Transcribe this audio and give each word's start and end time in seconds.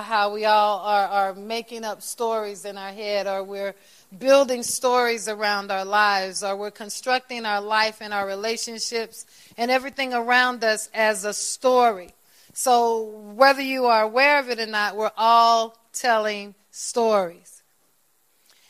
how 0.00 0.32
we 0.32 0.44
all 0.44 0.78
are, 0.78 1.06
are 1.06 1.34
making 1.34 1.84
up 1.84 2.00
stories 2.00 2.64
in 2.64 2.78
our 2.78 2.92
head, 2.92 3.26
or 3.26 3.42
we're 3.42 3.74
building 4.16 4.62
stories 4.62 5.28
around 5.28 5.70
our 5.70 5.84
lives, 5.84 6.42
or 6.42 6.56
we're 6.56 6.70
constructing 6.70 7.44
our 7.44 7.60
life 7.60 7.98
and 8.00 8.14
our 8.14 8.26
relationships 8.26 9.26
and 9.58 9.70
everything 9.70 10.14
around 10.14 10.62
us 10.64 10.88
as 10.94 11.24
a 11.24 11.34
story. 11.34 12.10
So, 12.54 13.02
whether 13.34 13.62
you 13.62 13.86
are 13.86 14.02
aware 14.02 14.38
of 14.38 14.48
it 14.48 14.60
or 14.60 14.66
not, 14.66 14.96
we're 14.96 15.10
all 15.16 15.76
telling 15.92 16.54
stories. 16.70 17.62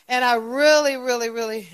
And 0.09 0.25
I 0.25 0.34
really, 0.34 0.96
really, 0.96 1.30
really, 1.30 1.68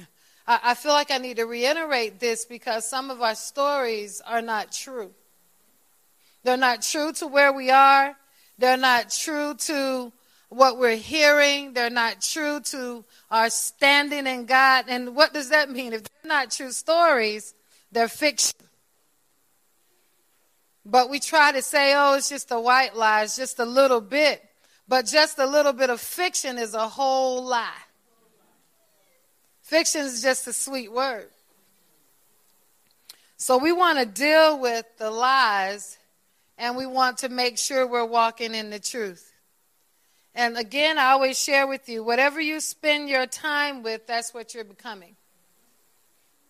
I, 0.46 0.60
I 0.62 0.74
feel 0.74 0.92
like 0.92 1.10
I 1.10 1.18
need 1.18 1.36
to 1.36 1.44
reiterate 1.44 2.20
this 2.20 2.44
because 2.44 2.88
some 2.88 3.10
of 3.10 3.22
our 3.22 3.34
stories 3.34 4.20
are 4.26 4.42
not 4.42 4.72
true. 4.72 5.12
They're 6.44 6.56
not 6.56 6.82
true 6.82 7.12
to 7.14 7.26
where 7.26 7.52
we 7.52 7.70
are. 7.70 8.16
They're 8.58 8.76
not 8.76 9.10
true 9.10 9.54
to 9.54 10.12
what 10.48 10.78
we're 10.78 10.96
hearing. 10.96 11.74
They're 11.74 11.90
not 11.90 12.20
true 12.20 12.60
to 12.60 13.04
our 13.30 13.50
standing 13.50 14.26
in 14.26 14.46
God. 14.46 14.86
And 14.88 15.14
what 15.14 15.32
does 15.32 15.50
that 15.50 15.70
mean? 15.70 15.92
If 15.92 16.02
they're 16.02 16.28
not 16.28 16.50
true 16.50 16.72
stories, 16.72 17.54
they're 17.92 18.08
fiction. 18.08 18.54
But 20.84 21.10
we 21.10 21.20
try 21.20 21.52
to 21.52 21.62
say, 21.62 21.92
oh, 21.94 22.14
it's 22.14 22.30
just 22.30 22.50
a 22.50 22.58
white 22.58 22.96
lie, 22.96 23.22
it's 23.22 23.36
just 23.36 23.58
a 23.58 23.64
little 23.64 24.00
bit. 24.00 24.42
But 24.88 25.04
just 25.04 25.38
a 25.38 25.46
little 25.46 25.74
bit 25.74 25.90
of 25.90 26.00
fiction 26.00 26.56
is 26.56 26.72
a 26.72 26.88
whole 26.88 27.44
lie. 27.44 27.68
Fiction 29.60 30.00
is 30.00 30.22
just 30.22 30.46
a 30.46 30.52
sweet 30.54 30.90
word. 30.90 31.28
So 33.36 33.58
we 33.58 33.70
want 33.70 33.98
to 33.98 34.06
deal 34.06 34.58
with 34.58 34.86
the 34.96 35.10
lies 35.10 35.97
and 36.58 36.76
we 36.76 36.86
want 36.86 37.18
to 37.18 37.28
make 37.28 37.56
sure 37.56 37.86
we're 37.86 38.04
walking 38.04 38.54
in 38.54 38.70
the 38.70 38.80
truth. 38.80 39.32
And 40.34 40.56
again, 40.56 40.98
I 40.98 41.12
always 41.12 41.38
share 41.38 41.66
with 41.66 41.88
you 41.88 42.04
whatever 42.04 42.40
you 42.40 42.60
spend 42.60 43.08
your 43.08 43.26
time 43.26 43.82
with, 43.82 44.06
that's 44.06 44.34
what 44.34 44.54
you're 44.54 44.64
becoming. 44.64 45.16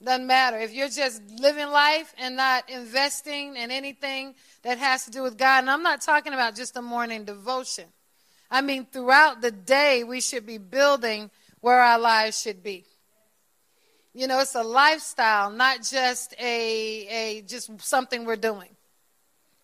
Doesn't 0.02 0.26
matter. 0.26 0.58
If 0.58 0.72
you're 0.72 0.88
just 0.88 1.22
living 1.38 1.68
life 1.68 2.14
and 2.18 2.36
not 2.36 2.70
investing 2.70 3.56
in 3.56 3.70
anything 3.70 4.34
that 4.62 4.78
has 4.78 5.04
to 5.06 5.10
do 5.10 5.22
with 5.22 5.36
God, 5.36 5.60
and 5.60 5.70
I'm 5.70 5.82
not 5.82 6.00
talking 6.00 6.32
about 6.32 6.54
just 6.54 6.76
a 6.76 6.82
morning 6.82 7.24
devotion. 7.24 7.86
I 8.50 8.60
mean, 8.60 8.86
throughout 8.90 9.40
the 9.40 9.50
day, 9.50 10.04
we 10.04 10.20
should 10.20 10.46
be 10.46 10.58
building 10.58 11.30
where 11.60 11.80
our 11.80 11.98
lives 11.98 12.40
should 12.40 12.62
be. 12.62 12.84
You 14.14 14.26
know, 14.26 14.40
it's 14.40 14.54
a 14.54 14.62
lifestyle, 14.62 15.50
not 15.50 15.82
just 15.82 16.34
a, 16.38 17.06
a 17.08 17.42
just 17.42 17.80
something 17.80 18.24
we're 18.24 18.36
doing. 18.36 18.70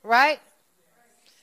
Right? 0.05 0.39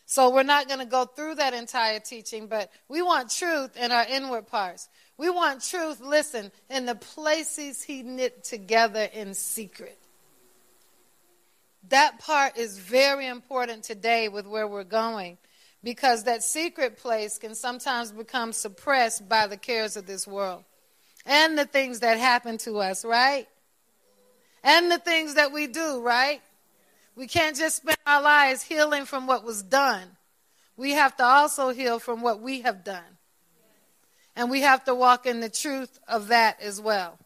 So 0.05 0.29
we're 0.29 0.43
not 0.43 0.67
going 0.67 0.79
to 0.79 0.85
go 0.85 1.05
through 1.05 1.35
that 1.35 1.53
entire 1.53 1.99
teaching, 1.99 2.47
but 2.47 2.69
we 2.89 3.01
want 3.01 3.31
truth 3.31 3.77
in 3.77 3.91
our 3.91 4.05
inward 4.05 4.45
parts. 4.45 4.89
We 5.17 5.29
want 5.29 5.63
truth, 5.63 6.01
listen, 6.01 6.51
in 6.69 6.85
the 6.85 6.95
places 6.95 7.81
he 7.81 8.03
knit 8.03 8.43
together 8.43 9.07
in 9.13 9.33
secret. 9.33 9.97
That 11.89 12.19
part 12.19 12.57
is 12.57 12.77
very 12.77 13.27
important 13.27 13.83
today 13.83 14.27
with 14.27 14.45
where 14.45 14.67
we're 14.67 14.83
going 14.83 15.37
because 15.83 16.25
that 16.25 16.43
secret 16.43 16.97
place 16.97 17.37
can 17.37 17.55
sometimes 17.55 18.11
become 18.11 18.53
suppressed 18.53 19.27
by 19.27 19.47
the 19.47 19.57
cares 19.57 19.97
of 19.97 20.05
this 20.05 20.27
world 20.27 20.63
and 21.25 21.57
the 21.57 21.65
things 21.65 22.01
that 22.01 22.17
happen 22.17 22.57
to 22.59 22.79
us, 22.79 23.05
right? 23.05 23.47
And 24.63 24.91
the 24.91 24.99
things 24.99 25.35
that 25.35 25.51
we 25.51 25.67
do, 25.67 26.01
right? 26.01 26.41
We 27.15 27.27
can't 27.27 27.55
just 27.55 27.77
spend 27.77 27.97
our 28.05 28.21
lives 28.21 28.63
healing 28.63 29.05
from 29.05 29.27
what 29.27 29.43
was 29.43 29.61
done. 29.63 30.17
We 30.77 30.91
have 30.91 31.15
to 31.17 31.23
also 31.23 31.69
heal 31.69 31.99
from 31.99 32.21
what 32.21 32.41
we 32.41 32.61
have 32.61 32.83
done. 32.83 33.17
And 34.35 34.49
we 34.49 34.61
have 34.61 34.83
to 34.85 34.95
walk 34.95 35.25
in 35.25 35.41
the 35.41 35.49
truth 35.49 35.99
of 36.07 36.29
that 36.29 36.61
as 36.61 36.79
well. 36.79 37.19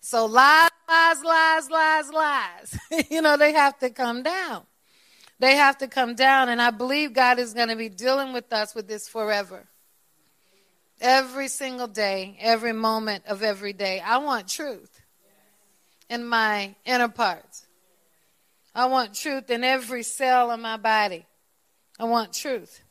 So 0.00 0.26
lies, 0.26 0.70
lies, 0.88 1.24
lies, 1.24 1.70
lies, 1.70 2.10
lies. 2.10 2.78
you 3.10 3.22
know, 3.22 3.36
they 3.36 3.52
have 3.52 3.78
to 3.78 3.90
come 3.90 4.22
down. 4.22 4.62
They 5.38 5.56
have 5.56 5.78
to 5.78 5.88
come 5.88 6.14
down. 6.14 6.48
And 6.48 6.60
I 6.60 6.70
believe 6.70 7.12
God 7.12 7.38
is 7.38 7.54
going 7.54 7.68
to 7.68 7.76
be 7.76 7.88
dealing 7.88 8.32
with 8.32 8.52
us 8.52 8.74
with 8.74 8.86
this 8.86 9.08
forever. 9.08 9.64
Every 11.00 11.48
single 11.48 11.88
day, 11.88 12.36
every 12.40 12.72
moment 12.72 13.24
of 13.26 13.42
every 13.42 13.72
day. 13.72 14.00
I 14.00 14.18
want 14.18 14.48
truth 14.48 15.00
in 16.08 16.24
my 16.24 16.74
inner 16.84 17.08
parts. 17.08 17.65
I 18.76 18.84
want 18.84 19.14
truth 19.14 19.48
in 19.48 19.64
every 19.64 20.02
cell 20.02 20.50
of 20.50 20.60
my 20.60 20.76
body. 20.76 21.24
I 21.98 22.04
want 22.04 22.34
truth. 22.34 22.82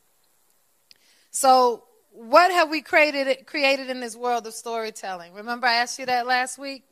So, 1.30 1.84
what 2.10 2.50
have 2.50 2.70
we 2.70 2.82
created 2.82 3.46
created 3.46 3.88
in 3.88 4.00
this 4.00 4.16
world 4.16 4.48
of 4.48 4.54
storytelling? 4.54 5.32
Remember 5.32 5.68
I 5.68 5.74
asked 5.74 6.00
you 6.00 6.06
that 6.06 6.26
last 6.26 6.58
week? 6.58 6.82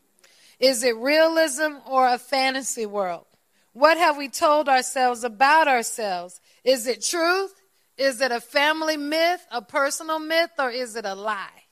Is 0.60 0.84
it 0.84 0.96
realism 0.96 1.78
or 1.88 2.06
a 2.06 2.18
fantasy 2.18 2.86
world? 2.86 3.26
What 3.72 3.98
have 3.98 4.16
we 4.16 4.28
told 4.28 4.68
ourselves 4.68 5.24
about 5.24 5.66
ourselves? 5.66 6.40
Is 6.62 6.86
it 6.86 7.02
truth? 7.02 7.52
Is 7.98 8.20
it 8.20 8.30
a 8.30 8.40
family 8.40 8.96
myth, 8.96 9.44
a 9.50 9.60
personal 9.60 10.20
myth, 10.20 10.50
or 10.56 10.70
is 10.70 10.94
it 10.94 11.04
a 11.04 11.16
lie? 11.16 11.63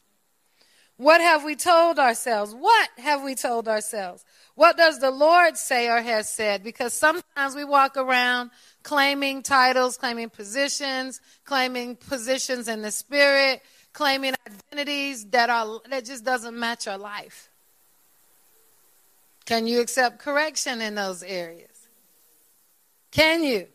What 0.97 1.21
have 1.21 1.45
we 1.45 1.57
told 1.57 1.99
ourselves? 1.99 2.55
What 2.55 2.89
have 2.99 3.23
we 3.23 3.35
told 3.35 3.67
ourselves? 3.67 4.25
What 4.55 4.77
does 4.77 4.99
the 4.99 5.11
Lord 5.11 5.57
say 5.57 5.89
or 5.89 6.01
has 6.01 6.29
said? 6.29 6.63
Because 6.63 6.93
sometimes 6.93 7.55
we 7.55 7.65
walk 7.65 7.97
around 7.97 8.51
claiming 8.83 9.43
titles, 9.43 9.97
claiming 9.97 10.29
positions, 10.31 11.21
claiming 11.45 11.97
positions 11.97 12.69
in 12.69 12.83
the 12.83 12.91
spirit, 12.91 13.63
claiming 13.93 14.35
identities 14.47 15.25
that 15.31 15.49
are 15.51 15.81
that 15.89 16.05
just 16.05 16.25
doesn't 16.25 16.59
match 16.59 16.87
our 16.87 16.99
life. 16.99 17.49
Can 19.45 19.67
you 19.67 19.81
accept 19.81 20.19
correction 20.19 20.81
in 20.81 20.95
those 20.95 21.23
areas? 21.23 21.89
Can 23.11 23.43
you? 23.43 23.67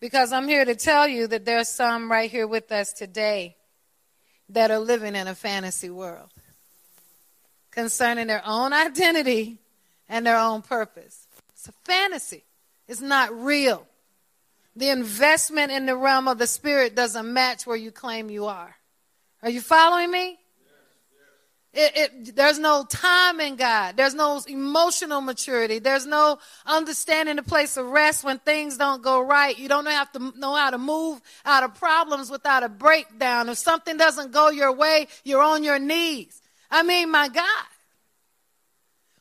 Because 0.00 0.32
I'm 0.32 0.46
here 0.46 0.64
to 0.64 0.76
tell 0.76 1.08
you 1.08 1.26
that 1.26 1.44
there's 1.44 1.68
some 1.68 2.10
right 2.10 2.30
here 2.30 2.46
with 2.46 2.70
us 2.70 2.92
today 2.92 3.57
that 4.50 4.70
are 4.70 4.78
living 4.78 5.14
in 5.14 5.28
a 5.28 5.34
fantasy 5.34 5.90
world 5.90 6.28
concerning 7.70 8.26
their 8.26 8.42
own 8.44 8.72
identity 8.72 9.58
and 10.08 10.26
their 10.26 10.38
own 10.38 10.62
purpose. 10.62 11.26
It's 11.52 11.68
a 11.68 11.72
fantasy, 11.84 12.44
it's 12.86 13.00
not 13.00 13.32
real. 13.32 13.86
The 14.76 14.90
investment 14.90 15.72
in 15.72 15.86
the 15.86 15.96
realm 15.96 16.28
of 16.28 16.38
the 16.38 16.46
spirit 16.46 16.94
doesn't 16.94 17.32
match 17.32 17.66
where 17.66 17.76
you 17.76 17.90
claim 17.90 18.30
you 18.30 18.46
are. 18.46 18.76
Are 19.42 19.50
you 19.50 19.60
following 19.60 20.10
me? 20.10 20.38
It, 21.80 21.92
it, 21.96 22.34
there's 22.34 22.58
no 22.58 22.82
time 22.82 23.38
in 23.38 23.54
God. 23.54 23.96
There's 23.96 24.12
no 24.12 24.42
emotional 24.48 25.20
maturity. 25.20 25.78
There's 25.78 26.06
no 26.06 26.40
understanding 26.66 27.36
the 27.36 27.44
place 27.44 27.76
of 27.76 27.86
rest 27.86 28.24
when 28.24 28.40
things 28.40 28.76
don't 28.78 29.00
go 29.00 29.20
right. 29.20 29.56
You 29.56 29.68
don't 29.68 29.86
have 29.86 30.10
to 30.14 30.32
know 30.36 30.56
how 30.56 30.70
to 30.70 30.78
move 30.78 31.20
out 31.44 31.62
of 31.62 31.76
problems 31.76 32.32
without 32.32 32.64
a 32.64 32.68
breakdown. 32.68 33.48
If 33.48 33.58
something 33.58 33.96
doesn't 33.96 34.32
go 34.32 34.50
your 34.50 34.72
way, 34.72 35.06
you're 35.22 35.40
on 35.40 35.62
your 35.62 35.78
knees. 35.78 36.42
I 36.68 36.82
mean, 36.82 37.12
my 37.12 37.28
God. 37.28 37.66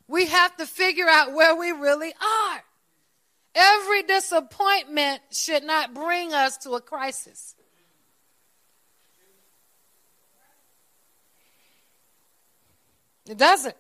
We 0.08 0.26
have 0.26 0.58
to 0.58 0.66
figure 0.66 1.08
out 1.08 1.34
where 1.34 1.56
we 1.56 1.70
really 1.70 2.12
are. 2.20 2.64
Every 3.54 4.02
disappointment 4.02 5.22
should 5.30 5.64
not 5.64 5.94
bring 5.94 6.34
us 6.34 6.58
to 6.60 6.72
a 6.72 6.82
crisis. 6.82 7.54
It 13.28 13.38
doesn't. 13.38 13.76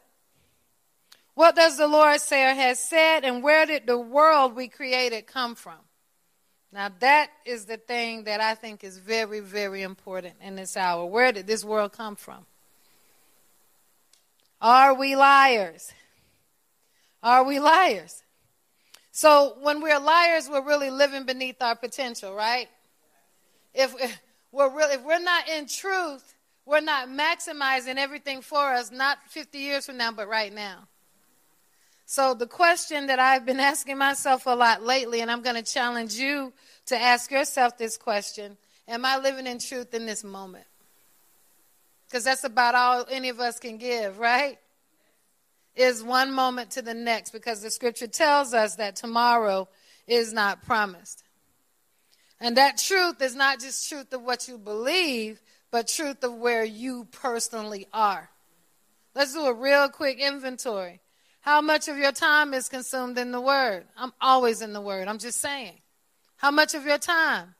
What 1.35 1.55
does 1.55 1.77
the 1.77 1.87
Lord 1.87 2.19
say 2.19 2.49
or 2.49 2.55
has 2.55 2.79
said, 2.79 3.23
and 3.23 3.43
where 3.43 3.65
did 3.65 3.85
the 3.85 3.97
world 3.97 4.55
we 4.55 4.67
created 4.67 5.27
come 5.27 5.55
from? 5.55 5.77
Now, 6.71 6.89
that 6.99 7.29
is 7.45 7.65
the 7.65 7.77
thing 7.77 8.25
that 8.25 8.41
I 8.41 8.55
think 8.55 8.83
is 8.83 8.97
very, 8.97 9.39
very 9.39 9.83
important 9.83 10.35
in 10.41 10.55
this 10.55 10.75
hour. 10.75 11.05
Where 11.05 11.31
did 11.31 11.47
this 11.47 11.63
world 11.63 11.93
come 11.93 12.15
from? 12.15 12.45
Are 14.59 14.93
we 14.93 15.15
liars? 15.15 15.93
Are 17.23 17.43
we 17.43 17.59
liars? 17.59 18.23
So, 19.11 19.57
when 19.61 19.81
we're 19.81 19.99
liars, 19.99 20.49
we're 20.49 20.65
really 20.65 20.89
living 20.89 21.25
beneath 21.25 21.61
our 21.61 21.75
potential, 21.75 22.33
right? 22.33 22.67
If, 23.73 23.93
we're 24.51 24.75
really, 24.75 24.95
if 24.95 25.03
we're 25.03 25.19
not 25.19 25.47
in 25.47 25.67
truth, 25.67 26.33
we're 26.67 26.81
not 26.81 27.07
maximizing 27.07 27.95
everything 27.95 28.41
for 28.41 28.73
us, 28.73 28.91
not 28.91 29.17
50 29.29 29.57
years 29.57 29.85
from 29.85 29.97
now, 29.97 30.11
but 30.11 30.27
right 30.27 30.53
now. 30.53 30.87
So, 32.05 32.33
the 32.33 32.47
question 32.47 33.07
that 33.07 33.19
I've 33.19 33.45
been 33.45 33.59
asking 33.59 33.97
myself 33.97 34.45
a 34.45 34.51
lot 34.51 34.83
lately, 34.83 35.21
and 35.21 35.31
I'm 35.31 35.41
going 35.41 35.55
to 35.55 35.71
challenge 35.71 36.15
you 36.15 36.53
to 36.87 37.01
ask 37.01 37.31
yourself 37.31 37.77
this 37.77 37.97
question 37.97 38.57
Am 38.87 39.05
I 39.05 39.17
living 39.17 39.47
in 39.47 39.59
truth 39.59 39.93
in 39.93 40.05
this 40.05 40.23
moment? 40.23 40.65
Because 42.07 42.23
that's 42.23 42.43
about 42.43 42.75
all 42.75 43.05
any 43.09 43.29
of 43.29 43.39
us 43.39 43.59
can 43.59 43.77
give, 43.77 44.19
right? 44.19 44.57
Is 45.75 46.03
one 46.03 46.33
moment 46.33 46.71
to 46.71 46.81
the 46.81 46.93
next, 46.93 47.31
because 47.31 47.61
the 47.61 47.71
scripture 47.71 48.07
tells 48.07 48.53
us 48.53 48.75
that 48.75 48.95
tomorrow 48.95 49.67
is 50.05 50.33
not 50.33 50.63
promised. 50.65 51.23
And 52.39 52.57
that 52.57 52.77
truth 52.77 53.21
is 53.21 53.35
not 53.35 53.59
just 53.59 53.89
truth 53.89 54.13
of 54.13 54.21
what 54.21 54.47
you 54.47 54.57
believe, 54.57 55.41
but 55.71 55.87
truth 55.87 56.23
of 56.23 56.33
where 56.33 56.63
you 56.63 57.07
personally 57.11 57.87
are. 57.93 58.29
Let's 59.15 59.33
do 59.33 59.45
a 59.45 59.53
real 59.53 59.89
quick 59.89 60.19
inventory. 60.19 60.99
How 61.41 61.61
much 61.61 61.87
of 61.87 61.97
your 61.97 62.11
time 62.11 62.53
is 62.53 62.69
consumed 62.69 63.17
in 63.17 63.31
the 63.31 63.41
Word? 63.41 63.85
I'm 63.97 64.13
always 64.21 64.61
in 64.61 64.73
the 64.73 64.81
Word. 64.81 65.07
I'm 65.07 65.17
just 65.17 65.39
saying. 65.39 65.73
How 66.37 66.51
much 66.51 66.75
of 66.75 66.85
your 66.85 66.97
time? 66.97 67.55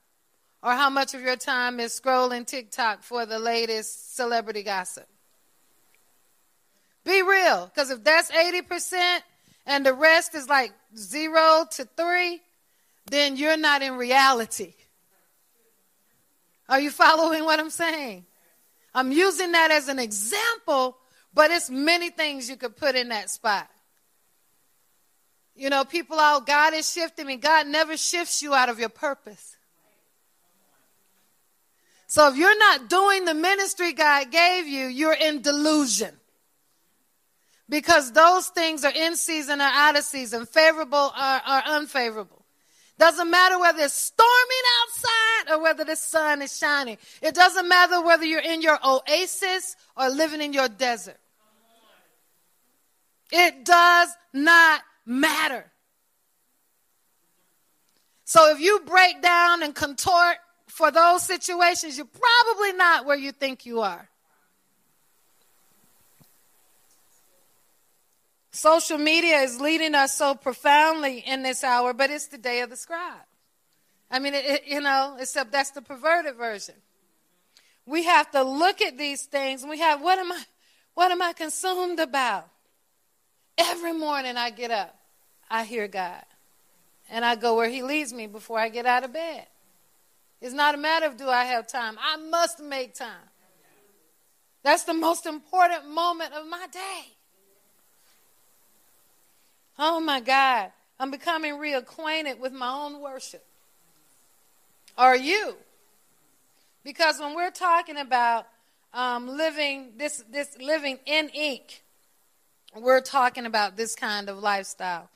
Or 0.62 0.74
how 0.74 0.90
much 0.90 1.14
of 1.14 1.22
your 1.22 1.36
time 1.36 1.80
is 1.80 2.00
scrolling 2.00 2.46
TikTok 2.46 3.04
for 3.04 3.26
the 3.26 3.40
latest 3.40 4.16
celebrity 4.16 4.64
gossip? 4.64 5.08
Be 7.06 7.22
real, 7.22 7.72
because 7.74 7.90
if 7.90 8.04
that's 8.04 8.30
80% 8.32 9.20
and 9.66 9.86
the 9.86 9.94
rest 9.94 10.36
is 10.36 10.50
like 10.50 10.74
zero 10.98 11.66
to 11.72 11.86
three, 11.96 12.42
then 13.10 13.38
you're 13.38 13.58
not 13.58 13.82
in 13.82 13.96
reality. 13.96 14.74
Are 16.70 16.80
you 16.80 16.92
following 16.92 17.46
what 17.46 17.60
I'm 17.60 17.70
saying? 17.70 18.26
I'm 18.94 19.12
using 19.12 19.52
that 19.54 19.72
as 19.72 19.88
an 19.88 20.00
example 20.00 20.98
but 21.38 21.52
it's 21.52 21.70
many 21.70 22.10
things 22.10 22.50
you 22.50 22.58
could 22.58 22.76
put 22.76 22.96
in 22.96 23.10
that 23.10 23.30
spot. 23.30 23.70
You 25.56 25.70
know, 25.70 25.86
people 25.86 26.18
all, 26.20 26.42
God 26.42 26.74
is 26.74 26.92
shifting 26.92 27.28
me. 27.28 27.36
God 27.36 27.68
never 27.68 27.96
shifts 27.96 28.42
you 28.42 28.56
out 28.56 28.70
of 28.70 28.80
your 28.80 28.90
purpose. 28.90 29.56
So 32.08 32.28
if 32.30 32.38
you're 32.38 32.58
not 32.58 32.90
doing 32.90 33.26
the 33.26 33.36
ministry 33.36 33.94
God 33.94 34.32
gave 34.32 34.66
you, 34.66 34.88
you're 34.88 35.14
in 35.14 35.44
delusion. 35.44 36.16
Because 37.70 38.12
those 38.14 38.48
things 38.48 38.84
are 38.84 38.94
in 38.96 39.16
season 39.16 39.62
or 39.62 39.66
out 39.66 39.96
of 39.96 40.06
season, 40.06 40.48
favorable 40.48 41.14
or, 41.16 41.36
or 41.48 41.62
unfavorable. 41.68 42.37
Doesn't 43.00 43.30
matter 43.30 43.60
whether 43.60 43.84
it's 43.84 43.94
storming 43.94 44.32
outside 44.82 45.54
or 45.54 45.62
whether 45.62 45.84
the 45.84 45.96
sun 45.96 46.42
is 46.42 46.58
shining. 46.58 46.98
It 47.22 47.36
doesn't 47.36 47.68
matter 47.68 48.02
whether 48.02 48.26
you're 48.26 48.40
in 48.40 48.62
your 48.62 48.80
oasis 48.84 49.76
or 49.96 50.10
living 50.10 50.42
in 50.42 50.54
your 50.54 50.68
desert. 50.68 51.18
It 53.32 53.66
does 53.66 54.10
not 54.34 54.82
matter. 55.06 55.66
So 58.26 58.52
if 58.52 58.60
you 58.60 58.82
break 58.86 59.22
down 59.22 59.64
and 59.64 59.76
contort 59.76 60.38
for 60.68 60.92
those 60.92 61.24
situations, 61.24 61.98
you're 61.98 62.08
probably 62.08 62.74
not 62.74 63.06
where 63.06 63.18
you 63.18 63.32
think 63.32 63.66
you 63.66 63.82
are. 63.82 64.10
Social 68.58 68.98
media 68.98 69.42
is 69.42 69.62
leading 69.62 69.94
us 69.94 70.18
so 70.18 70.34
profoundly 70.34 71.20
in 71.20 71.44
this 71.44 71.64
hour, 71.64 71.94
but 71.94 72.10
it's 72.10 72.26
the 72.26 72.40
day 72.40 72.62
of 72.62 72.72
the 72.72 72.76
scribe. 72.76 73.22
I 74.10 74.18
mean, 74.18 74.34
it, 74.34 74.46
it, 74.46 74.64
you 74.66 74.82
know, 74.82 75.16
except 75.20 75.52
that's 75.52 75.70
the 75.70 75.82
perverted 75.84 76.38
version. 76.38 76.74
We 77.86 78.06
have 78.06 78.32
to 78.32 78.42
look 78.42 78.82
at 78.82 78.98
these 78.98 79.26
things 79.26 79.62
and 79.62 79.70
we 79.70 79.78
have, 79.78 80.02
what 80.02 80.18
am 80.18 80.32
I, 80.32 80.44
what 80.96 81.12
am 81.12 81.22
I 81.22 81.34
consumed 81.34 82.00
about? 82.00 82.50
Every 83.60 83.94
morning 83.94 84.38
I 84.38 84.50
get 84.50 84.72
up, 84.72 84.98
I 85.52 85.64
hear 85.64 85.88
God. 85.88 86.24
And 87.12 87.24
I 87.24 87.36
go 87.36 87.56
where 87.56 87.70
He 87.70 87.84
leads 87.84 88.12
me 88.12 88.26
before 88.26 88.58
I 88.58 88.70
get 88.70 88.88
out 88.88 89.04
of 89.04 89.14
bed. 89.14 89.46
It's 90.42 90.56
not 90.56 90.74
a 90.74 90.80
matter 90.80 91.06
of 91.06 91.16
do 91.16 91.30
I 91.30 91.44
have 91.44 91.68
time. 91.68 91.96
I 92.02 92.18
must 92.18 92.60
make 92.60 92.96
time. 92.96 93.30
That's 94.64 94.84
the 94.84 94.96
most 94.96 95.28
important 95.28 95.88
moment 95.88 96.34
of 96.34 96.48
my 96.48 96.66
day. 96.72 97.17
Oh 99.78 100.00
my 100.00 100.20
God. 100.20 100.72
I'm 101.00 101.12
becoming 101.12 101.54
reacquainted 101.54 102.40
with 102.40 102.54
my 102.54 102.72
own 102.72 103.00
worship. 103.02 103.46
Are 104.98 105.16
you? 105.16 105.56
Because 106.84 107.20
when 107.20 107.36
we're 107.36 107.52
talking 107.52 107.98
about 107.98 108.48
um, 108.94 109.28
living 109.28 109.92
this, 109.98 110.24
this 110.32 110.58
living 110.60 110.98
in 111.06 111.30
ink, 111.30 111.84
we're 112.76 113.02
talking 113.02 113.46
about 113.46 113.78
this 113.78 113.96
kind 113.96 114.30
of 114.30 114.40
lifestyle. 114.40 115.10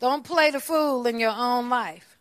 Don't 0.00 0.24
play 0.24 0.50
the 0.50 0.60
fool 0.60 1.06
in 1.06 1.20
your 1.20 1.34
own 1.36 1.68
life. 1.68 2.18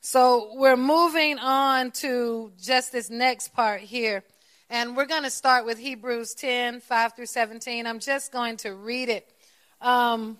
So 0.00 0.50
we're 0.54 0.76
moving 0.76 1.38
on 1.38 1.90
to 1.92 2.52
just 2.60 2.92
this 2.92 3.08
next 3.08 3.54
part 3.54 3.80
here. 3.80 4.22
And 4.68 4.96
we're 4.96 5.06
going 5.06 5.22
to 5.22 5.30
start 5.30 5.64
with 5.64 5.78
Hebrews 5.78 6.34
10 6.34 6.80
5 6.80 7.16
through 7.16 7.26
17. 7.26 7.86
I'm 7.86 8.00
just 8.00 8.32
going 8.32 8.58
to 8.58 8.74
read 8.74 9.08
it. 9.08 9.33
Um, 9.84 10.38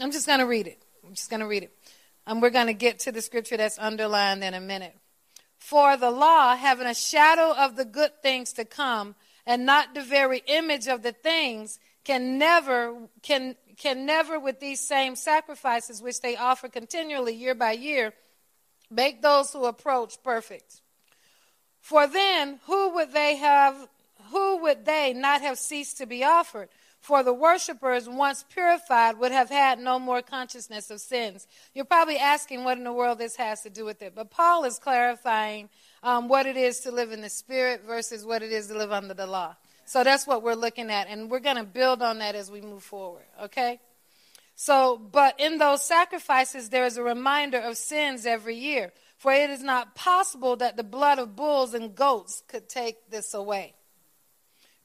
I'm 0.00 0.10
just 0.10 0.26
going 0.26 0.40
to 0.40 0.46
read 0.46 0.66
it. 0.66 0.82
I'm 1.06 1.14
just 1.14 1.30
going 1.30 1.40
to 1.40 1.46
read 1.46 1.62
it. 1.62 1.72
And 2.26 2.42
we're 2.42 2.50
going 2.50 2.66
to 2.66 2.74
get 2.74 2.98
to 3.00 3.12
the 3.12 3.22
scripture 3.22 3.56
that's 3.56 3.78
underlined 3.78 4.42
in 4.42 4.54
a 4.54 4.60
minute. 4.60 4.94
For 5.56 5.96
the 5.96 6.10
law, 6.10 6.56
having 6.56 6.86
a 6.86 6.94
shadow 6.94 7.54
of 7.56 7.76
the 7.76 7.84
good 7.84 8.10
things 8.20 8.52
to 8.54 8.64
come, 8.64 9.14
and 9.46 9.64
not 9.64 9.94
the 9.94 10.02
very 10.02 10.42
image 10.46 10.88
of 10.88 11.02
the 11.02 11.12
things 11.12 11.78
can 12.04 12.38
never 12.38 12.94
can 13.22 13.56
can 13.76 14.06
never 14.06 14.38
with 14.40 14.60
these 14.60 14.80
same 14.80 15.14
sacrifices 15.14 16.02
which 16.02 16.20
they 16.20 16.36
offer 16.36 16.68
continually 16.68 17.34
year 17.34 17.54
by 17.54 17.72
year 17.72 18.12
make 18.90 19.20
those 19.22 19.52
who 19.52 19.66
approach 19.66 20.22
perfect 20.22 20.80
for 21.80 22.06
then 22.06 22.60
who 22.66 22.94
would 22.94 23.12
they 23.12 23.36
have 23.36 23.88
who 24.30 24.62
would 24.62 24.84
they 24.84 25.12
not 25.12 25.42
have 25.42 25.58
ceased 25.58 25.98
to 25.98 26.06
be 26.06 26.24
offered 26.24 26.68
for 27.00 27.22
the 27.22 27.32
worshippers 27.32 28.08
once 28.08 28.44
purified 28.48 29.18
would 29.18 29.32
have 29.32 29.48
had 29.48 29.78
no 29.78 29.98
more 29.98 30.22
consciousness 30.22 30.90
of 30.90 31.00
sins 31.00 31.46
you're 31.74 31.84
probably 31.84 32.18
asking 32.18 32.64
what 32.64 32.78
in 32.78 32.84
the 32.84 32.92
world 32.92 33.18
this 33.18 33.36
has 33.36 33.62
to 33.62 33.70
do 33.70 33.84
with 33.84 34.02
it 34.02 34.14
but 34.14 34.30
paul 34.30 34.64
is 34.64 34.78
clarifying 34.78 35.68
um, 36.02 36.28
what 36.28 36.46
it 36.46 36.56
is 36.56 36.80
to 36.80 36.90
live 36.90 37.12
in 37.12 37.20
the 37.20 37.28
Spirit 37.28 37.82
versus 37.86 38.24
what 38.24 38.42
it 38.42 38.52
is 38.52 38.68
to 38.68 38.76
live 38.76 38.92
under 38.92 39.14
the 39.14 39.26
law. 39.26 39.56
So 39.84 40.04
that's 40.04 40.26
what 40.26 40.42
we're 40.42 40.54
looking 40.54 40.90
at, 40.90 41.08
and 41.08 41.30
we're 41.30 41.40
going 41.40 41.56
to 41.56 41.64
build 41.64 42.02
on 42.02 42.18
that 42.18 42.34
as 42.34 42.50
we 42.50 42.60
move 42.60 42.82
forward, 42.82 43.24
okay? 43.42 43.80
So, 44.54 44.98
but 44.98 45.40
in 45.40 45.56
those 45.58 45.82
sacrifices, 45.82 46.68
there 46.68 46.84
is 46.84 46.98
a 46.98 47.02
reminder 47.02 47.58
of 47.58 47.78
sins 47.78 48.26
every 48.26 48.56
year, 48.56 48.92
for 49.16 49.32
it 49.32 49.48
is 49.48 49.62
not 49.62 49.94
possible 49.94 50.56
that 50.56 50.76
the 50.76 50.84
blood 50.84 51.18
of 51.18 51.34
bulls 51.34 51.72
and 51.72 51.94
goats 51.94 52.42
could 52.48 52.68
take 52.68 53.10
this 53.10 53.32
away. 53.32 53.74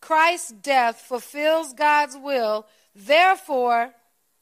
Christ's 0.03 0.51
death 0.51 0.99
fulfills 0.99 1.71
God's 1.71 2.17
will, 2.17 2.67
therefore, 2.93 3.93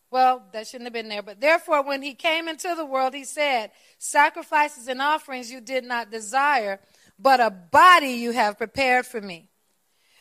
well, 0.09 0.41
that 0.53 0.65
shouldn't 0.65 0.87
have 0.87 0.93
been 0.93 1.07
there. 1.07 1.21
But 1.21 1.39
therefore, 1.39 1.83
when 1.83 2.01
he 2.01 2.15
came 2.15 2.47
into 2.47 2.73
the 2.75 2.83
world, 2.83 3.13
he 3.13 3.23
said, 3.23 3.69
Sacrifices 3.99 4.87
and 4.87 4.99
offerings 4.99 5.51
you 5.51 5.61
did 5.61 5.83
not 5.83 6.09
desire, 6.09 6.79
but 7.19 7.39
a 7.39 7.51
body 7.51 8.13
you 8.13 8.31
have 8.31 8.57
prepared 8.57 9.05
for 9.05 9.21
me. 9.21 9.49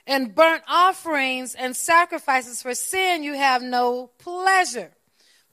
And 0.07 0.35
burnt 0.35 0.63
offerings 0.69 1.55
and 1.55 1.75
sacrifices 1.75 2.61
for 2.61 2.75
sin 2.75 3.23
you 3.23 3.33
have 3.33 3.63
no 3.63 4.11
pleasure. 4.19 4.91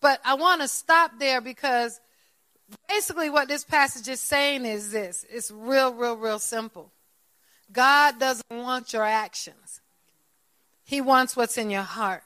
But 0.02 0.20
I 0.26 0.34
want 0.34 0.60
to 0.64 0.68
stop 0.68 1.12
there 1.18 1.40
because 1.40 2.02
basically 2.90 3.30
what 3.30 3.48
this 3.48 3.64
passage 3.64 4.10
is 4.10 4.20
saying 4.20 4.66
is 4.66 4.92
this 4.92 5.26
it's 5.30 5.50
real, 5.50 5.94
real, 5.94 6.18
real 6.18 6.40
simple. 6.40 6.92
God 7.72 8.20
doesn't 8.20 8.44
want 8.50 8.94
your 8.94 9.04
actions, 9.04 9.82
He 10.88 11.02
wants 11.02 11.36
what's 11.36 11.58
in 11.58 11.70
your 11.70 11.82
heart. 11.82 12.24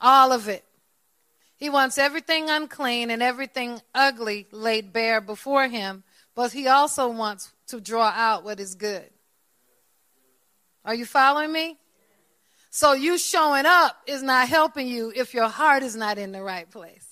All 0.00 0.30
of 0.30 0.46
it. 0.46 0.64
He 1.56 1.68
wants 1.68 1.98
everything 1.98 2.48
unclean 2.48 3.10
and 3.10 3.20
everything 3.20 3.82
ugly 3.92 4.46
laid 4.52 4.92
bare 4.92 5.20
before 5.20 5.66
him, 5.66 6.04
but 6.36 6.52
he 6.52 6.68
also 6.68 7.08
wants 7.08 7.52
to 7.66 7.80
draw 7.80 8.12
out 8.14 8.44
what 8.44 8.60
is 8.60 8.76
good. 8.76 9.10
Are 10.84 10.94
you 10.94 11.04
following 11.04 11.50
me? 11.50 11.78
So 12.70 12.92
you 12.92 13.18
showing 13.18 13.66
up 13.66 13.96
is 14.06 14.22
not 14.22 14.48
helping 14.48 14.86
you 14.86 15.12
if 15.16 15.34
your 15.34 15.48
heart 15.48 15.82
is 15.82 15.96
not 15.96 16.16
in 16.16 16.30
the 16.30 16.42
right 16.42 16.70
place. 16.70 17.08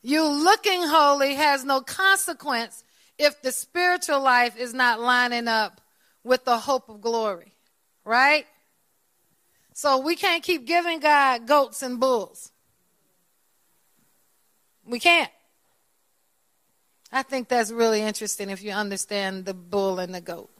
You 0.00 0.26
looking 0.26 0.82
holy 0.82 1.34
has 1.34 1.62
no 1.62 1.82
consequence 1.82 2.84
if 3.18 3.42
the 3.42 3.52
spiritual 3.52 4.22
life 4.22 4.56
is 4.58 4.72
not 4.72 4.98
lining 4.98 5.46
up 5.46 5.82
with 6.24 6.44
the 6.44 6.58
hope 6.58 6.88
of 6.88 7.00
glory, 7.00 7.52
right? 8.04 8.46
So 9.74 9.98
we 9.98 10.16
can't 10.16 10.42
keep 10.42 10.66
giving 10.66 11.00
God 11.00 11.46
goats 11.46 11.82
and 11.82 12.00
bulls. 12.00 12.50
We 14.86 14.98
can't. 14.98 15.30
I 17.12 17.22
think 17.22 17.48
that's 17.48 17.70
really 17.70 18.00
interesting 18.00 18.50
if 18.50 18.62
you 18.62 18.72
understand 18.72 19.44
the 19.44 19.54
bull 19.54 20.00
and 20.00 20.14
the 20.14 20.20
goat. 20.20 20.50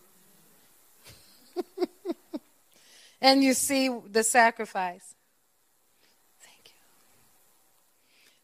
and 3.21 3.43
you 3.43 3.55
see 3.55 3.91
the 4.11 4.23
sacrifice. 4.23 5.15
Thank 6.41 6.67
you. 6.67 6.81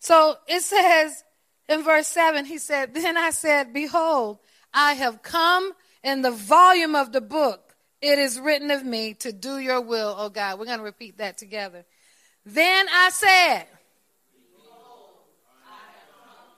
So 0.01 0.37
it 0.49 0.63
says 0.63 1.23
in 1.69 1.85
verse 1.85 2.09
7, 2.09 2.47
he 2.47 2.59
said, 2.59 2.95
Then 2.95 3.17
I 3.17 3.31
said, 3.31 3.73
Behold, 3.73 4.39
I 4.75 4.95
have 4.95 5.23
come 5.23 5.73
in 6.03 6.23
the 6.23 6.31
volume 6.31 6.95
of 6.95 7.13
the 7.13 7.21
book 7.21 7.75
it 8.01 8.19
is 8.19 8.41
written 8.41 8.71
of 8.71 8.85
me 8.85 9.13
to 9.15 9.31
do 9.31 9.59
your 9.59 9.81
will, 9.83 10.15
O 10.19 10.31
God. 10.31 10.59
We're 10.59 10.65
going 10.65 10.79
to 10.79 10.85
repeat 10.85 11.19
that 11.19 11.37
together. 11.37 11.85
Then 12.47 12.87
I 12.91 13.11
said, 13.11 13.67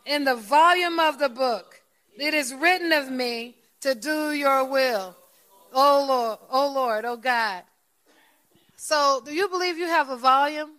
in 0.04 0.24
the 0.24 0.36
volume 0.36 0.98
of 0.98 1.18
the 1.18 1.28
book. 1.28 1.80
It 2.16 2.34
is 2.34 2.54
written 2.54 2.92
of 2.92 3.10
me 3.10 3.56
to 3.80 3.94
do 3.94 4.32
your 4.32 4.64
will. 4.64 5.16
Oh 5.72 6.04
Lord, 6.06 6.38
oh 6.50 6.72
Lord, 6.74 7.04
oh 7.04 7.16
God. 7.16 7.62
So, 8.76 9.22
do 9.24 9.32
you 9.32 9.48
believe 9.48 9.78
you 9.78 9.86
have 9.86 10.10
a 10.10 10.16
volume? 10.16 10.72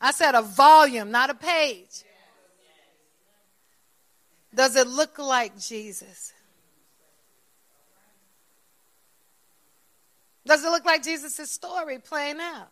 I 0.00 0.10
said 0.10 0.34
a 0.34 0.42
volume, 0.42 1.10
not 1.10 1.30
a 1.30 1.34
page. 1.34 2.02
Does 4.54 4.76
it 4.76 4.86
look 4.86 5.18
like 5.18 5.58
Jesus? 5.58 6.32
Does 10.46 10.64
it 10.64 10.68
look 10.68 10.84
like 10.84 11.02
Jesus' 11.02 11.50
story 11.50 11.98
playing 11.98 12.40
out? 12.40 12.68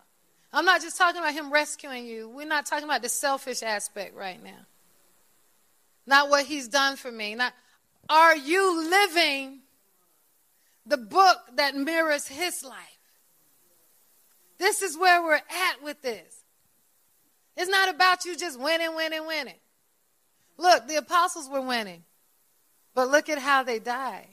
I'm 0.53 0.65
not 0.65 0.83
just 0.83 0.99
talking 0.99 1.21
about 1.21 1.33
him 1.33 1.53
rescuing 1.53 2.07
you. 2.07 2.29
We're 2.29 2.47
not 2.47 2.67
talking 2.67 2.85
about 2.85 3.03
the 3.03 3.09
selfish 3.09 3.63
aspect 3.63 4.15
right 4.15 4.43
now. 4.43 4.67
Not 6.07 6.29
what 6.29 6.45
he's 6.45 6.69
done 6.69 6.97
for 6.97 7.11
me. 7.11 7.35
Not 7.35 7.55
are 8.09 8.37
you 8.37 8.91
living 8.91 9.61
the 10.85 10.97
book 10.97 11.39
that 11.55 11.75
mirrors 11.75 12.27
his 12.27 12.63
life? 12.65 12.77
This 14.59 14.83
is 14.83 14.99
where 14.99 15.23
we're 15.23 15.35
at 15.35 15.83
with 15.83 16.03
this. 16.03 16.43
It's 17.57 17.71
not 17.71 17.89
about 17.89 18.25
you 18.25 18.37
just 18.37 18.61
winning, 18.61 18.95
winning, 18.95 19.27
winning. 19.27 19.59
Look, 20.59 20.89
the 20.89 20.97
apostles 20.97 21.49
were 21.49 21.61
winning, 21.61 22.05
but 22.95 23.11
look 23.11 23.29
at 23.29 23.39
how 23.39 23.63
they 23.63 23.79
died. 23.79 24.29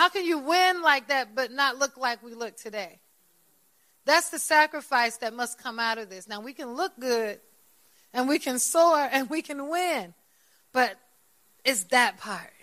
How 0.00 0.08
can 0.08 0.24
you 0.24 0.38
win 0.38 0.80
like 0.80 1.08
that 1.08 1.34
but 1.34 1.52
not 1.52 1.76
look 1.76 1.98
like 1.98 2.22
we 2.22 2.32
look 2.32 2.56
today? 2.56 3.00
That's 4.06 4.30
the 4.30 4.38
sacrifice 4.38 5.18
that 5.18 5.34
must 5.34 5.58
come 5.58 5.78
out 5.78 5.98
of 5.98 6.08
this. 6.08 6.26
Now, 6.26 6.40
we 6.40 6.54
can 6.54 6.72
look 6.72 6.98
good 6.98 7.38
and 8.14 8.26
we 8.26 8.38
can 8.38 8.58
soar 8.58 9.10
and 9.12 9.28
we 9.28 9.42
can 9.42 9.68
win, 9.68 10.14
but 10.72 10.96
it's 11.66 11.84
that 11.90 12.16
part. 12.16 12.54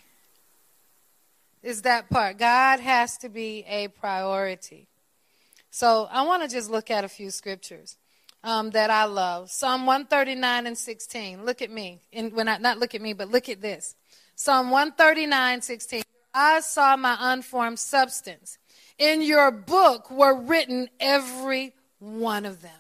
It's 1.62 1.82
that 1.82 2.10
part. 2.10 2.40
God 2.40 2.80
has 2.80 3.20
to 3.20 3.30
be 3.30 3.64
a 3.68 3.90
priority. 3.90 4.88
So 5.70 6.10
I 6.12 6.24
want 6.24 6.42
to 6.42 6.50
just 6.50 6.72
look 6.72 6.90
at 6.90 7.04
a 7.04 7.08
few 7.08 7.30
scriptures 7.30 7.98
um, 8.44 8.72
that 8.72 8.90
I 8.90 9.04
love. 9.04 9.52
Psalm 9.52 9.86
139 9.86 10.66
and 10.66 10.76
16. 10.76 11.46
Look 11.46 11.62
at 11.62 11.70
me. 11.70 12.02
And 12.12 12.34
when 12.34 12.48
I, 12.48 12.58
not 12.58 12.80
look 12.80 12.96
at 12.96 13.02
me, 13.04 13.14
but 13.14 13.30
look 13.30 13.48
at 13.48 13.62
this. 13.62 13.94
Psalm 14.36 14.72
139, 14.72 15.62
16. 15.62 16.02
I 16.40 16.60
saw 16.60 16.96
my 16.96 17.18
unformed 17.20 17.80
substance. 17.80 18.60
In 19.00 19.24
your 19.24 19.50
book 19.50 20.12
were 20.12 20.40
written 20.40 20.88
every 21.00 21.74
one 21.98 22.46
of 22.46 22.62
them. 22.62 22.80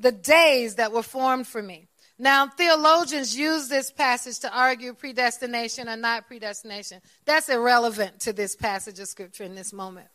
The 0.00 0.10
days 0.10 0.74
that 0.76 0.90
were 0.90 1.04
formed 1.04 1.46
for 1.46 1.62
me. 1.62 1.86
Now, 2.18 2.48
theologians 2.48 3.38
use 3.38 3.68
this 3.68 3.92
passage 3.92 4.40
to 4.40 4.52
argue 4.52 4.92
predestination 4.92 5.88
or 5.88 5.96
not 5.96 6.26
predestination. 6.26 7.00
That's 7.24 7.48
irrelevant 7.48 8.18
to 8.20 8.32
this 8.32 8.56
passage 8.56 8.98
of 8.98 9.06
scripture 9.06 9.44
in 9.44 9.54
this 9.54 9.72
moment. 9.72 10.08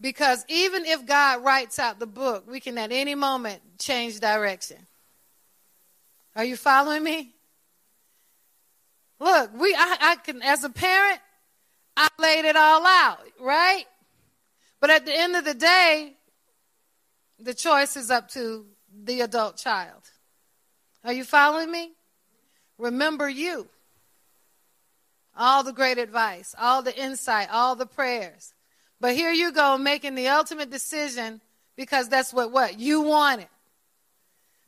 Because 0.00 0.46
even 0.48 0.86
if 0.86 1.04
God 1.04 1.44
writes 1.44 1.78
out 1.78 1.98
the 1.98 2.06
book, 2.06 2.50
we 2.50 2.58
can 2.58 2.78
at 2.78 2.90
any 2.90 3.14
moment 3.14 3.60
change 3.78 4.18
direction. 4.18 4.78
Are 6.34 6.44
you 6.44 6.56
following 6.56 7.04
me? 7.04 7.34
Look, 9.20 9.50
we 9.54 9.74
I, 9.74 9.96
I 10.00 10.16
can 10.16 10.42
as 10.42 10.64
a 10.64 10.70
parent, 10.70 11.20
I 11.96 12.08
laid 12.18 12.46
it 12.46 12.56
all 12.56 12.84
out, 12.86 13.18
right? 13.38 13.84
But 14.80 14.88
at 14.88 15.04
the 15.04 15.14
end 15.14 15.36
of 15.36 15.44
the 15.44 15.54
day, 15.54 16.14
the 17.38 17.52
choice 17.52 17.96
is 17.96 18.10
up 18.10 18.30
to 18.30 18.64
the 19.04 19.20
adult 19.20 19.58
child. 19.58 20.02
Are 21.04 21.12
you 21.12 21.24
following 21.24 21.70
me? 21.70 21.92
Remember 22.78 23.28
you. 23.28 23.68
All 25.36 25.62
the 25.62 25.72
great 25.72 25.98
advice, 25.98 26.54
all 26.58 26.82
the 26.82 26.98
insight, 26.98 27.48
all 27.52 27.76
the 27.76 27.86
prayers. 27.86 28.54
But 29.00 29.14
here 29.14 29.30
you 29.30 29.52
go 29.52 29.76
making 29.76 30.14
the 30.14 30.28
ultimate 30.28 30.70
decision 30.70 31.42
because 31.76 32.08
that's 32.08 32.32
what 32.32 32.50
what 32.50 32.78
you 32.78 33.02
wanted. 33.02 33.48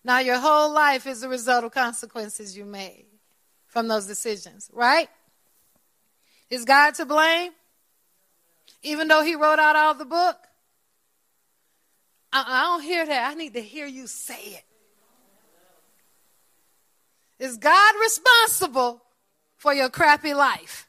Now 0.05 0.19
your 0.19 0.39
whole 0.39 0.71
life 0.71 1.07
is 1.07 1.23
the 1.23 1.29
result 1.29 1.65
of 1.65 1.73
consequences 1.73 2.57
you 2.57 2.67
made 2.67 3.07
from 3.73 3.89
those 3.89 4.07
decisions, 4.07 4.71
right? 4.75 5.09
Is 6.51 6.67
God 6.67 6.95
to 6.97 7.07
blame? 7.07 7.53
Even 8.83 9.09
though 9.09 9.25
he 9.25 9.35
wrote 9.35 9.59
out 9.59 9.77
all 9.77 9.95
the 9.95 10.05
book? 10.05 10.37
I, 12.31 12.45
I 12.47 12.63
don't 12.65 12.83
hear 12.83 13.07
that. 13.07 13.31
I 13.31 13.35
need 13.35 13.55
to 13.55 13.63
hear 13.63 13.87
you 13.87 14.07
say 14.07 14.35
it. 14.35 14.65
Is 17.39 17.57
God 17.57 17.95
responsible 17.99 19.03
for 19.57 19.73
your 19.73 19.89
crappy 19.89 20.35
life? 20.35 20.87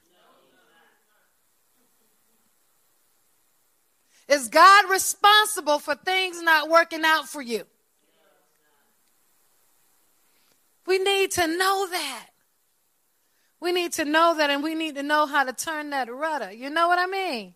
Is 4.27 4.49
God 4.49 4.89
responsible 4.89 5.79
for 5.79 5.95
things 5.95 6.41
not 6.41 6.69
working 6.69 7.05
out 7.05 7.29
for 7.29 7.41
you? 7.41 7.63
We 10.85 10.99
need 10.99 11.31
to 11.31 11.47
know 11.47 11.87
that. 11.89 12.32
We 13.63 13.71
need 13.71 13.93
to 13.93 14.03
know 14.03 14.35
that, 14.35 14.49
and 14.49 14.61
we 14.61 14.75
need 14.75 14.95
to 14.95 15.03
know 15.03 15.25
how 15.25 15.45
to 15.45 15.53
turn 15.53 15.91
that 15.91 16.13
rudder. 16.13 16.51
You 16.51 16.69
know 16.69 16.89
what 16.89 16.99
I 16.99 17.05
mean? 17.05 17.53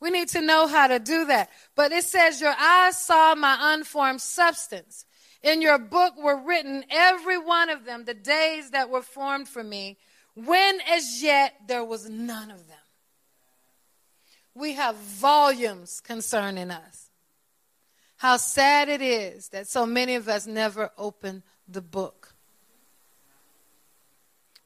We 0.00 0.08
need 0.08 0.28
to 0.28 0.40
know 0.40 0.66
how 0.66 0.86
to 0.86 0.98
do 0.98 1.26
that. 1.26 1.50
But 1.74 1.92
it 1.92 2.04
says, 2.04 2.40
Your 2.40 2.54
eyes 2.58 2.98
saw 2.98 3.34
my 3.34 3.74
unformed 3.74 4.22
substance. 4.22 5.04
In 5.42 5.60
your 5.60 5.76
book 5.78 6.14
were 6.16 6.40
written, 6.42 6.82
every 6.88 7.36
one 7.36 7.68
of 7.68 7.84
them, 7.84 8.06
the 8.06 8.14
days 8.14 8.70
that 8.70 8.88
were 8.88 9.02
formed 9.02 9.48
for 9.48 9.62
me, 9.62 9.98
when 10.34 10.78
as 10.90 11.22
yet 11.22 11.54
there 11.68 11.84
was 11.84 12.08
none 12.08 12.50
of 12.50 12.66
them. 12.66 12.78
We 14.54 14.72
have 14.76 14.96
volumes 14.96 16.00
concerning 16.00 16.70
us. 16.70 17.10
How 18.16 18.38
sad 18.38 18.88
it 18.88 19.02
is 19.02 19.50
that 19.50 19.68
so 19.68 19.84
many 19.84 20.14
of 20.14 20.26
us 20.26 20.46
never 20.46 20.90
open 20.96 21.42
the 21.68 21.82
book. 21.82 22.25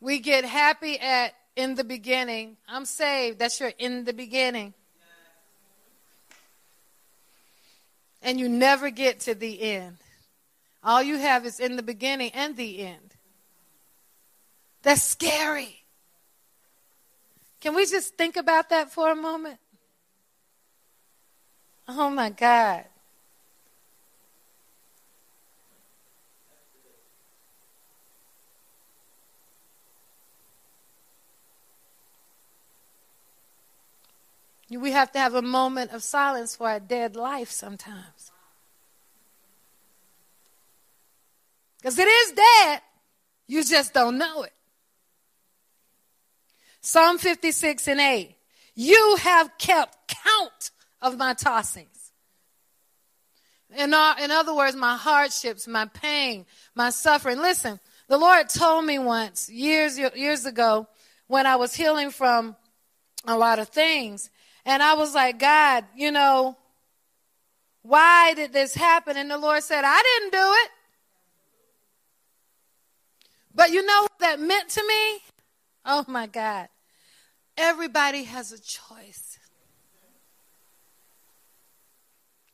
We 0.01 0.19
get 0.19 0.45
happy 0.45 0.99
at 0.99 1.35
in 1.57 1.75
the 1.75 1.85
beginning. 1.85 2.57
I'm 2.69 2.85
saved. 2.85 3.39
That's 3.39 3.61
your 3.61 3.73
in 3.79 4.05
the 4.05 4.13
beginning. 4.13 4.75
And 8.23 8.39
you 8.39 8.49
never 8.49 8.91
get 8.91 9.21
to 9.21 9.35
the 9.35 9.61
end. 9.63 9.97
All 10.83 11.03
you 11.03 11.19
have 11.19 11.45
is 11.45 11.61
in 11.61 11.77
the 11.77 11.83
beginning 11.83 12.31
and 12.35 12.57
the 12.57 12.81
end. 12.81 13.15
That's 14.83 15.03
scary. 15.03 15.85
Can 17.61 17.75
we 17.75 17.85
just 17.85 18.17
think 18.17 18.37
about 18.37 18.71
that 18.71 18.91
for 18.91 19.11
a 19.11 19.17
moment? 19.17 19.59
Oh 21.87 22.09
my 22.09 22.31
God. 22.31 22.85
We 34.71 34.93
have 34.93 35.11
to 35.13 35.19
have 35.19 35.35
a 35.35 35.43
moment 35.43 35.91
of 35.91 36.03
silence 36.03 36.55
for 36.55 36.69
our 36.69 36.81
dead 36.81 37.17
life 37.17 37.51
sometimes. 37.51 38.31
Because 41.79 41.99
it 41.99 42.07
is 42.07 42.33
dead, 42.33 42.81
you 43.47 43.65
just 43.65 43.95
don't 43.95 44.19
know 44.19 44.43
it. 44.43 44.53
Psalm 46.81 47.19
56 47.19 47.89
and 47.89 48.01
8. 48.01 48.37
You 48.75 49.17
have 49.21 49.51
kept 49.59 50.15
count 50.25 50.71
of 51.03 51.19
my 51.19 51.35
tossings. 51.35 52.11
In, 53.77 53.93
in 53.93 54.31
other 54.31 54.55
words, 54.55 54.77
my 54.77 54.97
hardships, 54.97 55.67
my 55.69 55.87
pain, 55.87 56.47
my 56.75 56.91
suffering. 56.91 57.39
Listen, 57.39 57.79
the 58.09 58.19
Lord 58.19 58.49
told 58.49 58.85
me 58.85 58.99
once, 58.99 59.49
years, 59.49 59.99
years 59.99 60.45
ago, 60.45 60.89
when 61.29 61.47
I 61.47 61.57
was 61.57 61.75
healing 61.75 62.11
from 62.11 62.57
a 63.27 63.37
lot 63.37 63.59
of 63.59 63.69
things, 63.69 64.31
and 64.65 64.83
I 64.83 64.95
was 64.95 65.15
like, 65.15 65.39
God, 65.39 65.85
you 65.97 66.11
know, 66.11 66.57
why 67.83 68.35
did 68.35 68.53
this 68.53 68.75
happen? 68.75 69.17
And 69.17 69.31
the 69.31 69.39
Lord 69.39 69.63
said, 69.63 69.85
I 69.85 70.03
didn't 70.03 70.33
do 70.33 70.53
it. 70.65 70.71
But 73.55 73.71
you 73.71 73.85
know 73.85 74.03
what 74.03 74.19
that 74.21 74.41
meant 74.41 74.69
to 74.71 74.87
me? 74.87 75.19
Oh 75.85 76.05
my 76.07 76.27
God. 76.27 76.69
Everybody 77.57 78.25
has 78.25 78.53
a 78.53 78.61
choice. 78.61 79.39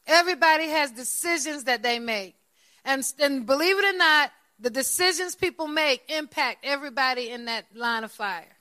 Everybody 0.07 0.69
has 0.69 0.93
decisions 0.93 1.65
that 1.65 1.83
they 1.83 1.99
make. 1.99 2.37
And, 2.85 3.05
and 3.21 3.45
believe 3.45 3.79
it 3.79 3.85
or 3.85 3.97
not, 3.97 4.31
the 4.59 4.71
decisions 4.71 5.35
people 5.35 5.67
make 5.67 6.03
impact 6.09 6.65
everybody 6.65 7.31
in 7.31 7.47
that 7.47 7.67
line 7.75 8.05
of 8.05 8.13
fire. 8.13 8.56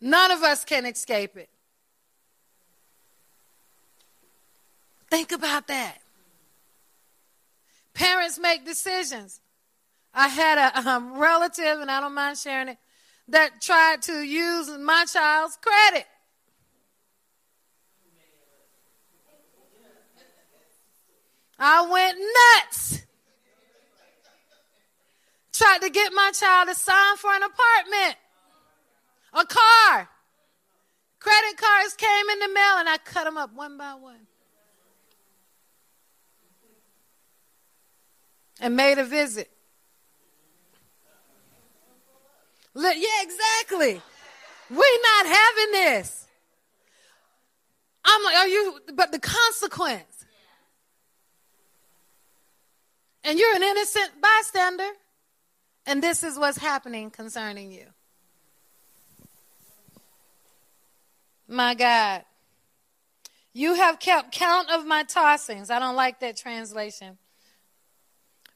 None 0.00 0.30
of 0.30 0.42
us 0.42 0.64
can 0.64 0.86
escape 0.86 1.36
it. 1.36 1.48
Think 5.10 5.32
about 5.32 5.66
that. 5.68 5.98
parents 7.94 8.38
make 8.38 8.64
decisions. 8.64 9.40
I 10.14 10.28
had 10.28 10.58
a 10.58 10.88
um, 10.88 11.18
relative, 11.18 11.80
and 11.80 11.90
I 11.90 12.00
don't 12.00 12.14
mind 12.14 12.38
sharing 12.38 12.68
it, 12.68 12.78
that 13.28 13.60
tried 13.60 14.02
to 14.02 14.22
use 14.22 14.68
my 14.78 15.04
child's 15.04 15.56
credit. 15.56 16.06
I 21.58 21.88
went 21.90 22.18
nuts. 22.18 23.02
Tried 25.52 25.80
to 25.82 25.90
get 25.90 26.12
my 26.12 26.30
child 26.32 26.68
to 26.68 26.74
sign 26.74 27.16
for 27.16 27.32
an 27.32 27.42
apartment, 27.42 28.16
a 29.32 29.44
car. 29.44 30.08
Credit 31.20 31.56
cards 31.56 31.94
came 31.94 32.28
in 32.32 32.38
the 32.40 32.48
mail, 32.48 32.74
and 32.78 32.88
I 32.88 32.98
cut 32.98 33.24
them 33.24 33.36
up 33.36 33.52
one 33.54 33.76
by 33.76 33.94
one. 33.94 34.26
And 38.60 38.76
made 38.76 38.98
a 38.98 39.04
visit. 39.04 39.50
Yeah, 42.74 42.92
exactly. 43.22 44.00
We're 44.70 45.02
not 45.02 45.26
having 45.26 45.72
this. 45.72 46.26
I'm 48.04 48.24
like, 48.24 48.36
are 48.36 48.48
you, 48.48 48.80
but 48.94 49.12
the 49.12 49.18
consequence. 49.18 50.24
And 53.24 53.38
you're 53.38 53.54
an 53.54 53.62
innocent 53.62 54.10
bystander. 54.20 54.90
And 55.86 56.02
this 56.02 56.22
is 56.22 56.38
what's 56.38 56.58
happening 56.58 57.10
concerning 57.10 57.72
you. 57.72 57.86
My 61.48 61.74
God. 61.74 62.24
You 63.54 63.74
have 63.74 63.98
kept 63.98 64.32
count 64.32 64.70
of 64.70 64.86
my 64.86 65.02
tossings. 65.04 65.70
I 65.70 65.78
don't 65.78 65.96
like 65.96 66.20
that 66.20 66.36
translation. 66.36 67.16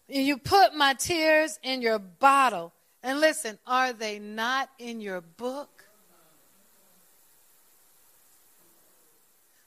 You 0.08 0.36
put 0.36 0.74
my 0.74 0.94
tears 0.94 1.58
in 1.62 1.80
your 1.80 1.98
bottle. 1.98 2.72
And 3.02 3.18
listen, 3.18 3.58
are 3.66 3.92
they 3.92 4.18
not 4.18 4.68
in 4.78 5.00
your 5.00 5.22
book? 5.22 5.84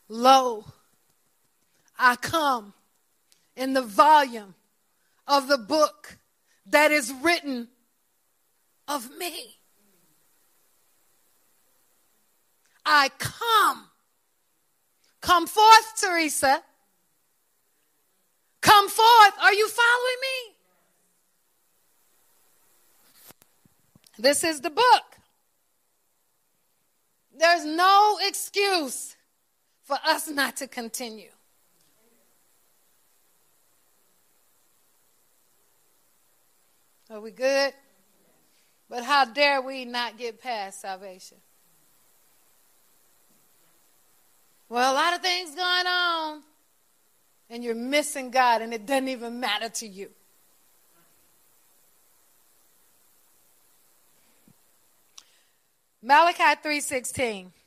Lo, 0.08 0.65
I 1.98 2.15
come 2.15 2.74
in 3.55 3.74
the 3.74 3.82
volume 3.82 4.53
of 5.27 5.48
the 5.48 5.58
book 5.58 6.17
that 6.67 6.91
is 6.91 7.12
written 7.22 7.67
of 8.88 9.10
me. 9.17 9.58
I 12.85 13.09
come. 13.17 13.85
Come 15.21 15.47
forth, 15.47 15.93
Theresa. 15.99 16.61
Come 18.61 18.89
forth. 18.89 19.33
Are 19.41 19.53
you 19.53 19.67
following 19.67 20.21
me? 20.21 20.55
This 24.17 24.43
is 24.43 24.61
the 24.61 24.69
book. 24.69 25.03
There's 27.37 27.65
no 27.65 28.17
excuse 28.21 29.15
for 29.83 29.97
us 30.05 30.27
not 30.29 30.57
to 30.57 30.67
continue. 30.67 31.31
Are 37.09 37.19
we 37.19 37.31
good? 37.31 37.73
But 38.89 39.03
how 39.03 39.25
dare 39.25 39.61
we 39.61 39.85
not 39.85 40.17
get 40.17 40.41
past 40.41 40.81
salvation? 40.81 41.37
Well, 44.67 44.91
a 44.91 44.95
lot 44.95 45.13
of 45.13 45.22
things 45.22 45.55
going 45.55 45.88
on, 45.88 46.41
and 47.50 47.63
you're 47.63 47.75
missing 47.75 48.31
God, 48.31 48.62
and 48.62 48.74
it 48.74 48.86
doesn't 48.86 49.07
even 49.07 49.39
matter 49.39 49.69
to 49.69 49.88
you. 49.88 50.10
Malachi 56.01 56.55
3:16. 56.63 57.51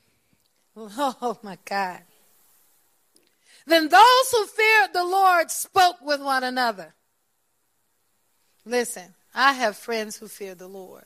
Oh 0.77 1.39
my 1.43 1.59
God. 1.65 2.03
Then 3.67 3.89
those 3.89 4.31
who 4.31 4.47
feared 4.47 4.93
the 4.93 5.05
Lord 5.05 5.51
spoke 5.51 5.97
with 6.01 6.23
one 6.23 6.45
another. 6.45 6.95
Listen, 8.65 9.15
I 9.35 9.55
have 9.55 9.77
friends 9.77 10.17
who 10.17 10.29
fear 10.29 10.55
the 10.55 10.69
Lord. 10.69 11.05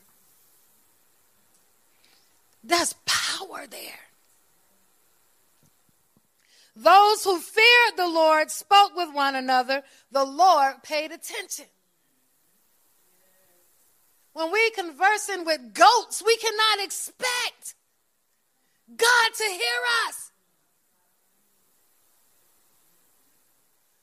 There's 2.62 2.94
power 3.06 3.66
there. 3.66 4.11
Those 6.74 7.22
who 7.24 7.38
feared 7.38 7.96
the 7.96 8.08
Lord 8.08 8.50
spoke 8.50 8.96
with 8.96 9.14
one 9.14 9.34
another. 9.34 9.82
The 10.10 10.24
Lord 10.24 10.82
paid 10.82 11.12
attention. 11.12 11.66
When 14.32 14.50
we 14.50 14.70
conversing 14.70 15.44
with 15.44 15.74
goats, 15.74 16.22
we 16.24 16.36
cannot 16.38 16.84
expect 16.84 17.74
God 18.96 19.34
to 19.36 19.44
hear 19.44 20.08
us. 20.08 20.30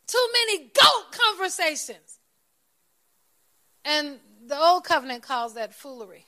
Too 0.06 0.28
many 0.34 0.60
goat 0.66 1.12
conversations. 1.12 2.20
And 3.84 4.20
the 4.46 4.58
old 4.58 4.84
covenant 4.84 5.24
calls 5.24 5.56
that 5.56 5.74
foolery. 5.74 6.26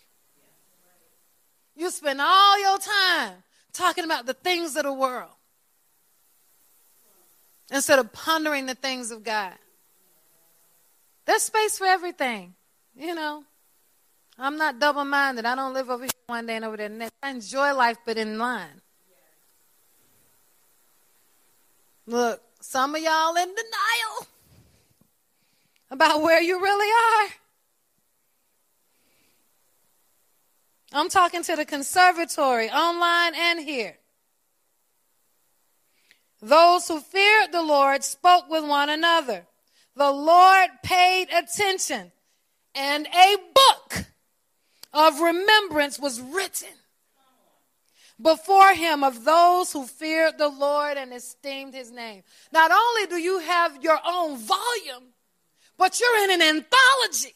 You 1.76 1.92
spend 1.92 2.20
all 2.20 2.60
your 2.60 2.80
time 2.80 3.44
talking 3.74 4.04
about 4.04 4.26
the 4.26 4.34
things 4.34 4.76
of 4.76 4.84
the 4.84 4.94
world 4.94 5.32
instead 7.72 7.98
of 8.00 8.12
pondering 8.12 8.66
the 8.66 8.76
things 8.76 9.12
of 9.12 9.24
God. 9.24 9.54
There's 11.26 11.44
space 11.44 11.78
for 11.78 11.86
everything, 11.86 12.54
you 12.96 13.16
know. 13.16 13.44
I'm 14.38 14.58
not 14.58 14.80
double 14.80 15.06
minded. 15.06 15.46
I 15.46 15.56
don't 15.56 15.74
live 15.74 15.90
over 15.90 16.04
here 16.04 16.12
one 16.28 16.46
day 16.46 16.56
and 16.56 16.66
over 16.66 16.78
there 16.78 16.90
next. 16.90 17.14
I 17.24 17.30
enjoy 17.30 17.74
life, 17.74 17.98
but 18.06 18.18
in 18.18 18.38
line. 18.38 18.82
Look, 22.08 22.42
some 22.60 22.96
of 22.96 23.02
y'all 23.02 23.36
in 23.36 23.48
denial 23.48 24.28
about 25.92 26.22
where 26.22 26.42
you 26.42 26.60
really 26.60 26.92
are. 26.92 27.30
I'm 30.94 31.08
talking 31.08 31.44
to 31.44 31.56
the 31.56 31.64
conservatory, 31.64 32.70
online 32.70 33.34
and 33.36 33.60
here. 33.60 33.98
Those 36.42 36.88
who 36.88 37.00
feared 37.00 37.52
the 37.52 37.62
Lord 37.62 38.04
spoke 38.04 38.50
with 38.50 38.68
one 38.68 38.90
another. 38.90 39.46
The 39.96 40.12
Lord 40.12 40.70
paid 40.84 41.28
attention, 41.30 42.12
and 42.74 43.08
a 43.08 43.36
book 43.54 44.06
of 44.94 45.20
remembrance 45.20 46.00
was 46.00 46.20
written 46.20 46.70
before 48.22 48.74
him 48.74 49.04
of 49.04 49.24
those 49.24 49.72
who 49.72 49.86
feared 49.86 50.38
the 50.38 50.50
Lord 50.50 50.98
and 50.98 51.14
esteemed 51.14 51.74
his 51.74 51.92
name. 51.92 52.24
Not 52.52 52.72
only 52.72 53.08
do 53.08 53.18
you 53.18 53.40
have 53.40 53.84
your 53.84 54.00
own 54.06 54.38
volume, 54.38 55.14
but 55.78 56.00
you're 56.00 56.24
in 56.24 56.32
an 56.32 56.42
anthology. 56.42 57.36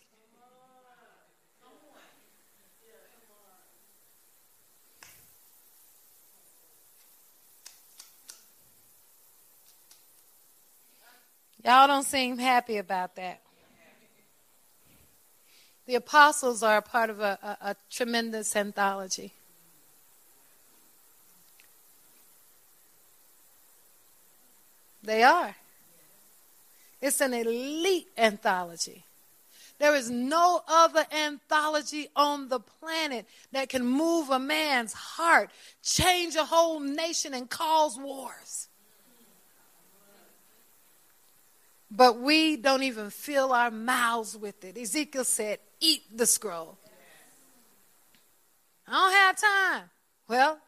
Y'all 11.65 11.88
don't 11.88 12.06
seem 12.06 12.38
happy 12.38 12.78
about 12.78 13.15
that. 13.15 13.41
The 15.88 15.95
apostles 15.95 16.62
are 16.62 16.78
a 16.78 16.82
part 16.84 17.10
of 17.10 17.19
a, 17.21 17.39
a, 17.41 17.69
a 17.69 17.75
tremendous 17.89 18.56
anthology. 18.56 19.34
They 25.01 25.23
are. 25.23 25.56
It's 27.01 27.19
an 27.21 27.34
elite 27.34 28.10
anthology. 28.15 29.04
There 29.80 29.95
is 29.95 30.12
no 30.12 30.62
other 30.67 31.06
anthology 31.12 32.10
on 32.15 32.47
the 32.49 32.60
planet 32.60 33.25
that 33.51 33.69
can 33.69 33.84
move 33.84 34.30
a 34.30 34.38
man's 34.38 34.93
heart, 34.93 35.49
change 35.82 36.36
a 36.36 36.45
whole 36.45 36.80
nation, 36.80 37.34
and 37.34 37.49
cause 37.49 37.97
wars. 37.97 38.67
But 41.95 42.19
we 42.19 42.58
don't 42.58 42.84
even 42.84 43.10
fill 43.10 43.53
our 43.53 43.71
mouths 43.71 44.36
with 44.36 44.65
it. 44.65 44.77
Ezekiel 44.77 45.23
said, 45.23 45.60
Eat 45.79 46.03
the 46.13 46.25
scroll. 46.25 46.77
I 48.88 48.91
don't 48.91 49.13
have 49.13 49.38
time. 49.39 49.89
Well, 50.27 50.60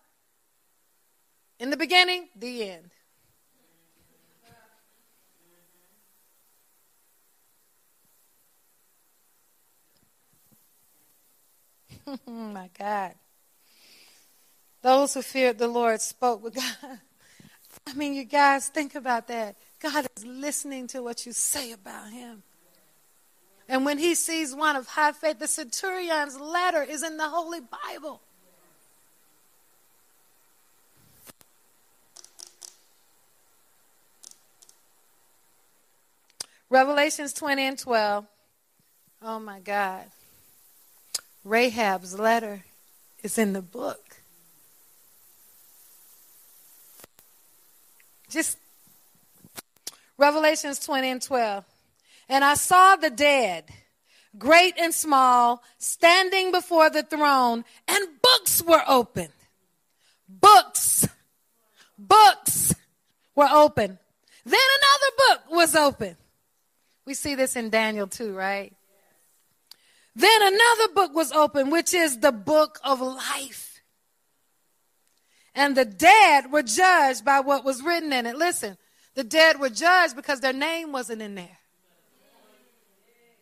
in 1.59 1.69
the 1.69 1.77
beginning, 1.77 2.29
the 2.35 2.69
end. 2.69 2.89
oh 12.07 12.31
my 12.31 12.69
God. 12.77 13.15
Those 14.81 15.15
who 15.15 15.21
feared 15.21 15.57
the 15.57 15.67
Lord 15.67 15.99
spoke 15.99 16.41
with 16.41 16.55
God. 16.55 16.75
I 17.87 17.93
mean, 17.93 18.13
you 18.13 18.23
guys, 18.23 18.69
think 18.69 18.95
about 18.95 19.27
that. 19.27 19.57
God 19.79 20.07
is 20.17 20.25
listening 20.25 20.87
to 20.87 21.03
what 21.03 21.25
you 21.25 21.31
say 21.31 21.71
about 21.71 22.11
Him. 22.11 22.43
And 23.69 23.85
when 23.85 23.97
he 23.97 24.15
sees 24.15 24.55
one 24.55 24.75
of 24.75 24.87
high 24.87 25.11
faith, 25.11 25.39
the 25.39 25.47
centurion's 25.47 26.39
letter 26.39 26.81
is 26.83 27.03
in 27.03 27.17
the 27.17 27.27
Holy 27.27 27.59
Bible. 27.59 28.21
Revelations 36.69 37.33
20 37.33 37.61
and 37.61 37.79
12. 37.79 38.25
Oh 39.21 39.39
my 39.39 39.59
God. 39.59 40.05
Rahab's 41.43 42.17
letter 42.17 42.63
is 43.23 43.37
in 43.37 43.53
the 43.53 43.61
book. 43.61 44.21
Just 48.29 48.57
Revelations 50.17 50.79
20 50.79 51.09
and 51.09 51.21
12. 51.21 51.65
And 52.29 52.43
I 52.43 52.55
saw 52.55 52.95
the 52.95 53.09
dead, 53.09 53.65
great 54.37 54.75
and 54.77 54.93
small, 54.93 55.63
standing 55.77 56.51
before 56.51 56.89
the 56.89 57.03
throne, 57.03 57.63
and 57.87 58.07
books 58.21 58.61
were 58.61 58.83
opened. 58.87 59.29
Books, 60.27 61.07
books 61.97 62.75
were 63.35 63.47
open. 63.49 63.97
Then 64.45 64.59
another 64.79 65.15
book 65.17 65.55
was 65.57 65.75
open. 65.75 66.17
We 67.05 67.13
see 67.13 67.35
this 67.35 67.55
in 67.55 67.69
Daniel 67.69 68.07
too, 68.07 68.33
right? 68.33 68.73
Then 70.15 70.41
another 70.41 70.93
book 70.93 71.13
was 71.13 71.31
opened, 71.31 71.71
which 71.71 71.93
is 71.93 72.19
the 72.19 72.31
book 72.31 72.79
of 72.83 72.99
life. 72.99 73.81
And 75.53 75.77
the 75.77 75.85
dead 75.85 76.51
were 76.51 76.63
judged 76.63 77.23
by 77.23 77.39
what 77.39 77.63
was 77.63 77.81
written 77.81 78.11
in 78.11 78.25
it. 78.25 78.35
Listen, 78.35 78.77
the 79.17 79.23
dead 79.23 79.59
were 79.59 79.71
judged 79.71 80.15
because 80.15 80.41
their 80.41 80.53
name 80.53 80.91
wasn't 80.91 81.23
in 81.23 81.33
there. 81.33 81.57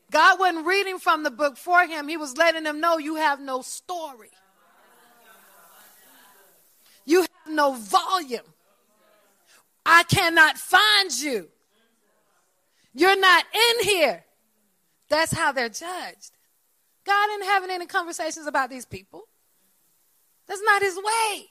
God 0.10 0.40
wasn't 0.40 0.66
reading 0.66 1.00
from 1.00 1.24
the 1.24 1.30
book 1.30 1.58
for 1.58 1.86
him, 1.86 2.08
He 2.08 2.16
was 2.16 2.38
letting 2.38 2.64
them 2.64 2.80
know 2.80 2.98
you 2.98 3.16
have 3.18 3.42
no 3.42 3.62
story, 3.62 4.30
you 7.06 7.22
have 7.22 7.54
no 7.54 7.74
volume. 7.74 8.46
I 9.86 10.04
cannot 10.04 10.58
find 10.58 11.12
you. 11.20 11.50
You're 12.94 13.20
not 13.20 13.44
in 13.54 13.84
here. 13.84 14.24
That's 15.10 15.34
how 15.34 15.52
they're 15.52 15.68
judged. 15.68 16.32
God 17.06 17.30
isn't 17.32 17.48
having 17.48 17.70
any 17.70 17.86
conversations 17.86 18.48
about 18.48 18.70
these 18.70 18.86
people. 18.86 19.24
That's 20.48 20.62
not 20.64 20.82
his 20.82 20.96
way. 20.96 21.50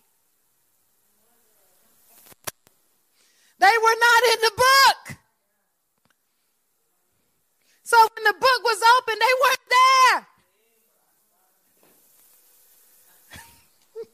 They 3.59 3.73
were 3.95 4.01
not 4.01 4.23
in 4.33 4.41
the 4.41 4.51
book. 4.57 5.17
So 7.83 7.97
when 7.99 8.25
the 8.25 8.33
book 8.33 8.65
was 8.65 8.81
open, 8.99 9.19
they 9.19 9.35
weren't 9.43 9.69
there. 9.71 10.27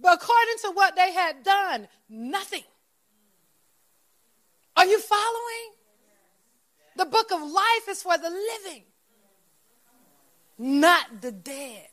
but 0.00 0.14
according 0.14 0.58
to 0.62 0.70
what 0.72 0.96
they 0.96 1.12
had 1.12 1.42
done, 1.42 1.88
nothing. 2.08 2.64
Are 4.76 4.86
you 4.86 4.98
following? 5.00 5.74
The 6.96 7.06
book 7.06 7.30
of 7.32 7.40
life 7.42 7.88
is 7.88 8.02
for 8.02 8.16
the 8.16 8.30
living, 8.30 8.84
not 10.58 11.20
the 11.20 11.32
dead. 11.32 11.88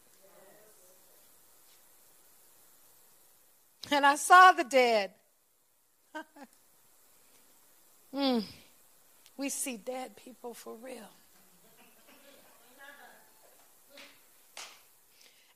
And 3.91 4.05
I 4.05 4.15
saw 4.15 4.53
the 4.53 4.63
dead. 4.63 5.11
mm, 8.13 8.43
we 9.37 9.49
see 9.49 9.77
dead 9.77 10.15
people 10.15 10.53
for 10.53 10.75
real. 10.75 11.09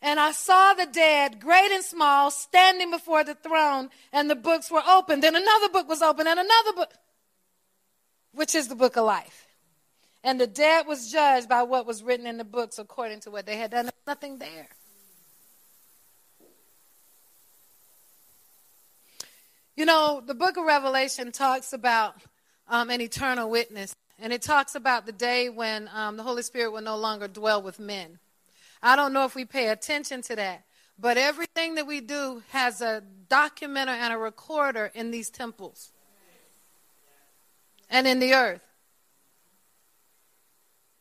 And 0.01 0.19
I 0.19 0.33
saw 0.33 0.75
the 0.75 0.85
dead, 0.85 1.39
great 1.39 1.71
and 1.71 1.83
small, 1.83 2.29
standing 2.29 2.91
before 2.91 3.23
the 3.23 3.33
throne, 3.33 3.89
and 4.13 4.29
the 4.29 4.35
books 4.35 4.69
were 4.69 4.83
opened. 4.87 5.23
Then 5.23 5.35
another 5.35 5.69
book 5.69 5.89
was 5.89 6.03
opened, 6.03 6.27
and 6.27 6.39
another 6.39 6.73
book 6.73 6.93
which 8.33 8.53
is 8.53 8.67
the 8.67 8.75
book 8.75 8.97
of 8.97 9.05
life. 9.05 9.47
And 10.23 10.39
the 10.39 10.47
dead 10.47 10.85
was 10.85 11.11
judged 11.11 11.49
by 11.49 11.63
what 11.63 11.87
was 11.87 12.03
written 12.03 12.27
in 12.27 12.37
the 12.37 12.43
books 12.43 12.77
according 12.77 13.21
to 13.21 13.31
what 13.31 13.45
they 13.45 13.57
had 13.57 13.71
done. 13.71 13.89
Nothing 14.05 14.37
there. 14.37 14.67
You 19.75 19.85
know, 19.85 20.23
the 20.25 20.33
book 20.33 20.55
of 20.55 20.63
Revelation 20.63 21.33
talks 21.33 21.73
about 21.73 22.15
um, 22.69 22.89
an 22.89 23.01
eternal 23.01 23.49
witness, 23.49 23.93
and 24.17 24.31
it 24.31 24.41
talks 24.41 24.73
about 24.73 25.05
the 25.05 25.11
day 25.11 25.49
when 25.49 25.89
um, 25.93 26.15
the 26.15 26.23
Holy 26.23 26.43
Spirit 26.43 26.71
will 26.71 26.81
no 26.81 26.95
longer 26.95 27.27
dwell 27.27 27.61
with 27.61 27.77
men. 27.77 28.19
I 28.81 28.95
don't 28.95 29.11
know 29.11 29.25
if 29.25 29.35
we 29.35 29.43
pay 29.43 29.67
attention 29.67 30.21
to 30.23 30.35
that, 30.37 30.63
but 30.97 31.17
everything 31.17 31.75
that 31.75 31.85
we 31.85 31.99
do 31.99 32.41
has 32.51 32.79
a 32.79 33.03
documenter 33.27 33.89
and 33.89 34.13
a 34.13 34.17
recorder 34.17 34.91
in 34.93 35.11
these 35.11 35.29
temples 35.29 35.91
and 37.89 38.07
in 38.07 38.19
the 38.19 38.33
earth. 38.33 38.61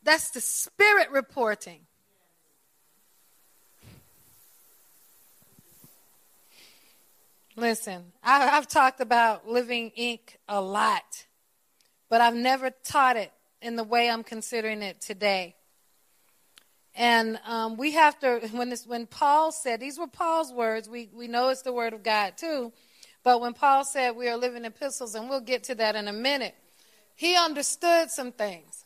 That's 0.03 0.31
the 0.31 0.41
spirit 0.41 1.11
reporting. 1.11 1.85
Listen, 7.57 8.11
I, 8.21 8.47
have 8.47 8.67
talked 8.67 8.99
about 8.99 9.47
living 9.47 9.91
ink 9.95 10.39
a 10.49 10.59
lot, 10.59 11.25
but 12.09 12.19
I've 12.19 12.35
never 12.35 12.69
taught 12.69 13.15
it 13.15 13.31
in 13.61 13.77
the 13.77 13.83
way 13.83 14.09
I'm 14.09 14.25
considering 14.25 14.81
it 14.81 14.99
today. 14.99 15.55
And 16.95 17.39
um, 17.47 17.77
we 17.77 17.91
have 17.91 18.19
to, 18.19 18.41
when, 18.51 18.69
this, 18.69 18.85
when 18.85 19.07
Paul 19.07 19.53
said, 19.53 19.79
these 19.79 19.97
were 19.97 20.07
Paul's 20.07 20.51
words, 20.51 20.89
we, 20.89 21.09
we 21.13 21.29
know 21.29 21.47
it's 21.47 21.61
the 21.61 21.71
word 21.71 21.93
of 21.93 22.03
God 22.03 22.35
too, 22.35 22.73
but 23.23 23.39
when 23.39 23.53
Paul 23.53 23.85
said 23.85 24.17
we 24.17 24.27
are 24.27 24.37
living 24.37 24.65
epistles, 24.65 25.15
and 25.15 25.29
we'll 25.29 25.39
get 25.39 25.63
to 25.65 25.75
that 25.75 25.95
in 25.95 26.09
a 26.09 26.13
minute, 26.13 26.55
he 27.15 27.37
understood 27.37 28.11
some 28.11 28.33
things. 28.33 28.83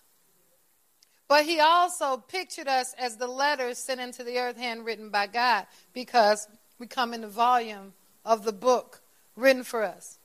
But 1.28 1.46
he 1.46 1.60
also 1.60 2.18
pictured 2.18 2.68
us 2.68 2.94
as 3.00 3.18
the 3.18 3.28
letters 3.28 3.80
sent 3.80 4.00
into 4.00 4.24
the 4.24 4.38
earth 4.38 4.58
handwritten 4.58 5.10
by 5.10 5.26
God 5.26 5.66
because 5.92 6.48
we 6.78 6.86
come 6.86 7.16
in 7.16 7.22
the 7.22 7.28
volume 7.28 7.94
of 8.26 8.44
the 8.44 8.54
book 8.54 9.02
written 9.36 9.64
for 9.64 9.84
us. 9.84 10.20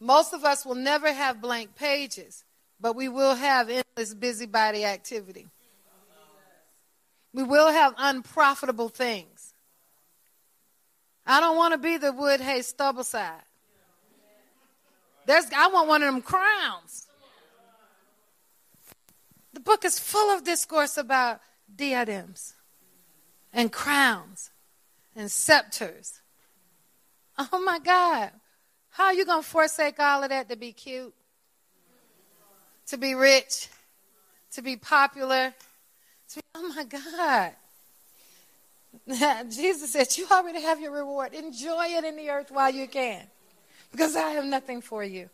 Most 0.00 0.32
of 0.32 0.44
us 0.44 0.64
will 0.64 0.74
never 0.74 1.12
have 1.12 1.40
blank 1.40 1.74
pages, 1.74 2.44
but 2.80 2.94
we 2.94 3.08
will 3.08 3.34
have 3.34 3.68
endless 3.68 4.14
busybody 4.14 4.84
activity. 4.84 5.48
We 7.32 7.42
will 7.42 7.70
have 7.70 7.94
unprofitable 7.98 8.88
things. 8.88 9.54
I 11.26 11.40
don't 11.40 11.56
want 11.56 11.72
to 11.72 11.78
be 11.78 11.98
the 11.98 12.12
wood, 12.12 12.40
hay, 12.40 12.62
stubble 12.62 13.04
side. 13.04 13.42
There's, 15.26 15.44
I 15.54 15.68
want 15.68 15.88
one 15.88 16.02
of 16.02 16.12
them 16.12 16.22
crowns. 16.22 17.06
The 19.52 19.60
book 19.60 19.84
is 19.84 19.98
full 19.98 20.34
of 20.34 20.42
discourse 20.42 20.96
about 20.96 21.40
diadems 21.74 22.54
and 23.52 23.70
crowns 23.70 24.50
and 25.14 25.30
scepters. 25.30 26.22
Oh 27.52 27.60
my 27.60 27.78
God. 27.78 28.30
How 28.90 29.04
are 29.06 29.14
you 29.14 29.24
going 29.24 29.42
to 29.42 29.48
forsake 29.48 30.00
all 30.00 30.22
of 30.22 30.30
that 30.30 30.48
to 30.48 30.56
be 30.56 30.72
cute? 30.72 31.14
To 32.88 32.96
be 32.96 33.14
rich? 33.14 33.68
To 34.52 34.62
be 34.62 34.76
popular? 34.76 35.54
To 36.30 36.34
be, 36.34 36.42
oh 36.54 36.74
my 36.74 36.84
God. 36.84 37.52
Jesus 39.50 39.92
said, 39.92 40.08
You 40.16 40.26
already 40.30 40.62
have 40.62 40.80
your 40.80 40.92
reward. 40.92 41.32
Enjoy 41.34 41.84
it 41.86 42.04
in 42.04 42.16
the 42.16 42.30
earth 42.30 42.50
while 42.50 42.72
you 42.72 42.88
can 42.88 43.22
because 43.92 44.16
I 44.16 44.30
have 44.30 44.44
nothing 44.44 44.80
for 44.80 45.04
you. 45.04 45.28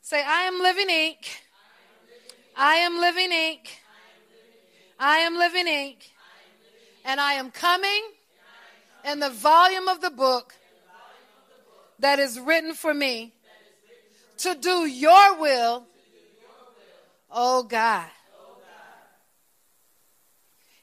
Say, 0.00 0.22
I 0.26 0.42
am 0.42 0.58
living 0.60 0.90
ink. 0.90 1.42
I 2.56 2.76
am 2.76 2.98
living 2.98 3.30
ink. 3.30 3.78
I 4.98 5.18
am 5.18 5.38
living 5.38 5.68
ink. 5.68 6.10
And 7.04 7.20
I 7.20 7.34
am 7.34 7.50
coming 7.50 8.02
in 9.04 9.20
the 9.20 9.30
volume 9.30 9.88
of 9.88 10.00
the 10.00 10.10
book 10.10 10.54
that 11.98 12.18
is 12.18 12.38
written 12.38 12.74
for 12.74 12.92
me 12.92 13.32
to 14.38 14.54
do 14.54 14.86
your 14.86 15.40
will, 15.40 15.86
oh 17.30 17.62
God. 17.62 18.08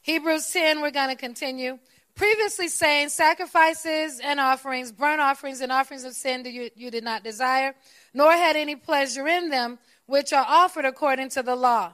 Hebrews 0.02 0.50
10, 0.52 0.82
we're 0.82 0.92
going 0.92 1.10
to 1.10 1.16
continue 1.16 1.78
previously 2.20 2.68
saying 2.68 3.08
sacrifices 3.08 4.20
and 4.22 4.42
offerings, 4.42 4.92
burnt 4.92 5.22
offerings 5.22 5.62
and 5.62 5.72
offerings 5.72 6.04
of 6.04 6.14
sin 6.14 6.44
you, 6.46 6.70
you 6.76 6.92
did 6.92 7.04
not 7.04 7.24
desire, 7.24 7.74
nor 8.14 8.34
had 8.34 8.58
any 8.58 8.76
pleasure 8.76 9.26
in 9.26 9.50
them, 9.50 9.80
which 10.06 10.34
are 10.34 10.46
offered 10.46 10.84
according 10.84 11.30
to 11.30 11.42
the 11.42 11.56
law. 11.56 11.94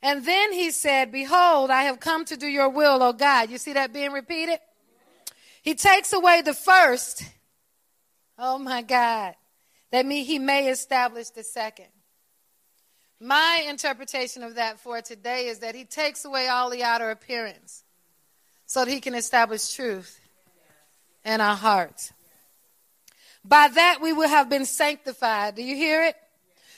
And 0.00 0.24
then 0.24 0.52
he 0.52 0.70
said, 0.70 1.10
Behold, 1.10 1.70
I 1.70 1.82
have 1.84 1.98
come 1.98 2.24
to 2.26 2.36
do 2.36 2.46
your 2.46 2.68
will, 2.68 3.02
O 3.02 3.12
God. 3.12 3.50
You 3.50 3.58
see 3.58 3.72
that 3.72 3.92
being 3.92 4.12
repeated? 4.12 4.60
He 5.64 5.74
takes 5.74 6.12
away 6.12 6.42
the 6.42 6.52
first. 6.52 7.24
Oh 8.38 8.58
my 8.58 8.82
God. 8.82 9.34
that 9.90 10.04
me, 10.04 10.22
he 10.22 10.38
may 10.38 10.68
establish 10.68 11.30
the 11.30 11.42
second. 11.42 11.86
My 13.18 13.64
interpretation 13.66 14.42
of 14.42 14.56
that 14.56 14.78
for 14.78 15.00
today 15.00 15.46
is 15.46 15.60
that 15.60 15.74
he 15.74 15.86
takes 15.86 16.26
away 16.26 16.48
all 16.48 16.68
the 16.68 16.82
outer 16.82 17.10
appearance 17.10 17.82
so 18.66 18.84
that 18.84 18.90
he 18.90 19.00
can 19.00 19.14
establish 19.14 19.74
truth 19.74 20.20
in 21.24 21.40
our 21.40 21.56
hearts. 21.56 22.12
By 23.42 23.68
that 23.68 24.00
we 24.02 24.12
will 24.12 24.28
have 24.28 24.50
been 24.50 24.66
sanctified. 24.66 25.54
Do 25.54 25.62
you 25.62 25.76
hear 25.76 26.02
it? 26.02 26.16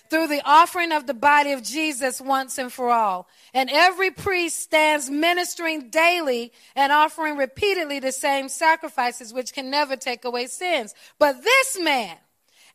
Through 0.09 0.29
the 0.29 0.43
offering 0.45 0.93
of 0.93 1.07
the 1.07 1.15
body 1.15 1.53
of 1.53 1.63
Jesus 1.63 2.21
once 2.21 2.59
and 2.59 2.73
for 2.73 2.91
all. 2.91 3.29
And 3.53 3.69
every 3.71 4.11
priest 4.11 4.61
stands 4.61 5.11
ministering 5.11 5.91
daily 5.91 6.53
and 6.75 6.93
offering 6.93 7.37
repeatedly 7.37 7.99
the 7.99 8.13
same 8.13 8.49
sacrifices 8.49 9.33
which 9.33 9.53
can 9.53 9.71
never 9.71 9.97
take 9.97 10.25
away 10.25 10.47
sins. 10.47 10.95
But 11.19 11.43
this 11.43 11.79
man, 11.81 12.17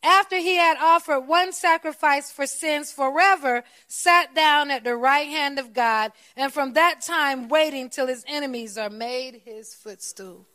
after 0.04 0.38
he 0.38 0.56
had 0.56 0.78
offered 0.78 1.22
one 1.22 1.54
sacrifice 1.54 2.32
for 2.32 2.48
sins 2.48 2.92
forever, 2.92 3.64
sat 3.88 4.34
down 4.34 4.72
at 4.72 4.84
the 4.84 4.96
right 4.96 5.28
hand 5.28 5.60
of 5.60 5.74
God, 5.74 6.12
and 6.36 6.52
from 6.52 6.74
that 6.74 7.02
time 7.02 7.50
waiting 7.50 7.90
till 7.90 8.08
his 8.08 8.26
enemies 8.28 8.78
are 8.78 8.90
made 8.90 9.42
his 9.46 9.76
footstool. 9.76 10.48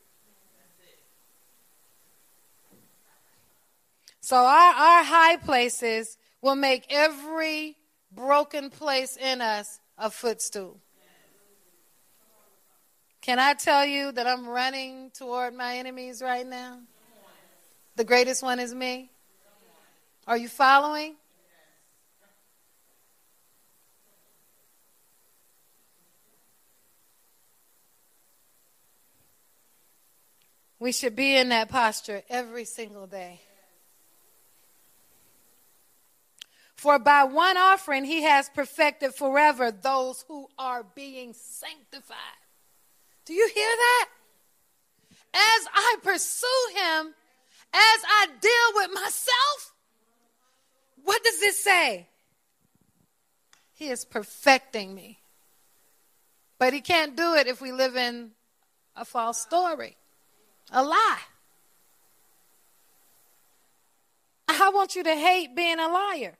So 4.20 4.34
our, 4.34 4.74
our 4.74 5.04
high 5.04 5.36
places 5.36 6.18
will 6.46 6.54
make 6.54 6.86
every 6.90 7.76
broken 8.12 8.70
place 8.70 9.16
in 9.16 9.40
us 9.40 9.80
a 9.98 10.08
footstool. 10.08 10.80
Can 13.20 13.40
I 13.40 13.54
tell 13.54 13.84
you 13.84 14.12
that 14.12 14.28
I'm 14.28 14.46
running 14.46 15.10
toward 15.10 15.54
my 15.54 15.76
enemies 15.78 16.22
right 16.22 16.46
now? 16.46 16.78
The 17.96 18.04
greatest 18.04 18.44
one 18.44 18.60
is 18.60 18.72
me. 18.72 19.10
Are 20.28 20.36
you 20.36 20.48
following? 20.48 21.16
We 30.78 30.92
should 30.92 31.16
be 31.16 31.36
in 31.36 31.48
that 31.48 31.70
posture 31.70 32.22
every 32.28 32.66
single 32.66 33.08
day. 33.08 33.40
For 36.76 36.98
by 36.98 37.24
one 37.24 37.56
offering 37.56 38.04
he 38.04 38.22
has 38.22 38.50
perfected 38.50 39.14
forever 39.14 39.70
those 39.70 40.24
who 40.28 40.46
are 40.58 40.84
being 40.94 41.32
sanctified. 41.32 42.16
Do 43.24 43.32
you 43.32 43.48
hear 43.52 43.68
that? 43.68 44.08
As 45.34 45.68
I 45.74 45.96
pursue 46.02 46.66
him, 46.74 47.14
as 47.72 48.00
I 48.04 48.26
deal 48.40 48.72
with 48.74 48.90
myself, 48.94 49.74
what 51.02 51.24
does 51.24 51.40
this 51.40 51.62
say? 51.62 52.08
He 53.74 53.88
is 53.88 54.04
perfecting 54.04 54.94
me. 54.94 55.18
But 56.58 56.72
he 56.72 56.80
can't 56.80 57.16
do 57.16 57.34
it 57.34 57.46
if 57.46 57.60
we 57.60 57.72
live 57.72 57.96
in 57.96 58.30
a 58.94 59.04
false 59.04 59.40
story, 59.40 59.96
a 60.70 60.82
lie. 60.82 61.20
I 64.48 64.70
want 64.70 64.96
you 64.96 65.04
to 65.04 65.14
hate 65.14 65.54
being 65.54 65.78
a 65.78 65.88
liar. 65.88 66.36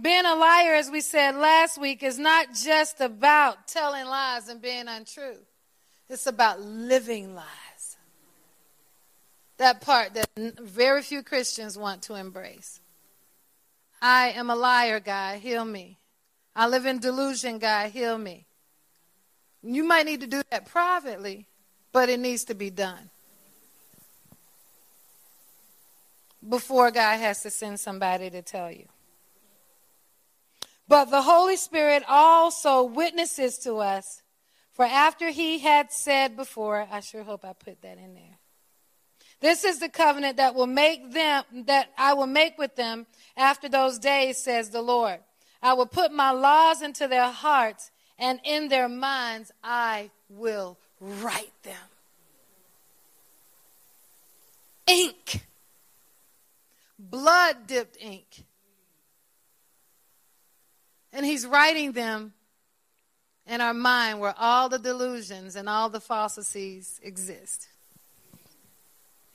Being 0.00 0.24
a 0.24 0.34
liar, 0.34 0.74
as 0.74 0.90
we 0.90 1.00
said 1.00 1.34
last 1.34 1.80
week, 1.80 2.02
is 2.02 2.18
not 2.18 2.54
just 2.54 3.00
about 3.00 3.66
telling 3.66 4.06
lies 4.06 4.48
and 4.48 4.62
being 4.62 4.88
untrue, 4.88 5.38
it's 6.08 6.26
about 6.26 6.60
living 6.60 7.34
lies. 7.34 7.96
That 9.58 9.80
part 9.80 10.14
that 10.14 10.30
very 10.36 11.02
few 11.02 11.22
Christians 11.22 11.76
want 11.76 12.02
to 12.02 12.14
embrace. 12.14 12.80
I 14.00 14.28
am 14.30 14.48
a 14.48 14.56
liar, 14.56 15.00
God, 15.00 15.38
heal 15.40 15.64
me. 15.64 15.98
I 16.56 16.66
live 16.66 16.86
in 16.86 16.98
delusion, 16.98 17.58
God, 17.58 17.90
heal 17.90 18.16
me. 18.16 18.46
You 19.62 19.84
might 19.84 20.06
need 20.06 20.20
to 20.20 20.26
do 20.26 20.42
that 20.50 20.66
privately, 20.66 21.46
but 21.92 22.08
it 22.08 22.18
needs 22.18 22.44
to 22.44 22.54
be 22.54 22.70
done. 22.70 23.10
Before 26.48 26.90
God 26.90 27.18
has 27.18 27.42
to 27.42 27.50
send 27.50 27.78
somebody 27.78 28.30
to 28.30 28.40
tell 28.40 28.70
you. 28.70 28.86
But 30.90 31.12
the 31.12 31.22
Holy 31.22 31.54
Spirit 31.54 32.02
also 32.08 32.82
witnesses 32.82 33.58
to 33.58 33.76
us, 33.76 34.24
for 34.72 34.84
after 34.84 35.30
he 35.30 35.60
had 35.60 35.92
said 35.92 36.36
before, 36.36 36.84
I 36.90 36.98
sure 36.98 37.22
hope 37.22 37.44
I 37.44 37.52
put 37.52 37.80
that 37.82 37.96
in 37.96 38.14
there. 38.14 38.38
This 39.38 39.62
is 39.62 39.78
the 39.78 39.88
covenant 39.88 40.38
that 40.38 40.56
will 40.56 40.66
make 40.66 41.12
them, 41.12 41.44
that 41.66 41.92
I 41.96 42.14
will 42.14 42.26
make 42.26 42.58
with 42.58 42.74
them 42.74 43.06
after 43.36 43.68
those 43.68 44.00
days, 44.00 44.38
says 44.38 44.70
the 44.70 44.82
Lord. 44.82 45.20
I 45.62 45.74
will 45.74 45.86
put 45.86 46.12
my 46.12 46.32
laws 46.32 46.82
into 46.82 47.06
their 47.06 47.30
hearts, 47.30 47.92
and 48.18 48.40
in 48.42 48.66
their 48.66 48.88
minds 48.88 49.52
I 49.62 50.10
will 50.28 50.76
write 51.00 51.52
them. 51.62 51.76
Ink. 54.88 55.46
Blood 56.98 57.68
dipped 57.68 57.96
ink. 58.00 58.44
And 61.12 61.26
he's 61.26 61.46
writing 61.46 61.92
them 61.92 62.32
in 63.46 63.60
our 63.60 63.74
mind 63.74 64.20
where 64.20 64.34
all 64.38 64.68
the 64.68 64.78
delusions 64.78 65.56
and 65.56 65.68
all 65.68 65.88
the 65.88 66.00
falsities 66.00 67.00
exist. 67.02 67.68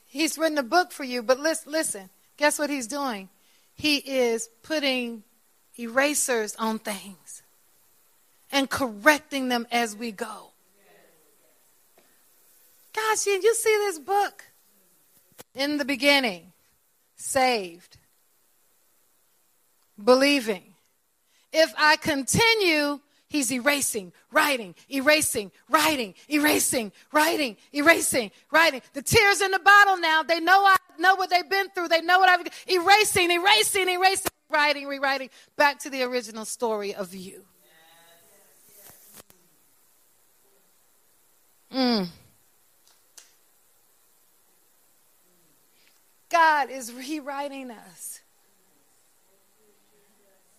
He's 0.08 0.38
written 0.38 0.58
a 0.58 0.64
book 0.64 0.92
for 0.92 1.04
you, 1.04 1.22
but 1.22 1.40
listen, 1.40 1.72
listen, 1.72 2.10
guess 2.38 2.58
what 2.58 2.70
he's 2.70 2.88
doing? 2.88 3.28
He 3.74 3.98
is 3.98 4.50
putting 4.64 5.24
erasers 5.78 6.56
on 6.56 6.80
things 6.80 7.44
and 8.52 8.70
correcting 8.70 9.50
them 9.50 9.68
as 9.72 9.96
we 9.96 10.14
go. 10.14 10.52
Gosh, 12.94 13.26
you 13.26 13.56
see 13.56 13.78
this 13.80 14.00
book? 14.00 14.46
In 15.54 15.78
the 15.78 15.86
beginning, 15.86 16.54
saved, 17.18 17.98
believing. 20.02 20.75
If 21.58 21.74
I 21.78 21.96
continue 21.96 23.00
He's 23.28 23.52
erasing, 23.52 24.14
writing, 24.32 24.76
erasing, 24.90 25.52
writing, 25.70 26.14
erasing, 26.30 26.92
writing, 27.12 27.58
erasing, 27.74 28.32
writing. 28.52 28.82
The 28.94 29.02
tears 29.02 29.42
in 29.42 29.52
the 29.52 29.60
bottle 29.60 29.98
now, 29.98 30.24
they 30.24 30.40
know 30.40 30.64
I 30.64 30.78
know 31.00 31.16
what 31.16 31.32
they've 31.32 31.50
been 31.50 31.68
through. 31.70 31.88
They 31.88 32.02
know 32.02 32.20
what 32.20 32.30
I've 32.30 32.48
erasing, 32.68 33.32
erasing, 33.32 33.90
erasing, 33.90 34.32
writing, 34.50 34.88
rewriting, 34.88 35.32
back 35.58 35.80
to 35.80 35.90
the 35.90 36.04
original 36.04 36.46
story 36.46 36.94
of 36.94 37.14
you. 37.14 37.44
Mm. 41.74 42.08
God 46.30 46.70
is 46.70 46.94
rewriting 46.94 47.72
us. 47.72 48.22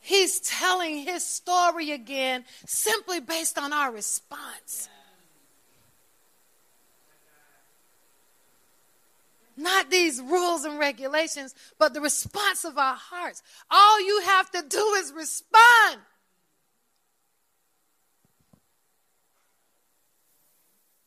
He's 0.06 0.38
telling 0.38 0.98
his 0.98 1.26
story 1.26 1.90
again 1.90 2.44
simply 2.64 3.18
based 3.18 3.58
on 3.58 3.72
our 3.72 3.90
response. 3.90 4.88
Not 9.56 9.90
these 9.90 10.20
rules 10.20 10.64
and 10.64 10.78
regulations, 10.78 11.56
but 11.76 11.92
the 11.92 12.00
response 12.00 12.64
of 12.64 12.78
our 12.78 12.94
hearts. 12.94 13.42
All 13.68 14.00
you 14.00 14.20
have 14.26 14.48
to 14.52 14.62
do 14.68 14.94
is 14.98 15.12
respond. 15.12 15.98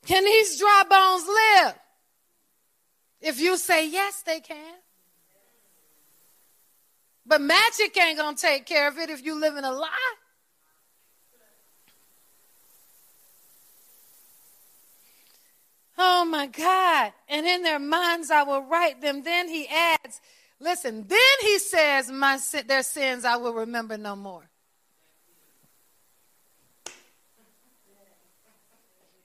Can 0.07 0.25
these 0.25 0.59
dry 0.59 0.83
bones 0.89 1.25
live? 1.25 1.75
If 3.21 3.39
you 3.39 3.55
say 3.55 3.87
yes, 3.87 4.23
they 4.23 4.41
can. 4.41 4.75
But 7.29 7.41
magic 7.41 7.95
ain't 7.95 8.17
going 8.17 8.35
to 8.35 8.41
take 8.41 8.65
care 8.65 8.87
of 8.87 8.97
it 8.97 9.11
if 9.11 9.23
you 9.23 9.39
live 9.39 9.55
in 9.55 9.63
a 9.63 9.71
lie. 9.71 10.15
Oh 15.95 16.25
my 16.25 16.47
God. 16.47 17.13
And 17.29 17.45
in 17.45 17.61
their 17.61 17.77
minds 17.77 18.31
I 18.31 18.41
will 18.41 18.63
write 18.63 19.01
them. 19.01 19.21
Then 19.21 19.47
he 19.47 19.67
adds, 19.67 20.19
listen, 20.59 21.05
then 21.07 21.19
he 21.41 21.59
says, 21.59 22.09
my, 22.09 22.39
their 22.65 22.81
sins 22.81 23.23
I 23.25 23.35
will 23.35 23.53
remember 23.53 23.95
no 23.95 24.15
more. 24.15 24.49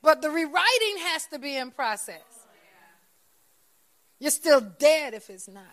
But 0.03 0.21
the 0.21 0.29
rewriting 0.29 0.99
has 1.05 1.25
to 1.29 1.39
be 1.39 1.57
in 1.57 1.71
process. 1.71 2.21
You're 4.19 4.31
still 4.31 4.61
dead 4.61 5.15
if 5.15 5.31
it's 5.31 5.49
not. 5.49 5.65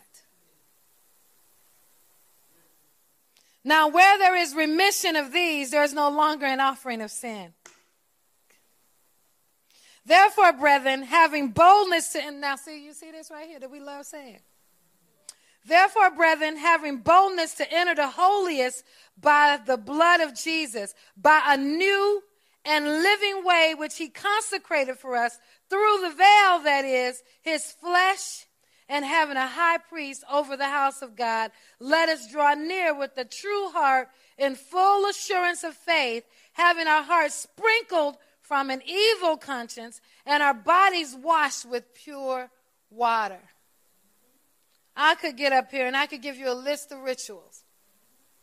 Now, 3.64 3.88
where 3.90 4.18
there 4.18 4.36
is 4.36 4.56
remission 4.56 5.16
of 5.16 5.32
these, 5.32 5.72
there 5.72 5.84
is 5.84 5.94
no 5.94 6.10
longer 6.10 6.46
an 6.46 6.60
offering 6.60 7.02
of 7.02 7.12
sin. 7.12 7.54
Therefore, 10.06 10.54
brethren, 10.54 11.04
having 11.04 11.50
boldness 11.50 12.14
to, 12.14 12.32
now 12.32 12.56
see, 12.56 12.84
you 12.84 12.94
see 12.94 13.12
this 13.12 13.30
right 13.30 13.48
here 13.48 13.60
that 13.60 13.70
we 13.70 13.80
love 13.80 14.06
saying. 14.06 14.40
Therefore, 15.64 16.10
brethren, 16.10 16.58
having 16.58 16.98
boldness 16.98 17.54
to 17.56 17.72
enter 17.72 17.94
the 17.94 18.08
holiest 18.08 18.84
by 19.20 19.60
the 19.64 19.78
blood 19.78 20.22
of 20.22 20.34
Jesus, 20.34 20.96
by 21.16 21.40
a 21.46 21.58
new 21.58 22.24
and 22.66 22.86
living 22.86 23.44
way 23.44 23.76
which 23.78 23.98
he 23.98 24.10
consecrated 24.10 24.98
for 24.98 25.16
us 25.16 25.38
through 25.70 26.02
the 26.02 26.10
veil 26.10 26.64
that 26.64 26.84
is 26.84 27.22
his 27.42 27.72
flesh, 27.72 28.48
and 28.92 29.06
having 29.06 29.38
a 29.38 29.48
high 29.48 29.78
priest 29.78 30.22
over 30.30 30.58
the 30.58 30.68
house 30.68 31.02
of 31.02 31.16
God, 31.16 31.52
let 31.80 32.10
us 32.10 32.30
draw 32.30 32.54
near 32.56 32.94
with 32.94 33.16
the 33.16 33.24
true 33.24 33.70
heart 33.70 34.10
in 34.38 34.54
full 34.54 35.10
assurance 35.10 35.64
of 35.64 35.74
faith, 35.74 36.26
having 36.52 36.88
our 36.88 37.02
hearts 37.02 37.36
sprinkled 37.36 38.18
from 38.42 38.70
an 38.70 38.82
evil 38.86 39.38
conscience 39.38 40.02
and 40.26 40.44
our 40.44 40.54
bodies 40.54 41.16
washed 41.16 41.66
with 41.66 41.96
pure 41.96 42.52
water. 42.90 43.40
I 44.94 45.16
could 45.16 45.38
get 45.38 45.54
up 45.54 45.72
here 45.72 45.88
and 45.88 45.96
I 45.96 46.06
could 46.06 46.22
give 46.22 46.36
you 46.36 46.52
a 46.52 46.54
list 46.54 46.92
of 46.92 47.00
rituals, 47.00 47.64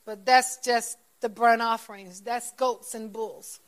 but 0.07 0.25
that's 0.25 0.57
just 0.65 0.97
the 1.21 1.29
burnt 1.29 1.61
offerings. 1.61 2.23
That's 2.23 2.53
goats 2.53 2.95
and 2.95 3.13
bulls. 3.13 3.61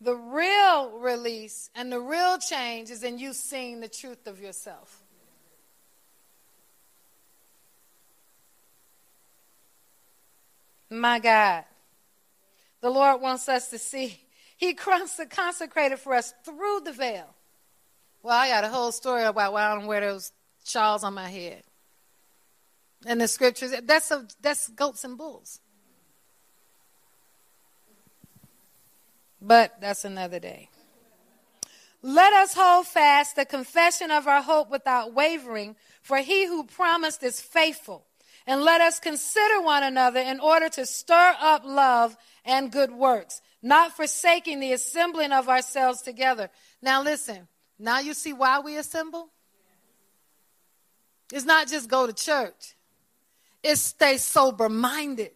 The 0.00 0.14
real 0.14 0.98
release 0.98 1.68
and 1.74 1.92
the 1.92 2.00
real 2.00 2.38
change 2.38 2.90
is 2.90 3.02
in 3.02 3.18
you 3.18 3.34
seeing 3.34 3.80
the 3.80 3.88
truth 3.88 4.26
of 4.26 4.40
yourself. 4.40 5.02
My 10.88 11.18
God. 11.18 11.64
The 12.80 12.90
Lord 12.90 13.20
wants 13.20 13.48
us 13.48 13.68
to 13.70 13.78
see. 13.78 14.20
He 14.56 14.74
consecrated 14.74 15.98
for 15.98 16.14
us 16.14 16.34
through 16.44 16.80
the 16.84 16.92
veil. 16.92 17.34
Well, 18.22 18.36
I 18.36 18.48
got 18.48 18.64
a 18.64 18.68
whole 18.68 18.92
story 18.92 19.22
about 19.24 19.52
why 19.52 19.64
I 19.64 19.74
don't 19.74 19.86
wear 19.86 20.00
those 20.00 20.32
shawls 20.64 21.04
on 21.04 21.14
my 21.14 21.28
head. 21.28 21.62
And 23.06 23.20
the 23.20 23.28
scriptures, 23.28 23.72
that's, 23.84 24.10
a, 24.10 24.26
that's 24.42 24.68
goats 24.68 25.04
and 25.04 25.16
bulls. 25.16 25.60
But 29.40 29.80
that's 29.80 30.04
another 30.04 30.38
day. 30.38 30.68
Let 32.02 32.32
us 32.32 32.54
hold 32.54 32.86
fast 32.86 33.36
the 33.36 33.44
confession 33.44 34.10
of 34.10 34.26
our 34.26 34.42
hope 34.42 34.70
without 34.70 35.12
wavering, 35.12 35.76
for 36.02 36.18
he 36.18 36.46
who 36.46 36.64
promised 36.64 37.22
is 37.22 37.40
faithful. 37.40 38.06
And 38.46 38.62
let 38.62 38.80
us 38.80 38.98
consider 38.98 39.60
one 39.60 39.82
another 39.82 40.20
in 40.20 40.40
order 40.40 40.68
to 40.70 40.86
stir 40.86 41.34
up 41.38 41.62
love 41.64 42.16
and 42.44 42.72
good 42.72 42.90
works, 42.90 43.42
not 43.62 43.96
forsaking 43.96 44.60
the 44.60 44.72
assembling 44.72 45.30
of 45.30 45.48
ourselves 45.48 46.00
together. 46.00 46.48
Now, 46.80 47.02
listen, 47.02 47.48
now 47.78 48.00
you 48.00 48.14
see 48.14 48.32
why 48.32 48.60
we 48.60 48.76
assemble? 48.76 49.28
It's 51.32 51.44
not 51.44 51.68
just 51.68 51.88
go 51.88 52.06
to 52.06 52.12
church, 52.12 52.74
it's 53.62 53.80
stay 53.80 54.16
sober 54.16 54.68
minded. 54.68 55.32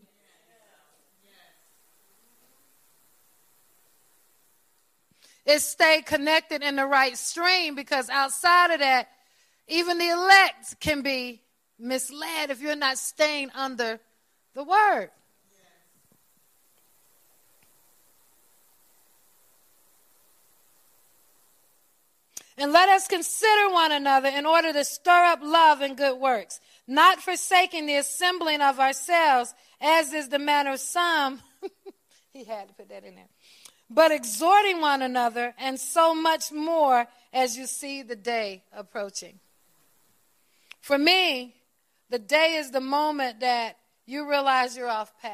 Is 5.46 5.66
stay 5.66 6.02
connected 6.02 6.62
in 6.62 6.76
the 6.76 6.86
right 6.86 7.16
stream 7.18 7.74
because 7.74 8.08
outside 8.08 8.70
of 8.70 8.80
that, 8.80 9.08
even 9.68 9.98
the 9.98 10.08
elect 10.08 10.80
can 10.80 11.02
be 11.02 11.42
misled 11.78 12.50
if 12.50 12.60
you're 12.60 12.76
not 12.76 12.98
staying 12.98 13.50
under 13.54 14.00
the 14.54 14.64
word. 14.64 15.10
And 22.56 22.72
let 22.72 22.88
us 22.88 23.08
consider 23.08 23.68
one 23.70 23.90
another 23.90 24.28
in 24.28 24.46
order 24.46 24.72
to 24.72 24.84
stir 24.84 25.24
up 25.24 25.40
love 25.42 25.80
and 25.80 25.96
good 25.96 26.20
works, 26.20 26.60
not 26.86 27.20
forsaking 27.20 27.86
the 27.86 27.96
assembling 27.96 28.60
of 28.60 28.78
ourselves, 28.78 29.52
as 29.80 30.12
is 30.12 30.28
the 30.28 30.38
manner 30.38 30.74
of 30.74 30.80
some. 30.80 31.42
he 32.32 32.44
had 32.44 32.68
to 32.68 32.74
put 32.74 32.88
that 32.90 33.04
in 33.04 33.16
there 33.16 33.28
but 33.90 34.10
exhorting 34.10 34.80
one 34.80 35.02
another, 35.02 35.54
and 35.58 35.78
so 35.78 36.14
much 36.14 36.50
more 36.50 37.06
as 37.32 37.56
you 37.56 37.66
see 37.66 38.02
the 38.02 38.16
day 38.16 38.62
approaching. 38.72 39.38
For 40.80 40.98
me, 40.98 41.54
the 42.10 42.18
day 42.18 42.54
is 42.56 42.70
the 42.70 42.80
moment 42.80 43.40
that 43.40 43.76
you 44.06 44.28
realize 44.28 44.76
you're 44.76 44.88
off 44.88 45.12
path. 45.20 45.32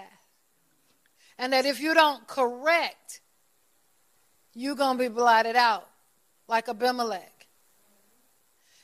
And 1.39 1.53
that 1.53 1.65
if 1.65 1.81
you 1.81 1.95
don't 1.95 2.27
correct, 2.27 3.21
you're 4.55 4.75
going 4.75 4.99
to 4.99 5.05
be 5.05 5.09
blotted 5.09 5.57
out 5.57 5.89
like 6.49 6.69
Abimelech. 6.69 7.47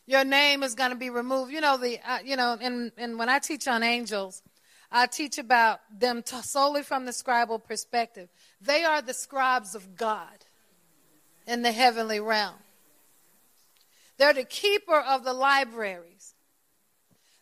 Your 0.06 0.24
name 0.24 0.62
is 0.62 0.74
going 0.74 0.90
to 0.90 0.96
be 0.96 1.10
removed. 1.10 1.52
You 1.52 1.60
know, 1.60 1.76
the, 1.76 1.98
uh, 2.08 2.18
you 2.24 2.36
know, 2.36 2.56
and, 2.60 2.92
and 2.96 3.18
when 3.18 3.28
I 3.28 3.40
teach 3.40 3.68
on 3.68 3.82
angels, 3.82 4.42
I 4.90 5.06
teach 5.06 5.38
about 5.38 5.80
them 5.90 6.22
t- 6.22 6.40
solely 6.42 6.82
from 6.82 7.06
the 7.06 7.12
scribal 7.12 7.62
perspective. 7.62 8.28
They 8.60 8.84
are 8.84 9.02
the 9.02 9.14
scribes 9.14 9.74
of 9.74 9.96
God 9.96 10.44
in 11.46 11.62
the 11.62 11.72
heavenly 11.72 12.20
realm. 12.20 12.54
They're 14.18 14.34
the 14.34 14.44
keeper 14.44 14.98
of 14.98 15.24
the 15.24 15.32
libraries. 15.32 16.34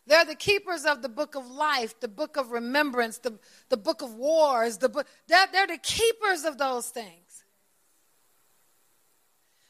They're 0.07 0.25
the 0.25 0.35
keepers 0.35 0.85
of 0.85 1.01
the 1.01 1.09
book 1.09 1.35
of 1.35 1.49
life, 1.49 1.99
the 1.99 2.07
book 2.07 2.37
of 2.37 2.51
remembrance, 2.51 3.17
the, 3.17 3.39
the 3.69 3.77
book 3.77 4.01
of 4.01 4.13
wars. 4.13 4.77
The 4.77 4.89
book, 4.89 5.07
they're, 5.27 5.47
they're 5.51 5.67
the 5.67 5.77
keepers 5.77 6.43
of 6.43 6.57
those 6.57 6.89
things. 6.89 7.43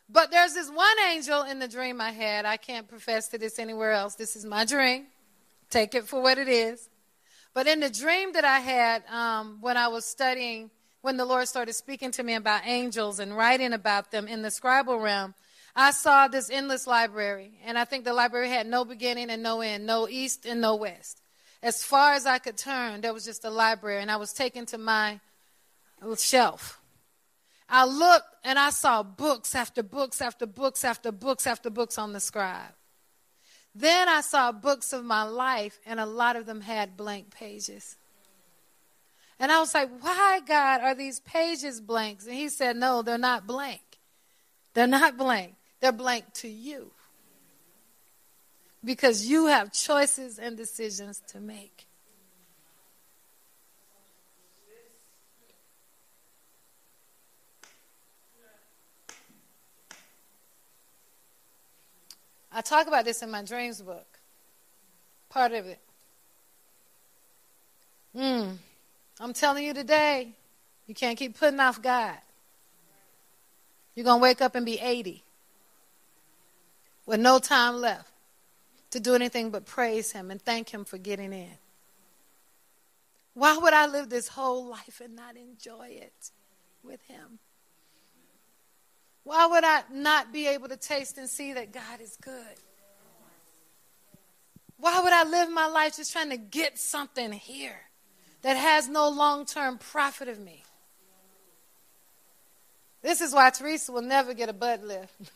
But 0.10 0.32
there's 0.32 0.54
this 0.54 0.70
one 0.70 1.00
angel 1.10 1.44
in 1.44 1.60
the 1.60 1.68
dream 1.68 2.02
I 2.02 2.12
had. 2.12 2.46
I 2.46 2.58
can't 2.58 2.88
profess 2.88 3.30
to 3.30 3.38
this 3.38 3.60
anywhere 3.60 3.92
else. 3.92 4.16
This 4.16 4.36
is 4.36 4.46
my 4.46 4.66
dream. 4.66 5.08
Take 5.70 5.96
it 5.96 6.08
for 6.08 6.22
what 6.22 6.38
it 6.38 6.48
is. 6.48 6.90
But 7.56 7.68
in 7.68 7.80
the 7.80 7.90
dream 7.90 8.34
that 8.34 8.44
I 8.44 8.60
had 8.60 9.04
um, 9.08 9.60
when 9.62 9.78
I 9.78 9.88
was 9.88 10.06
studying, 10.06 10.70
when 11.02 11.16
the 11.16 11.24
Lord 11.24 11.48
started 11.48 11.74
speaking 11.74 12.12
to 12.12 12.22
me 12.22 12.36
about 12.36 12.68
angels 12.68 13.18
and 13.18 13.36
writing 13.36 13.72
about 13.72 14.12
them 14.12 14.28
in 14.28 14.42
the 14.42 14.50
scribal 14.50 15.02
realm, 15.02 15.34
I 15.74 15.92
saw 15.92 16.28
this 16.28 16.50
endless 16.50 16.86
library. 16.86 17.54
And 17.66 17.80
I 17.80 17.86
think 17.86 18.04
the 18.04 18.14
library 18.14 18.50
had 18.50 18.68
no 18.68 18.84
beginning 18.84 19.30
and 19.30 19.42
no 19.42 19.62
end, 19.62 19.86
no 19.86 20.10
east 20.10 20.46
and 20.46 20.60
no 20.60 20.76
west. 20.76 21.22
As 21.64 21.82
far 21.82 22.12
as 22.14 22.26
I 22.26 22.40
could 22.40 22.58
turn, 22.58 23.00
there 23.00 23.14
was 23.14 23.24
just 23.24 23.46
a 23.46 23.50
library, 23.50 24.02
and 24.02 24.12
I 24.12 24.18
was 24.18 24.34
taken 24.34 24.66
to 24.68 24.78
my 24.78 25.22
shelf. 26.18 26.82
I 27.70 27.86
looked 27.86 28.28
and 28.44 28.60
I 28.60 28.70
saw 28.70 29.02
books 29.02 29.56
after 29.56 29.82
books 29.82 30.22
after 30.22 30.46
books 30.46 30.84
after 30.84 31.12
books 31.12 31.48
after 31.48 31.70
books 31.70 31.98
on 31.98 32.12
the 32.12 32.20
scribe. 32.20 32.75
Then 33.76 34.08
I 34.08 34.22
saw 34.22 34.54
books 34.54 34.94
of 34.94 35.04
my 35.04 35.24
life, 35.24 35.80
and 35.86 36.00
a 36.00 36.06
lot 36.06 36.38
of 36.38 36.46
them 36.46 36.62
had 36.62 36.96
blank 36.96 37.30
pages. 37.30 37.98
And 39.38 39.52
I 39.52 39.60
was 39.60 39.74
like, 39.74 39.90
why, 40.00 40.40
God, 40.48 40.80
are 40.80 40.96
these 40.96 41.20
pages 41.20 41.82
blanks? 41.82 42.26
And 42.26 42.36
he 42.36 42.48
said, 42.48 42.78
no, 42.78 43.02
they're 43.02 43.18
not 43.18 43.46
blank. 43.46 43.82
They're 44.74 44.88
not 44.88 45.18
blank. 45.18 45.56
They're 45.82 45.92
blank 45.92 46.32
to 46.36 46.48
you. 46.48 46.92
Because 48.84 49.28
you 49.28 49.48
have 49.48 49.74
choices 49.74 50.40
and 50.40 50.56
decisions 50.56 51.22
to 51.28 51.42
make. 51.42 51.86
I 62.56 62.62
talk 62.62 62.88
about 62.88 63.04
this 63.04 63.22
in 63.22 63.30
my 63.30 63.44
dreams 63.44 63.82
book. 63.82 64.08
Part 65.30 65.52
of 65.52 65.66
it. 65.66 65.80
Hmm. 68.16 68.52
I'm 69.20 69.34
telling 69.34 69.66
you 69.66 69.74
today, 69.74 70.30
you 70.88 70.96
can't 70.96 71.18
keep 71.18 71.38
putting 71.38 71.60
off 71.60 71.82
God. 71.82 72.16
You're 73.94 74.06
going 74.06 74.20
to 74.20 74.24
wake 74.24 74.42
up 74.42 74.56
and 74.56 74.66
be 74.66 74.80
80 74.80 75.22
with 77.06 77.20
no 77.20 77.40
time 77.40 77.82
left 77.82 78.10
to 78.92 79.02
do 79.02 79.16
anything 79.16 79.52
but 79.52 79.66
praise 79.66 80.14
Him 80.14 80.32
and 80.32 80.42
thank 80.42 80.74
Him 80.74 80.86
for 80.86 80.98
getting 80.98 81.34
in. 81.34 81.58
Why 83.34 83.58
would 83.58 83.74
I 83.74 83.86
live 83.86 84.10
this 84.10 84.30
whole 84.30 84.66
life 84.66 85.02
and 85.04 85.14
not 85.14 85.36
enjoy 85.36 85.90
it 85.90 86.32
with 86.82 87.02
Him? 87.10 87.40
Why 89.26 89.46
would 89.48 89.66
I 89.66 89.82
not 89.92 90.32
be 90.32 90.48
able 90.48 90.70
to 90.70 90.78
taste 90.78 91.18
and 91.18 91.28
see 91.28 91.52
that 91.54 91.74
God 91.74 92.00
is 92.00 92.16
good? 92.22 92.56
Why 94.78 95.02
would 95.02 95.12
I 95.12 95.24
live 95.24 95.50
my 95.50 95.66
life 95.66 95.98
just 95.98 96.14
trying 96.14 96.30
to 96.30 96.38
get 96.38 96.78
something 96.78 97.32
here 97.32 97.82
that 98.44 98.56
has 98.56 98.88
no 98.88 99.10
long 99.10 99.48
term 99.48 99.80
profit 99.80 100.28
of 100.28 100.40
me? 100.40 100.64
This 103.02 103.20
is 103.20 103.34
why 103.34 103.50
Theresa 103.50 103.92
will 103.92 104.04
never 104.04 104.36
get 104.36 104.48
a 104.50 104.54
butt 104.54 104.84
lift. 104.84 105.12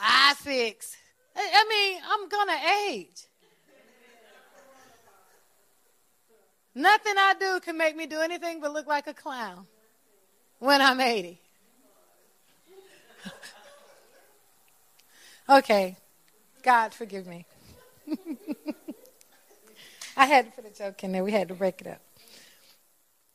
I 0.00 0.34
fix. 0.38 0.96
I 1.34 1.64
mean, 1.68 2.00
I'm 2.08 2.28
going 2.28 2.48
to 2.48 2.58
age. 2.90 3.26
Nothing 6.76 7.14
I 7.16 7.32
do 7.40 7.58
can 7.60 7.78
make 7.78 7.96
me 7.96 8.04
do 8.04 8.20
anything 8.20 8.60
but 8.60 8.70
look 8.70 8.86
like 8.86 9.06
a 9.06 9.14
clown. 9.14 9.66
when 10.58 10.82
I'm 10.82 11.00
80. 11.00 11.40
okay. 15.48 15.96
God, 16.62 16.92
forgive 16.92 17.26
me. 17.26 17.46
I 20.18 20.26
had 20.26 20.44
to 20.44 20.50
put 20.50 20.70
a 20.70 20.74
joke 20.76 21.02
in 21.02 21.12
there. 21.12 21.24
We 21.24 21.32
had 21.32 21.48
to 21.48 21.54
break 21.54 21.80
it 21.80 21.86
up. 21.86 22.02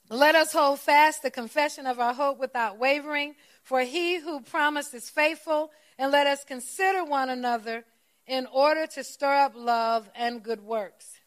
Let 0.07 0.35
us 0.35 0.53
hold 0.53 0.79
fast 0.79 1.23
the 1.23 1.31
confession 1.31 1.87
of 1.87 1.99
our 1.99 2.13
hope 2.13 2.37
without 2.37 2.77
wavering, 2.77 3.33
for 3.63 3.81
he 3.81 4.19
who 4.19 4.41
promised 4.41 4.93
is 4.93 5.09
faithful, 5.09 5.71
and 5.97 6.11
let 6.11 6.27
us 6.27 6.43
consider 6.43 7.03
one 7.03 7.29
another 7.29 7.85
in 8.27 8.45
order 8.53 8.85
to 8.85 9.03
stir 9.03 9.33
up 9.33 9.53
love 9.55 10.11
and 10.13 10.43
good 10.43 10.61
works, 10.61 11.20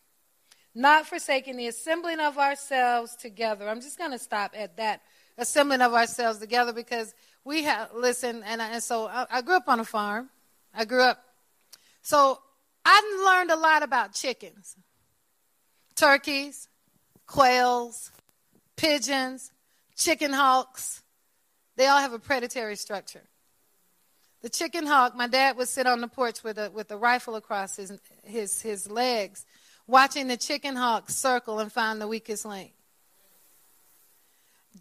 not 0.75 1.07
forsaking 1.07 1.57
the 1.57 1.69
assembling 1.69 2.21
of 2.21 2.39
ourselves 2.39 3.15
together. 3.17 3.69
I'm 3.69 3.81
just 3.81 3.99
going 3.99 4.11
to 4.11 4.19
stop 4.19 4.53
at 4.57 4.77
that 4.77 5.03
assembling 5.39 5.83
of 5.83 5.95
ourselves 5.95 6.39
together 6.39 6.73
because 6.73 7.15
we 7.45 7.65
have, 7.65 7.91
listen, 7.95 8.43
and, 8.45 8.61
and 8.61 8.83
so 8.83 9.07
I, 9.07 9.27
I 9.31 9.43
grew 9.43 9.57
up 9.57 9.69
on 9.69 9.81
a 9.81 9.85
farm. 9.85 10.31
I 10.75 10.85
grew 10.85 11.03
up. 11.03 11.23
So 12.03 12.41
I 12.85 13.25
learned 13.27 13.51
a 13.51 13.57
lot 13.57 13.83
about 13.83 14.13
chickens, 14.13 14.77
turkeys, 15.95 16.69
quails, 17.27 18.11
pigeons, 18.77 19.53
chicken 19.97 20.33
hawks. 20.33 21.03
They 21.77 21.87
all 21.87 22.01
have 22.01 22.13
a 22.13 22.19
predatory 22.19 22.77
structure. 22.77 23.23
The 24.43 24.51
chicken 24.51 24.87
hawk, 24.87 25.17
my 25.17 25.27
dad 25.27 25.57
would 25.57 25.69
sit 25.69 25.87
on 25.87 26.03
the 26.03 26.09
porch 26.09 26.45
with 26.45 26.59
a, 26.59 26.71
with 26.71 26.91
a 26.91 26.97
rifle 26.97 27.37
across 27.37 27.77
his, 27.77 27.99
his, 28.23 28.61
his 28.61 28.91
legs, 28.91 29.47
watching 29.87 30.29
the 30.29 30.37
chicken 30.37 30.77
hawk 30.77 31.11
circle 31.11 31.59
and 31.59 31.73
find 31.73 32.01
the 32.01 32.09
weakest 32.09 32.45
link. 32.45 32.73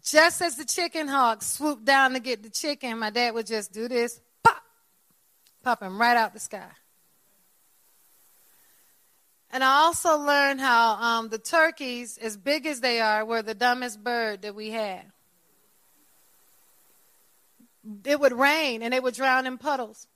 Just 0.02 0.42
as 0.42 0.56
the 0.56 0.64
chicken 0.64 1.08
hawk 1.08 1.42
swooped 1.42 1.84
down 1.84 2.14
to 2.14 2.20
get 2.20 2.42
the 2.42 2.50
chicken, 2.50 2.98
my 2.98 3.10
dad 3.10 3.34
would 3.34 3.46
just 3.46 3.72
do 3.72 3.88
this, 3.88 4.20
pop, 4.42 4.62
pop 5.62 5.82
him 5.82 6.00
right 6.00 6.16
out 6.16 6.32
the 6.32 6.40
sky. 6.40 6.70
And 9.50 9.62
I 9.62 9.82
also 9.82 10.18
learned 10.18 10.60
how 10.60 10.94
um, 10.94 11.28
the 11.28 11.38
turkeys, 11.38 12.18
as 12.18 12.36
big 12.36 12.66
as 12.66 12.80
they 12.80 13.00
are, 13.00 13.24
were 13.24 13.40
the 13.40 13.54
dumbest 13.54 14.02
bird 14.02 14.42
that 14.42 14.54
we 14.54 14.70
had. 14.70 15.04
It 18.04 18.18
would 18.18 18.32
rain 18.32 18.82
and 18.82 18.92
they 18.92 18.98
would 18.98 19.14
drown 19.14 19.46
in 19.46 19.58
puddles. 19.58 20.08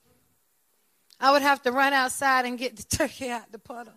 I 1.20 1.30
would 1.30 1.42
have 1.42 1.62
to 1.62 1.72
run 1.72 1.92
outside 1.92 2.46
and 2.46 2.58
get 2.58 2.76
the 2.76 2.96
turkey 2.96 3.30
out 3.30 3.52
the 3.52 3.60
puddle. 3.60 3.94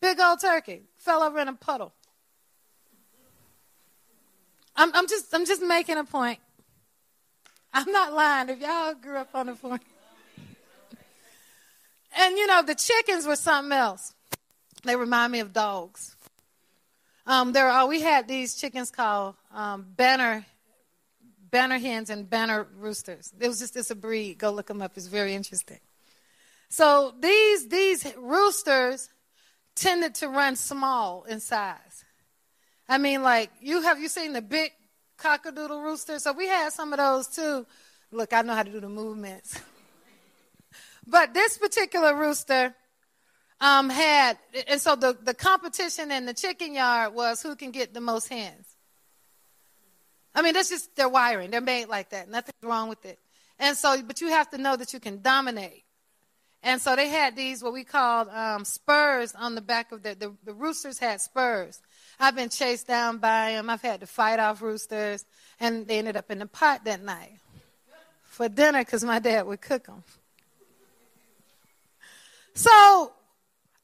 Big 0.00 0.20
old 0.20 0.40
turkey 0.40 0.82
fell 0.96 1.22
over 1.22 1.38
in 1.38 1.48
a 1.48 1.54
puddle. 1.54 1.92
I'm, 4.76 4.94
I'm 4.94 5.08
just 5.08 5.34
I'm 5.34 5.44
just 5.44 5.60
making 5.60 5.98
a 5.98 6.04
point. 6.04 6.38
I'm 7.72 7.90
not 7.90 8.12
lying. 8.12 8.48
If 8.48 8.60
y'all 8.60 8.94
grew 8.94 9.16
up 9.16 9.30
on 9.34 9.46
the 9.46 9.54
farm, 9.54 9.80
and 12.16 12.38
you 12.38 12.46
know 12.46 12.62
the 12.62 12.76
chickens 12.76 13.26
were 13.26 13.36
something 13.36 13.72
else. 13.72 14.14
They 14.84 14.94
remind 14.94 15.32
me 15.32 15.40
of 15.40 15.52
dogs. 15.52 16.14
Um, 17.26 17.52
there 17.52 17.68
are, 17.68 17.86
we 17.86 18.00
had 18.00 18.26
these 18.26 18.54
chickens 18.54 18.90
called 18.90 19.34
um, 19.52 19.84
banner, 19.96 20.46
banner 21.50 21.78
hens 21.78 22.08
and 22.08 22.30
banner 22.30 22.66
roosters. 22.78 23.32
It 23.38 23.48
was 23.48 23.58
just 23.58 23.76
it's 23.76 23.90
a 23.90 23.96
breed. 23.96 24.38
Go 24.38 24.50
look 24.50 24.68
them 24.68 24.80
up. 24.80 24.92
It's 24.96 25.08
very 25.08 25.34
interesting. 25.34 25.80
So 26.68 27.14
these 27.18 27.68
these 27.68 28.06
roosters 28.16 29.10
tended 29.80 30.14
to 30.16 30.28
run 30.28 30.56
small 30.56 31.24
in 31.24 31.40
size. 31.40 32.04
I 32.88 32.98
mean, 32.98 33.22
like 33.22 33.50
you 33.60 33.82
have 33.82 34.00
you 34.00 34.08
seen 34.08 34.32
the 34.32 34.42
big 34.42 34.72
cockadoodle 35.18 35.82
rooster? 35.82 36.18
So 36.18 36.32
we 36.32 36.46
had 36.46 36.72
some 36.72 36.92
of 36.92 36.98
those 36.98 37.28
too. 37.28 37.66
Look, 38.10 38.32
I 38.32 38.42
know 38.42 38.54
how 38.54 38.62
to 38.62 38.70
do 38.70 38.80
the 38.80 38.88
movements. 38.88 39.60
but 41.06 41.34
this 41.34 41.58
particular 41.58 42.14
rooster 42.14 42.74
um, 43.60 43.90
had, 43.90 44.38
and 44.66 44.80
so 44.80 44.96
the, 44.96 45.16
the 45.22 45.34
competition 45.34 46.10
in 46.10 46.24
the 46.26 46.32
chicken 46.32 46.74
yard 46.74 47.14
was 47.14 47.42
who 47.42 47.56
can 47.56 47.70
get 47.70 47.92
the 47.92 48.00
most 48.00 48.28
hens. 48.28 48.66
I 50.34 50.42
mean, 50.42 50.54
that's 50.54 50.68
just 50.68 50.94
their 50.96 51.08
wiring. 51.08 51.50
They're 51.50 51.60
made 51.60 51.88
like 51.88 52.10
that. 52.10 52.28
Nothing's 52.28 52.62
wrong 52.62 52.88
with 52.88 53.04
it. 53.04 53.18
And 53.58 53.76
so, 53.76 54.00
but 54.02 54.20
you 54.20 54.28
have 54.28 54.48
to 54.50 54.58
know 54.58 54.76
that 54.76 54.92
you 54.92 55.00
can 55.00 55.20
dominate. 55.20 55.82
And 56.62 56.80
so 56.80 56.96
they 56.96 57.08
had 57.08 57.36
these, 57.36 57.62
what 57.62 57.72
we 57.72 57.84
called 57.84 58.28
um, 58.28 58.64
spurs 58.64 59.34
on 59.34 59.54
the 59.54 59.60
back 59.60 59.92
of 59.92 60.02
the, 60.02 60.14
the, 60.14 60.34
the 60.44 60.52
roosters 60.52 60.98
had 60.98 61.20
spurs. 61.20 61.80
I've 62.18 62.34
been 62.34 62.48
chased 62.48 62.88
down 62.88 63.18
by 63.18 63.52
them. 63.52 63.70
I've 63.70 63.82
had 63.82 64.00
to 64.00 64.06
fight 64.06 64.40
off 64.40 64.60
roosters. 64.60 65.24
And 65.60 65.86
they 65.86 65.98
ended 65.98 66.16
up 66.16 66.30
in 66.30 66.40
the 66.40 66.46
pot 66.46 66.84
that 66.84 67.02
night 67.02 67.38
for 68.24 68.48
dinner 68.48 68.80
because 68.80 69.04
my 69.04 69.18
dad 69.18 69.46
would 69.46 69.60
cook 69.60 69.86
them. 69.86 70.02
So 72.54 72.70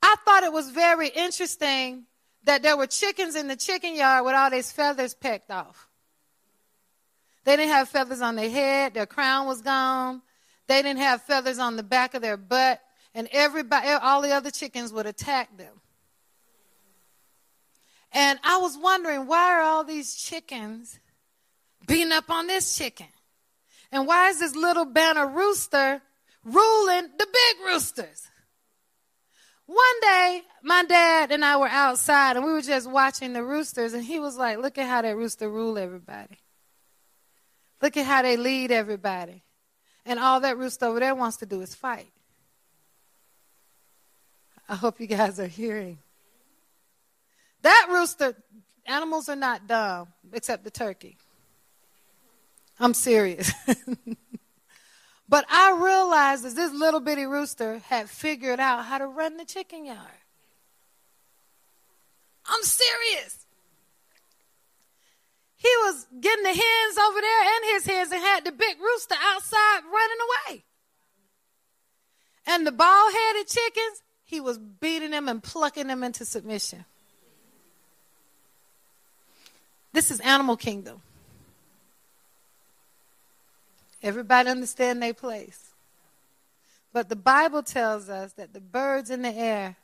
I 0.02 0.16
thought 0.24 0.42
it 0.42 0.52
was 0.52 0.70
very 0.70 1.08
interesting 1.08 2.04
that 2.44 2.62
there 2.62 2.76
were 2.76 2.88
chickens 2.88 3.36
in 3.36 3.48
the 3.48 3.56
chicken 3.56 3.94
yard 3.94 4.24
with 4.24 4.34
all 4.34 4.50
these 4.50 4.72
feathers 4.72 5.14
pecked 5.14 5.50
off. 5.50 5.88
They 7.44 7.56
didn't 7.56 7.72
have 7.72 7.88
feathers 7.88 8.20
on 8.20 8.36
their 8.36 8.50
head, 8.50 8.94
their 8.94 9.06
crown 9.06 9.46
was 9.46 9.60
gone. 9.60 10.22
They 10.66 10.82
didn't 10.82 11.00
have 11.00 11.22
feathers 11.22 11.58
on 11.58 11.76
the 11.76 11.82
back 11.82 12.14
of 12.14 12.22
their 12.22 12.36
butt, 12.36 12.80
and 13.14 13.28
everybody, 13.32 13.88
all 13.88 14.22
the 14.22 14.32
other 14.32 14.50
chickens 14.50 14.92
would 14.92 15.06
attack 15.06 15.56
them. 15.56 15.80
And 18.12 18.38
I 18.44 18.58
was 18.58 18.78
wondering, 18.78 19.26
why 19.26 19.54
are 19.54 19.62
all 19.62 19.84
these 19.84 20.14
chickens 20.14 20.98
beating 21.86 22.12
up 22.12 22.30
on 22.30 22.46
this 22.46 22.76
chicken? 22.76 23.08
And 23.90 24.06
why 24.06 24.28
is 24.28 24.38
this 24.38 24.54
little 24.54 24.84
banner 24.84 25.26
rooster 25.26 26.00
ruling 26.44 27.10
the 27.18 27.26
big 27.26 27.66
roosters? 27.66 28.28
One 29.66 30.00
day, 30.00 30.42
my 30.62 30.84
dad 30.84 31.32
and 31.32 31.44
I 31.44 31.56
were 31.56 31.68
outside 31.68 32.36
and 32.36 32.44
we 32.44 32.52
were 32.52 32.60
just 32.60 32.88
watching 32.88 33.32
the 33.32 33.42
roosters, 33.42 33.94
and 33.94 34.04
he 34.04 34.20
was 34.20 34.36
like, 34.36 34.58
Look 34.58 34.76
at 34.78 34.86
how 34.86 35.02
that 35.02 35.16
rooster 35.16 35.48
rule 35.48 35.78
everybody. 35.78 36.38
Look 37.80 37.96
at 37.96 38.06
how 38.06 38.22
they 38.22 38.36
lead 38.36 38.70
everybody. 38.70 39.42
And 40.06 40.18
all 40.18 40.40
that 40.40 40.58
rooster 40.58 40.86
over 40.86 41.00
there 41.00 41.14
wants 41.14 41.38
to 41.38 41.46
do 41.46 41.60
is 41.60 41.74
fight. 41.74 42.10
I 44.68 44.74
hope 44.74 45.00
you 45.00 45.06
guys 45.06 45.38
are 45.40 45.46
hearing. 45.46 45.98
That 47.62 47.86
rooster, 47.90 48.34
animals 48.86 49.28
are 49.28 49.36
not 49.36 49.66
dumb, 49.66 50.08
except 50.32 50.64
the 50.64 50.70
turkey. 50.70 51.16
I'm 52.78 52.94
serious. 52.94 53.52
But 55.28 55.46
I 55.48 55.72
realized 55.72 56.44
that 56.44 56.54
this 56.54 56.72
little 56.72 57.00
bitty 57.00 57.24
rooster 57.24 57.78
had 57.88 58.10
figured 58.10 58.60
out 58.60 58.84
how 58.84 58.98
to 58.98 59.06
run 59.06 59.36
the 59.36 59.44
chicken 59.44 59.86
yard. 59.86 59.98
I'm 62.46 62.62
serious. 62.62 63.43
He 65.64 65.70
was 65.76 66.06
getting 66.20 66.42
the 66.42 66.50
hens 66.50 66.98
over 66.98 67.20
there 67.22 67.42
and 67.42 67.64
his 67.72 67.86
hens 67.86 68.12
and 68.12 68.20
had 68.20 68.44
the 68.44 68.52
big 68.52 68.78
rooster 68.78 69.14
outside 69.18 69.80
running 69.90 70.18
away. 70.50 70.64
And 72.46 72.66
the 72.66 72.72
bald 72.72 73.12
headed 73.14 73.48
chickens, 73.48 74.02
he 74.24 74.42
was 74.42 74.58
beating 74.58 75.12
them 75.12 75.26
and 75.26 75.42
plucking 75.42 75.86
them 75.86 76.04
into 76.04 76.26
submission. 76.26 76.84
This 79.94 80.10
is 80.10 80.20
animal 80.20 80.58
kingdom. 80.58 81.00
Everybody 84.02 84.50
understand 84.50 85.02
their 85.02 85.14
place. 85.14 85.70
But 86.92 87.08
the 87.08 87.16
Bible 87.16 87.62
tells 87.62 88.10
us 88.10 88.34
that 88.34 88.52
the 88.52 88.60
birds 88.60 89.08
in 89.08 89.22
the 89.22 89.34
air, 89.34 89.76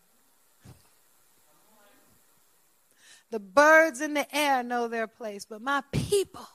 the 3.30 3.40
birds 3.40 4.00
in 4.00 4.14
the 4.14 4.34
air 4.34 4.62
know 4.62 4.88
their 4.88 5.06
place, 5.06 5.44
but 5.44 5.62
my 5.62 5.82
people, 5.92 6.48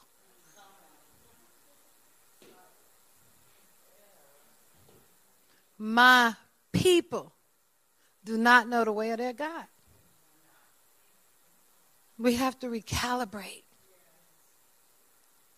my 5.78 6.36
people 6.74 7.34
do 8.24 8.38
not 8.38 8.68
know 8.68 8.84
the 8.84 8.92
way 8.92 9.12
of 9.12 9.18
their 9.18 9.34
God. 9.34 9.66
We 12.18 12.36
have 12.36 12.60
to 12.60 12.68
recalibrate. 12.68 13.64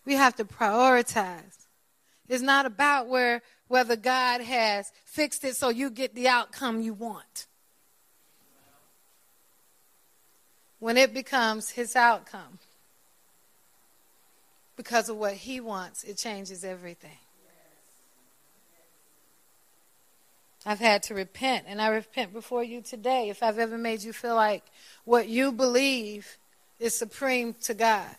We 0.06 0.14
have 0.14 0.36
to 0.38 0.46
prioritize. 0.46 1.68
It's 2.28 2.44
not 2.44 2.66
about 2.66 3.08
where 3.08 3.42
whether 3.68 3.96
God 3.96 4.42
has 4.42 4.92
fixed 5.04 5.44
it 5.44 5.56
so 5.56 5.70
you 5.70 5.90
get 5.90 6.16
the 6.16 6.28
outcome 6.28 6.82
you 6.82 6.94
want. 6.94 7.48
When 10.80 10.98
it 10.98 11.14
becomes 11.14 11.72
his 11.72 11.96
outcome 11.96 12.60
because 14.76 15.10
of 15.10 15.18
what 15.18 15.34
he 15.34 15.60
wants, 15.60 16.04
it 16.04 16.18
changes 16.18 16.64
everything. 16.64 17.18
I've 20.66 20.80
had 20.80 21.04
to 21.04 21.14
repent, 21.14 21.66
and 21.68 21.82
I 21.82 21.88
repent 21.88 22.34
before 22.34 22.64
you 22.64 22.82
today 22.82 23.30
if 23.30 23.42
I've 23.42 23.58
ever 23.58 23.78
made 23.78 24.04
you 24.04 24.12
feel 24.12 24.36
like 24.36 24.64
what 25.06 25.30
you 25.30 25.52
believe 25.52 26.38
is 26.80 26.94
supreme 26.94 27.56
to 27.64 27.74
God. 27.74 28.10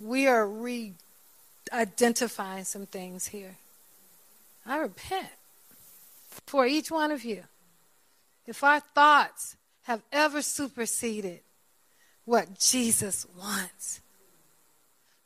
We 0.00 0.26
are 0.26 0.46
re 0.48 0.94
identifying 1.70 2.64
some 2.64 2.86
things 2.86 3.26
here. 3.26 3.56
I 4.64 4.78
repent 4.78 5.28
for 6.46 6.66
each 6.66 6.90
one 6.90 7.10
of 7.10 7.24
you. 7.24 7.44
If 8.46 8.64
our 8.64 8.80
thoughts 8.80 9.56
have 9.82 10.02
ever 10.10 10.40
superseded 10.40 11.40
what 12.28 12.58
Jesus 12.58 13.26
wants, 13.38 14.02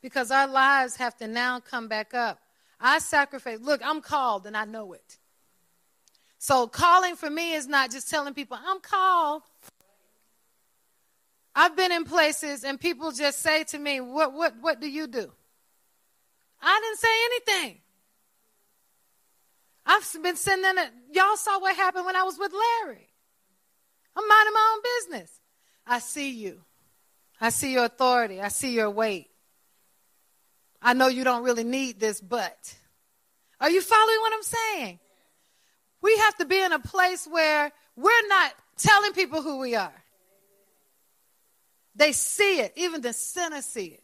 because 0.01 0.31
our 0.31 0.47
lives 0.47 0.95
have 0.95 1.17
to 1.17 1.27
now 1.27 1.59
come 1.59 1.89
back 1.89 2.13
up. 2.13 2.39
I 2.79 2.99
sacrifice. 2.99 3.59
Look, 3.59 3.81
I'm 3.83 3.99
called 3.99 4.45
and 4.45 4.55
I 4.55 4.63
know 4.63 4.93
it. 4.93 5.17
So 6.39 6.65
calling 6.65 7.17
for 7.17 7.29
me 7.29 7.55
is 7.55 7.67
not 7.67 7.91
just 7.91 8.09
telling 8.09 8.33
people, 8.33 8.57
I'm 8.65 8.79
called. 8.79 9.41
I've 11.53 11.75
been 11.75 11.91
in 11.91 12.05
places 12.05 12.63
and 12.63 12.79
people 12.79 13.11
just 13.11 13.39
say 13.39 13.65
to 13.65 13.77
me, 13.77 13.99
What 13.99 14.31
what 14.33 14.53
what 14.61 14.79
do 14.79 14.89
you 14.89 15.07
do? 15.07 15.29
I 16.61 16.81
didn't 16.83 16.99
say 16.99 17.55
anything. 17.57 17.81
I've 19.85 20.23
been 20.23 20.37
in 20.65 20.77
it. 20.77 20.89
Y'all 21.11 21.35
saw 21.35 21.59
what 21.59 21.75
happened 21.75 22.05
when 22.05 22.15
I 22.15 22.23
was 22.23 22.39
with 22.39 22.53
Larry. 22.53 23.09
I'm 24.15 24.25
minding 24.25 24.53
my 24.53 24.73
own 24.73 24.81
business. 25.01 25.39
I 25.85 25.99
see 25.99 26.31
you. 26.31 26.61
I 27.43 27.49
see 27.49 27.73
your 27.73 27.83
authority. 27.83 28.39
I 28.39 28.47
see 28.47 28.73
your 28.73 28.89
weight. 28.89 29.29
I 30.81 30.93
know 30.93 31.07
you 31.09 31.25
don't 31.25 31.43
really 31.43 31.65
need 31.65 31.99
this, 31.99 32.21
but. 32.21 32.73
Are 33.59 33.69
you 33.69 33.81
following 33.81 34.17
what 34.21 34.33
I'm 34.33 34.43
saying? 34.43 34.99
We 36.01 36.15
have 36.19 36.37
to 36.37 36.45
be 36.45 36.61
in 36.61 36.71
a 36.71 36.79
place 36.79 37.27
where 37.29 37.73
we're 37.97 38.27
not 38.29 38.53
telling 38.77 39.11
people 39.11 39.41
who 39.41 39.57
we 39.57 39.75
are. 39.75 40.03
They 41.93 42.13
see 42.13 42.61
it, 42.61 42.71
even 42.77 43.01
the 43.01 43.11
sinners 43.11 43.65
see 43.65 43.87
it. 43.87 44.03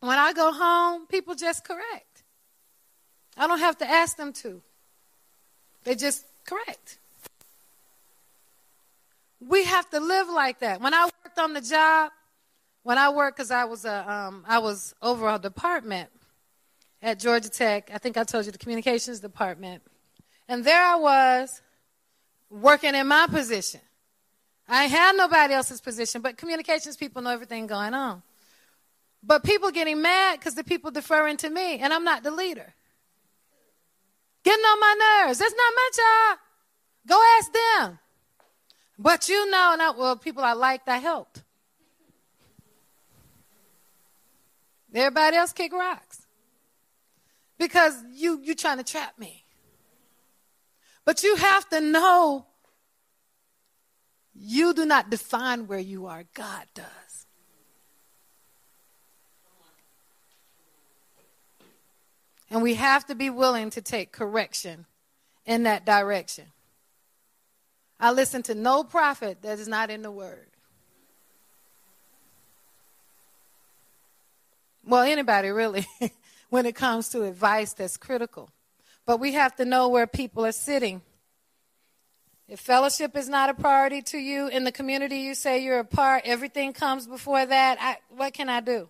When 0.00 0.18
I 0.18 0.32
go 0.32 0.50
home, 0.50 1.06
people 1.06 1.36
just 1.36 1.64
correct. 1.64 2.24
I 3.36 3.46
don't 3.46 3.60
have 3.60 3.78
to 3.78 3.88
ask 3.88 4.16
them 4.16 4.32
to. 4.42 4.60
They 5.84 5.94
just 5.94 6.24
correct. 6.44 6.98
We 9.40 9.64
have 9.64 9.88
to 9.90 10.00
live 10.00 10.28
like 10.28 10.60
that. 10.60 10.80
When 10.80 10.94
I 10.94 11.04
worked 11.04 11.38
on 11.38 11.52
the 11.52 11.60
job, 11.60 12.10
when 12.82 12.98
I 12.98 13.10
worked, 13.10 13.36
because 13.36 13.50
I 13.50 13.64
was 13.64 13.84
a, 13.84 14.10
um, 14.10 14.44
I 14.46 14.58
was 14.58 14.94
over 15.02 15.28
a 15.28 15.38
department 15.38 16.08
at 17.02 17.18
Georgia 17.18 17.48
Tech. 17.48 17.90
I 17.92 17.98
think 17.98 18.16
I 18.16 18.24
told 18.24 18.46
you 18.46 18.52
the 18.52 18.58
communications 18.58 19.20
department, 19.20 19.82
and 20.48 20.64
there 20.64 20.82
I 20.82 20.96
was 20.96 21.60
working 22.48 22.94
in 22.94 23.06
my 23.06 23.26
position. 23.26 23.80
I 24.68 24.84
had 24.84 25.16
nobody 25.16 25.54
else's 25.54 25.80
position, 25.80 26.22
but 26.22 26.36
communications 26.36 26.96
people 26.96 27.22
know 27.22 27.30
everything 27.30 27.66
going 27.66 27.94
on. 27.94 28.22
But 29.22 29.42
people 29.42 29.70
getting 29.70 30.00
mad 30.00 30.38
because 30.38 30.54
the 30.54 30.64
people 30.64 30.90
deferring 30.90 31.36
to 31.38 31.50
me, 31.50 31.78
and 31.78 31.92
I'm 31.92 32.04
not 32.04 32.22
the 32.22 32.30
leader. 32.30 32.74
Getting 34.44 34.64
on 34.64 34.80
my 34.80 35.24
nerves. 35.24 35.38
That's 35.40 35.54
not 35.54 35.72
my 35.74 35.90
job. 35.96 36.38
Go 37.08 37.36
ask 37.38 37.52
them. 37.52 37.98
But 38.98 39.28
you 39.28 39.50
know, 39.50 39.70
and 39.72 39.82
I, 39.82 39.90
well, 39.90 40.16
people 40.16 40.42
I 40.42 40.54
liked, 40.54 40.88
I 40.88 40.98
helped. 40.98 41.42
Everybody 44.94 45.36
else 45.36 45.52
kick 45.52 45.72
rocks 45.72 46.26
because 47.58 47.94
you 48.14 48.40
you 48.42 48.54
trying 48.54 48.78
to 48.78 48.84
trap 48.84 49.18
me. 49.18 49.44
But 51.04 51.22
you 51.22 51.36
have 51.36 51.68
to 51.68 51.80
know 51.80 52.46
you 54.34 54.74
do 54.74 54.84
not 54.84 55.10
define 55.10 55.66
where 55.66 55.78
you 55.78 56.06
are, 56.06 56.24
God 56.34 56.64
does. 56.74 56.86
And 62.50 62.62
we 62.62 62.74
have 62.74 63.06
to 63.06 63.14
be 63.14 63.28
willing 63.28 63.70
to 63.70 63.82
take 63.82 64.12
correction 64.12 64.86
in 65.44 65.64
that 65.64 65.84
direction. 65.84 66.46
I 67.98 68.12
listen 68.12 68.42
to 68.44 68.54
no 68.54 68.84
prophet 68.84 69.42
that 69.42 69.58
is 69.58 69.68
not 69.68 69.90
in 69.90 70.02
the 70.02 70.10
Word. 70.10 70.46
Well, 74.84 75.02
anybody 75.02 75.48
really, 75.48 75.86
when 76.50 76.66
it 76.66 76.74
comes 76.74 77.08
to 77.10 77.24
advice 77.24 77.72
that's 77.72 77.96
critical. 77.96 78.50
But 79.04 79.18
we 79.18 79.32
have 79.32 79.56
to 79.56 79.64
know 79.64 79.88
where 79.88 80.06
people 80.06 80.44
are 80.44 80.52
sitting 80.52 81.02
if 82.48 82.60
fellowship 82.60 83.16
is 83.16 83.28
not 83.28 83.50
a 83.50 83.54
priority 83.54 84.02
to 84.02 84.18
you 84.18 84.46
in 84.46 84.62
the 84.62 84.70
community 84.70 85.18
you 85.18 85.34
say 85.34 85.64
you're 85.64 85.80
a 85.80 85.84
part, 85.84 86.22
everything 86.24 86.72
comes 86.72 87.06
before 87.06 87.44
that. 87.44 87.78
I, 87.80 87.96
what 88.16 88.34
can 88.34 88.48
I 88.48 88.60
do? 88.60 88.88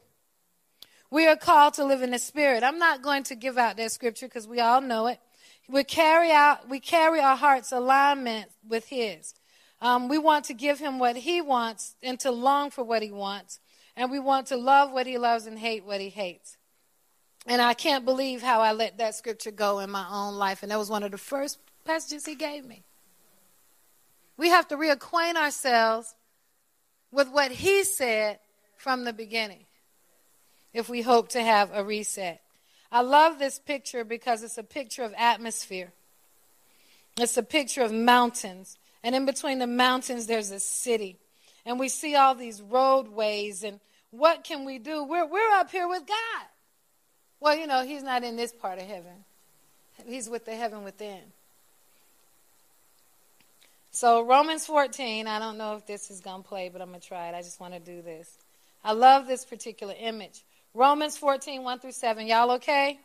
We 1.11 1.27
are 1.27 1.37
called 1.37 1.75
to 1.75 1.85
live 1.85 2.03
in 2.03 2.11
the 2.11 2.19
spirit. 2.19 2.63
I'm 2.63 2.79
not 2.79 3.01
going 3.01 3.23
to 3.25 3.35
give 3.35 3.57
out 3.57 3.79
that 3.79 3.93
scripture 3.93 4.27
because 4.27 4.47
we 4.47 4.61
all 4.61 4.83
know 4.83 5.07
it. 5.07 5.21
We 5.69 5.83
carry 5.85 6.31
out, 6.31 6.69
we 6.69 6.79
carry 6.79 7.21
our 7.21 7.37
heart's 7.37 7.73
alignment 7.73 8.51
with 8.67 8.87
His. 8.89 9.35
Um, 9.81 10.09
we 10.09 10.19
want 10.19 10.45
to 10.47 10.55
give 10.55 10.79
Him 10.79 10.99
what 10.99 11.17
He 11.17 11.41
wants 11.41 11.95
and 12.03 12.19
to 12.21 12.31
long 12.31 12.71
for 12.71 12.85
what 12.85 13.03
He 13.03 13.11
wants, 13.11 13.59
and 13.97 14.11
we 14.11 14.19
want 14.19 14.47
to 14.49 14.57
love 14.57 14.93
what 14.93 15.07
He 15.07 15.19
loves 15.19 15.47
and 15.47 15.59
hate 15.59 15.85
what 15.85 16.01
He 16.01 16.09
hates. 16.09 16.57
And 17.47 17.61
I 17.61 17.75
can't 17.75 18.05
believe 18.05 18.43
how 18.43 18.61
I 18.61 18.73
let 18.73 18.99
that 18.99 19.15
scripture 19.15 19.51
go 19.51 19.81
in 19.81 19.91
my 19.91 20.07
own 20.11 20.35
life, 20.35 20.63
and 20.63 20.71
that 20.71 20.79
was 20.79 20.91
one 20.91 21.03
of 21.03 21.11
the 21.11 21.19
first 21.19 21.59
passages 21.85 22.25
He 22.27 22.37
gave 22.37 22.65
me. 22.65 22.85
We 24.37 24.51
have 24.51 24.69
to 24.69 24.77
reacquaint 24.77 25.37
ourselves 25.37 26.15
with 27.11 27.29
what 27.29 27.51
He 27.51 27.83
said 27.83 28.39
from 28.77 29.05
the 29.05 29.13
beginning 29.13 29.67
if 30.73 30.89
we 30.89 31.03
hope 31.03 31.31
to 31.31 31.43
have 31.43 31.71
a 31.73 31.83
reset. 31.83 32.41
I 32.97 33.03
love 33.03 33.39
this 33.39 33.59
picture 33.59 34.05
because 34.05 34.43
it's 34.43 34.57
a 34.57 34.63
picture 34.63 35.03
of 35.03 35.13
atmosphere. 35.19 35.93
It's 37.19 37.37
a 37.37 37.43
picture 37.43 37.83
of 37.83 37.93
mountains. 37.93 38.79
And 39.05 39.15
in 39.15 39.27
between 39.27 39.59
the 39.59 39.67
mountains, 39.67 40.27
there's 40.27 40.51
a 40.51 40.59
city. 40.59 41.19
And 41.67 41.79
we 41.79 41.91
see 41.91 42.17
all 42.17 42.35
these 42.35 42.63
roadways. 42.63 43.65
And 43.65 43.81
what 44.13 44.45
can 44.45 44.65
we 44.65 44.79
do? 44.79 45.05
We're, 45.05 45.27
we're 45.27 45.53
up 45.57 45.71
here 45.71 45.87
with 45.87 46.07
God. 46.07 46.47
Well, 47.39 47.55
you 47.55 47.67
know, 47.67 47.85
He's 47.85 48.03
not 48.03 48.25
in 48.25 48.35
this 48.35 48.55
part 48.55 48.79
of 48.79 48.87
heaven, 48.87 49.27
He's 50.07 50.31
with 50.31 50.47
the 50.47 50.57
heaven 50.57 50.83
within. 50.83 51.21
So, 53.91 54.23
Romans 54.23 54.65
14, 54.65 55.27
I 55.27 55.39
don't 55.39 55.59
know 55.59 55.77
if 55.77 55.87
this 55.87 56.11
is 56.11 56.21
going 56.21 56.43
to 56.43 56.49
play, 56.49 56.71
but 56.71 56.81
I'm 56.81 56.89
going 56.89 57.01
to 57.03 57.07
try 57.07 57.29
it. 57.29 57.35
I 57.35 57.43
just 57.43 57.61
want 57.61 57.75
to 57.75 57.79
do 57.79 58.01
this. 58.01 58.39
I 58.83 58.93
love 58.93 59.27
this 59.27 59.45
particular 59.45 59.95
image. 60.01 60.45
Romans 60.77 61.17
14, 61.17 61.63
1 61.63 61.79
through 61.79 61.93
7. 61.93 62.27
Y'all 62.27 62.51
okay? 62.51 63.01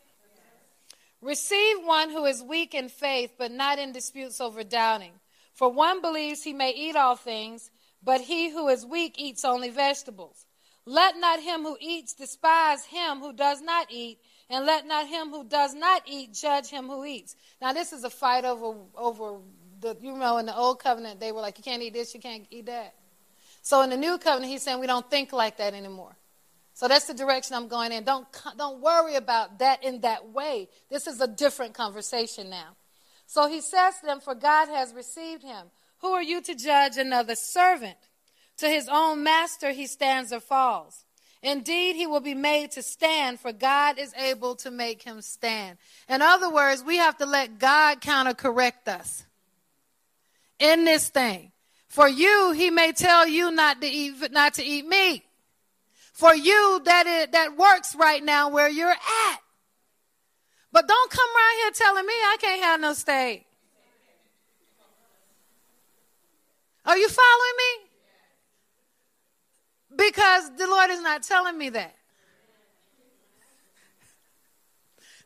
Receive 1.22 1.78
one 1.86 2.10
who 2.10 2.26
is 2.26 2.44
weak 2.44 2.74
in 2.74 2.90
faith, 2.90 3.36
but 3.38 3.50
not 3.50 3.80
in 3.80 3.94
disputes 3.94 4.42
over 4.42 4.62
doubting. 4.66 5.14
For 5.54 5.72
one 5.72 6.02
believes 6.02 6.44
he 6.44 6.52
may 6.52 6.72
eat 6.72 6.98
all 6.98 7.16
things, 7.16 7.72
but 8.04 8.20
he 8.20 8.50
who 8.50 8.68
is 8.68 8.86
weak 8.86 9.16
eats 9.18 9.46
only 9.46 9.70
vegetables. 9.70 10.46
Let 10.86 11.16
not 11.18 11.40
him 11.40 11.62
who 11.62 11.78
eats 11.80 12.14
despise 12.14 12.84
him 12.84 13.20
who 13.20 13.32
does 13.32 13.62
not 13.62 13.88
eat, 13.90 14.20
and 14.50 14.66
let 14.66 14.86
not 14.86 15.08
him 15.08 15.30
who 15.30 15.46
does 15.46 15.74
not 15.74 16.02
eat 16.06 16.34
judge 16.34 16.68
him 16.68 16.88
who 16.88 17.06
eats. 17.06 17.38
Now, 17.62 17.72
this 17.72 17.94
is 17.94 18.04
a 18.04 18.10
fight 18.10 18.44
over, 18.44 18.80
over 18.98 19.38
the, 19.80 19.96
you 20.02 20.18
know, 20.18 20.40
in 20.40 20.46
the 20.46 20.58
old 20.58 20.84
covenant, 20.84 21.22
they 21.22 21.32
were 21.32 21.40
like, 21.40 21.58
you 21.58 21.64
can't 21.64 21.82
eat 21.82 21.94
this, 21.94 22.14
you 22.14 22.20
can't 22.20 22.46
eat 22.52 22.66
that. 22.66 22.96
So 23.62 23.82
in 23.82 23.90
the 23.90 23.98
new 23.98 24.18
covenant, 24.18 24.52
he's 24.52 24.62
saying 24.62 24.82
we 24.82 24.88
don't 24.88 25.10
think 25.10 25.32
like 25.32 25.56
that 25.60 25.74
anymore. 25.74 26.18
So 26.82 26.88
that's 26.88 27.06
the 27.06 27.14
direction 27.14 27.56
I'm 27.56 27.68
going 27.68 27.92
in. 27.92 28.06
Don't, 28.06 28.26
don't 28.58 28.82
worry 28.82 29.14
about 29.14 29.60
that 29.60 29.84
in 29.84 30.02
that 30.02 30.30
way. 30.30 30.68
This 30.90 31.06
is 31.06 31.22
a 31.22 31.28
different 31.28 31.76
conversation 31.76 32.50
now. 32.50 32.76
So 33.28 33.48
he 33.48 33.62
says 33.62 34.00
to 34.00 34.08
them, 34.08 34.20
For 34.20 34.34
God 34.34 34.68
has 34.68 34.92
received 34.92 35.44
him. 35.44 35.68
Who 36.00 36.08
are 36.14 36.24
you 36.24 36.42
to 36.42 36.56
judge 36.56 36.98
another 36.98 37.36
servant? 37.36 37.98
To 38.58 38.68
his 38.68 38.90
own 38.92 39.22
master 39.22 39.74
he 39.74 39.86
stands 39.86 40.34
or 40.34 40.40
falls. 40.40 41.06
Indeed, 41.44 41.98
he 41.98 42.08
will 42.08 42.20
be 42.20 42.34
made 42.34 42.72
to 42.72 42.82
stand, 42.82 43.40
for 43.40 43.54
God 43.54 44.00
is 44.00 44.16
able 44.16 44.56
to 44.56 44.72
make 44.72 45.04
him 45.04 45.22
stand. 45.22 45.78
In 46.10 46.24
other 46.24 46.52
words, 46.52 46.84
we 46.84 46.98
have 46.98 47.16
to 47.20 47.28
let 47.28 47.60
God 47.60 48.02
counter 48.02 48.34
correct 48.34 48.88
us 48.88 49.24
in 50.58 50.86
this 50.86 51.10
thing. 51.10 51.52
For 51.90 52.10
you, 52.10 52.54
he 52.54 52.72
may 52.72 52.92
tell 52.92 53.28
you 53.28 53.52
not 53.52 53.82
to 53.82 53.88
eat, 53.88 54.32
not 54.32 54.56
to 54.56 54.64
eat 54.64 54.88
meat. 54.88 55.26
For 56.22 56.36
you, 56.36 56.80
that 56.86 57.08
is, 57.08 57.28
that 57.32 57.58
works 57.58 57.96
right 57.96 58.24
now 58.24 58.50
where 58.50 58.70
you're 58.70 58.92
at. 58.92 59.40
But 60.72 60.88
don't 60.88 61.10
come 61.10 61.28
around 61.28 61.56
here 61.64 61.72
telling 61.74 62.06
me 62.06 62.14
I 62.14 62.38
can't 62.40 62.62
have 62.62 62.80
no 62.80 62.94
steak. 62.94 63.48
Are 66.86 66.96
you 66.96 67.10
following 67.10 67.58
me? 67.58 67.88
Because 69.98 70.52
the 70.60 70.68
Lord 70.68 70.92
is 70.92 71.02
not 71.02 71.24
telling 71.24 71.58
me 71.58 71.70
that. 71.70 71.96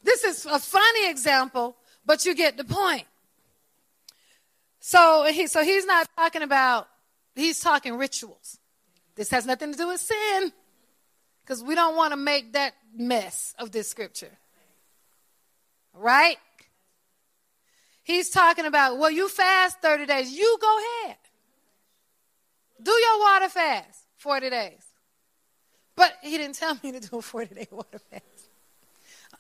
This 0.02 0.24
is 0.24 0.46
a 0.46 0.60
funny 0.60 1.10
example, 1.10 1.76
but 2.06 2.26
you 2.26 2.34
get 2.34 2.56
the 2.56 2.64
point. 2.64 3.04
So 4.80 5.26
he, 5.30 5.48
so 5.48 5.62
he's 5.62 5.86
not 5.86 6.08
talking 6.16 6.42
about, 6.42 6.88
he's 7.36 7.60
talking 7.60 7.98
rituals. 7.98 8.60
This 9.16 9.30
has 9.32 9.46
nothing 9.46 9.74
to 9.74 9.78
do 9.78 9.90
with 9.90 10.00
sin. 10.00 10.54
Because 11.56 11.70
we 11.70 11.76
don't 11.76 11.96
want 11.96 12.12
to 12.12 12.18
make 12.18 12.52
that 12.52 12.74
mess 12.94 13.56
of 13.58 13.72
this 13.72 13.88
scripture. 13.88 14.32
Right? 15.94 16.36
He's 18.04 18.30
talking 18.30 18.66
about, 18.66 18.98
well, 18.98 19.10
you 19.10 19.30
fast 19.30 19.80
30 19.82 20.06
days. 20.06 20.34
You 20.34 20.58
go 20.60 20.80
ahead. 21.06 21.16
Do 22.84 22.92
your 22.92 23.20
water 23.20 23.48
fast 23.48 24.02
40 24.18 24.50
days. 24.50 24.86
But 25.96 26.14
he 26.22 26.38
didn't 26.38 26.56
tell 26.56 26.78
me 26.84 26.92
to 26.92 27.00
do 27.00 27.20
a 27.20 27.22
40 27.22 27.56
day 27.56 27.68
water 27.72 28.00
fast. 28.12 28.50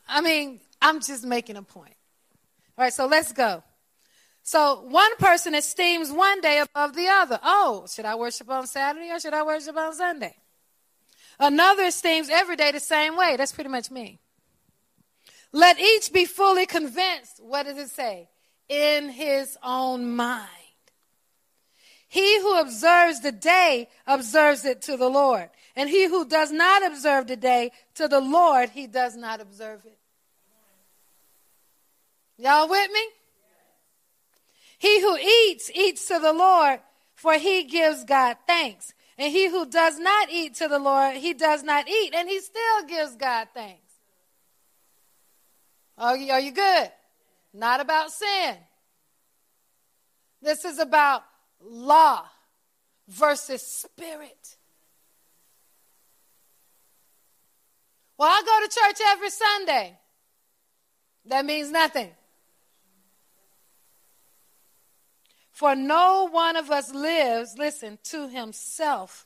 I 0.07 0.21
mean, 0.21 0.61
I'm 0.81 1.01
just 1.01 1.25
making 1.25 1.57
a 1.57 1.63
point. 1.63 1.95
All 2.77 2.85
right, 2.85 2.93
so 2.93 3.07
let's 3.07 3.33
go. 3.33 3.61
So 4.41 4.85
one 4.87 5.17
person 5.17 5.53
esteems 5.53 6.13
one 6.13 6.39
day 6.39 6.59
above 6.59 6.95
the 6.95 7.07
other. 7.07 7.41
Oh, 7.43 7.87
should 7.93 8.05
I 8.05 8.15
worship 8.15 8.49
on 8.49 8.67
Saturday 8.67 9.11
or 9.11 9.19
should 9.19 9.33
I 9.33 9.43
worship 9.43 9.75
on 9.75 9.93
Sunday? 9.93 10.37
Another 11.39 11.83
esteems 11.83 12.29
every 12.29 12.55
day 12.55 12.71
the 12.71 12.79
same 12.79 13.17
way. 13.17 13.35
That's 13.37 13.51
pretty 13.51 13.69
much 13.69 13.91
me. 13.91 14.19
Let 15.51 15.79
each 15.79 16.11
be 16.11 16.25
fully 16.25 16.65
convinced. 16.65 17.39
What 17.39 17.65
does 17.65 17.77
it 17.77 17.89
say? 17.89 18.29
In 18.67 19.09
his 19.09 19.57
own 19.63 20.15
mind. 20.15 20.49
He 22.07 22.39
who 22.39 22.59
observes 22.59 23.21
the 23.21 23.31
day 23.31 23.89
observes 24.07 24.65
it 24.65 24.81
to 24.83 24.97
the 24.97 25.09
Lord. 25.09 25.49
And 25.75 25.89
he 25.89 26.07
who 26.07 26.25
does 26.25 26.51
not 26.51 26.85
observe 26.85 27.27
the 27.27 27.35
day 27.35 27.71
to 27.95 28.07
the 28.07 28.21
Lord, 28.21 28.69
he 28.69 28.87
does 28.87 29.15
not 29.15 29.41
observe 29.41 29.85
it. 29.85 29.97
Y'all 32.37 32.69
with 32.69 32.91
me? 32.91 33.07
He 34.77 35.01
who 35.01 35.17
eats, 35.17 35.71
eats 35.73 36.07
to 36.07 36.19
the 36.19 36.33
Lord, 36.33 36.79
for 37.15 37.33
he 37.35 37.63
gives 37.63 38.03
God 38.03 38.37
thanks. 38.45 38.93
And 39.17 39.31
he 39.31 39.49
who 39.49 39.65
does 39.65 39.97
not 39.97 40.29
eat 40.29 40.55
to 40.55 40.67
the 40.67 40.79
Lord, 40.79 41.15
he 41.15 41.33
does 41.33 41.63
not 41.63 41.87
eat, 41.87 42.13
and 42.13 42.27
he 42.27 42.39
still 42.41 42.83
gives 42.87 43.15
God 43.15 43.47
thanks. 43.53 43.81
Are 45.97 46.17
you, 46.17 46.31
are 46.33 46.39
you 46.39 46.51
good? 46.51 46.91
Not 47.53 47.79
about 47.79 48.11
sin. 48.11 48.55
This 50.41 50.65
is 50.65 50.79
about 50.79 51.23
law 51.61 52.25
versus 53.07 53.61
spirit. 53.61 54.57
Well, 58.17 58.29
I 58.29 58.41
go 58.45 58.65
to 58.65 58.79
church 58.79 59.07
every 59.11 59.29
Sunday. 59.29 59.97
That 61.25 61.45
means 61.45 61.71
nothing. 61.71 62.11
For 65.55 65.73
no 65.73 66.27
one 66.29 66.57
of 66.57 66.69
us 66.69 66.93
lives, 66.93 67.57
listen, 67.57 67.97
to 68.11 68.27
himself, 68.27 69.25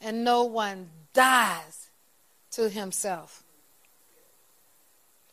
and 0.00 0.24
no 0.24 0.44
one 0.44 0.88
dies 1.12 1.90
to 2.52 2.70
himself. 2.70 3.44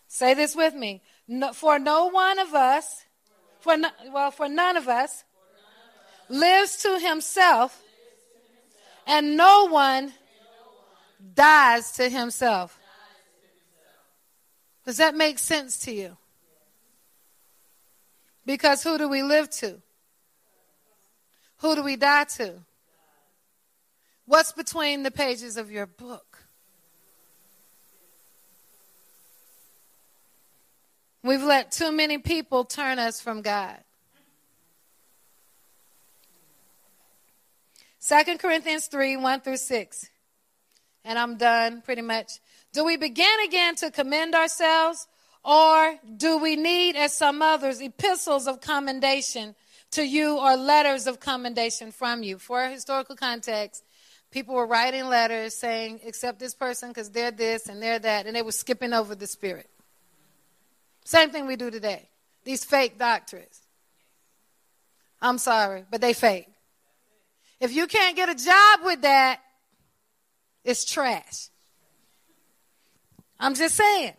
Say 0.09 0.33
this 0.33 0.57
with 0.57 0.73
me. 0.73 1.01
No, 1.25 1.53
for 1.53 1.79
no 1.79 2.07
one 2.07 2.38
of 2.38 2.53
us, 2.53 3.05
for 3.61 3.77
no, 3.77 3.88
well, 4.11 4.29
for 4.29 4.49
none 4.49 4.75
of 4.75 4.89
us, 4.89 5.23
lives 6.27 6.83
to 6.83 6.99
himself, 6.99 7.81
and 9.05 9.38
no 9.38 9.69
one 9.69 10.11
dies 11.33 11.93
to 11.93 12.09
himself. 12.09 12.77
Does 14.85 14.97
that 14.97 15.15
make 15.15 15.39
sense 15.39 15.79
to 15.85 15.93
you? 15.93 16.17
Because 18.47 18.81
who 18.81 18.97
do 18.97 19.09
we 19.09 19.23
live 19.23 19.49
to? 19.59 19.81
Who 21.57 21.75
do 21.75 21.83
we 21.83 21.97
die 21.97 22.23
to? 22.37 22.53
What's 24.25 24.53
between 24.53 25.03
the 25.03 25.11
pages 25.11 25.57
of 25.57 25.69
your 25.69 25.85
book? 25.85 26.45
We've 31.23 31.43
let 31.43 31.73
too 31.73 31.91
many 31.91 32.19
people 32.19 32.63
turn 32.63 32.99
us 32.99 33.19
from 33.19 33.41
God. 33.41 33.79
2 38.07 38.37
Corinthians 38.37 38.87
3 38.87 39.17
1 39.17 39.41
through 39.41 39.57
6. 39.57 40.09
And 41.03 41.19
I'm 41.19 41.35
done 41.35 41.81
pretty 41.81 42.01
much. 42.01 42.39
Do 42.71 42.85
we 42.85 42.95
begin 42.95 43.27
again 43.45 43.75
to 43.75 43.91
commend 43.91 44.35
ourselves? 44.35 45.05
Or 45.47 45.97
do 46.17 46.39
we 46.39 46.57
need, 46.57 46.97
as 46.97 47.13
some 47.13 47.41
others, 47.41 47.79
epistles 47.79 48.47
of 48.47 48.59
commendation 48.59 49.55
to 49.91 50.05
you 50.05 50.37
or 50.37 50.57
letters 50.57 51.07
of 51.07 51.21
commendation 51.21 51.93
from 51.93 52.21
you? 52.21 52.37
For 52.37 52.67
historical 52.67 53.15
context, 53.15 53.81
people 54.29 54.55
were 54.55 54.67
writing 54.67 55.07
letters 55.07 55.55
saying, 55.55 56.01
accept 56.05 56.39
this 56.39 56.53
person 56.53 56.89
because 56.89 57.11
they're 57.11 57.31
this 57.31 57.69
and 57.69 57.81
they're 57.81 57.97
that, 57.97 58.27
and 58.27 58.35
they 58.35 58.41
were 58.41 58.51
skipping 58.51 58.91
over 58.91 59.15
the 59.15 59.25
spirit. 59.25 59.69
Same 61.05 61.29
thing 61.29 61.47
we 61.47 61.55
do 61.55 61.71
today. 61.71 62.09
These 62.43 62.65
fake 62.65 62.99
doctrines. 62.99 63.61
I'm 65.21 65.37
sorry, 65.37 65.85
but 65.89 66.01
they 66.01 66.11
fake. 66.11 66.49
If 67.61 67.73
you 67.73 67.87
can't 67.87 68.17
get 68.17 68.27
a 68.27 68.35
job 68.35 68.81
with 68.83 69.03
that, 69.03 69.39
it's 70.65 70.83
trash. 70.83 71.47
I'm 73.39 73.55
just 73.55 73.75
saying. 73.75 74.11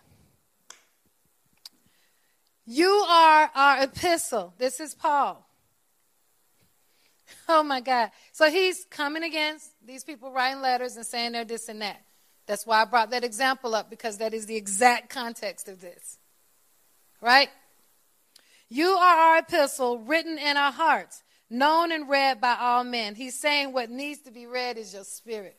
You 2.70 2.90
are 2.90 3.50
our 3.54 3.82
epistle. 3.84 4.52
This 4.58 4.78
is 4.78 4.94
Paul. 4.94 5.44
Oh 7.50 7.62
my 7.62 7.80
God. 7.80 8.10
So 8.32 8.50
he's 8.50 8.86
coming 8.90 9.22
against 9.22 9.70
these 9.86 10.04
people 10.04 10.30
writing 10.30 10.60
letters 10.60 10.96
and 10.96 11.04
saying 11.04 11.32
they're 11.32 11.44
this 11.46 11.68
and 11.68 11.80
that. 11.80 12.02
That's 12.46 12.66
why 12.66 12.82
I 12.82 12.84
brought 12.84 13.10
that 13.10 13.24
example 13.24 13.74
up 13.74 13.88
because 13.88 14.18
that 14.18 14.34
is 14.34 14.46
the 14.46 14.56
exact 14.56 15.08
context 15.08 15.68
of 15.68 15.80
this. 15.80 16.18
Right? 17.22 17.48
You 18.68 18.88
are 18.88 19.16
our 19.16 19.38
epistle 19.38 19.98
written 19.98 20.38
in 20.38 20.56
our 20.56 20.72
hearts, 20.72 21.22
known 21.48 21.90
and 21.90 22.08
read 22.08 22.40
by 22.40 22.56
all 22.58 22.84
men. 22.84 23.14
He's 23.14 23.38
saying 23.38 23.72
what 23.72 23.90
needs 23.90 24.20
to 24.22 24.30
be 24.30 24.46
read 24.46 24.76
is 24.76 24.92
your 24.92 25.04
spirit. 25.04 25.56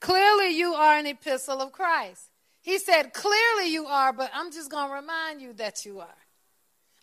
Clearly, 0.00 0.56
you 0.56 0.74
are 0.74 0.96
an 0.96 1.06
epistle 1.06 1.60
of 1.60 1.72
Christ. 1.72 2.31
He 2.62 2.78
said, 2.78 3.12
Clearly 3.12 3.70
you 3.70 3.86
are, 3.86 4.12
but 4.12 4.30
I'm 4.32 4.50
just 4.50 4.70
going 4.70 4.88
to 4.88 4.94
remind 4.94 5.42
you 5.42 5.52
that 5.54 5.84
you 5.84 6.00
are. 6.00 6.08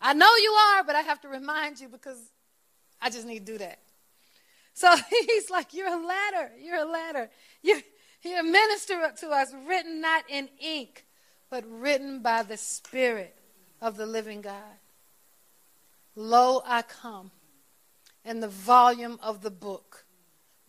I 0.01 0.13
know 0.13 0.33
you 0.37 0.51
are, 0.51 0.83
but 0.85 0.95
I 0.95 1.01
have 1.01 1.21
to 1.21 1.27
remind 1.27 1.79
you 1.79 1.89
because 1.89 2.17
I 3.01 3.09
just 3.09 3.27
need 3.27 3.45
to 3.45 3.51
do 3.51 3.57
that. 3.59 3.79
So 4.73 4.95
he's 5.27 5.49
like, 5.49 5.73
You're 5.73 5.93
a 5.93 6.05
letter. 6.05 6.51
You're 6.59 6.87
a 6.87 6.89
letter. 6.89 7.29
You're, 7.61 7.81
you're 8.23 8.39
a 8.39 8.43
minister 8.43 9.11
to 9.19 9.29
us, 9.29 9.53
written 9.67 9.99
not 10.01 10.23
in 10.29 10.49
ink, 10.59 11.05
but 11.49 11.65
written 11.69 12.21
by 12.21 12.43
the 12.43 12.57
Spirit 12.57 13.35
of 13.81 13.97
the 13.97 14.05
living 14.05 14.41
God. 14.41 14.79
Lo, 16.15 16.61
I 16.65 16.81
come 16.81 17.31
in 18.23 18.39
the 18.39 18.47
volume 18.47 19.19
of 19.21 19.41
the 19.41 19.51
book 19.51 20.05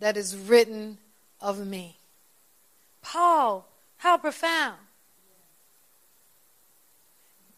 that 0.01 0.16
is 0.16 0.36
written 0.36 0.99
of 1.41 1.64
me. 1.64 1.99
Paul 3.03 3.70
how 4.01 4.16
profound. 4.16 4.78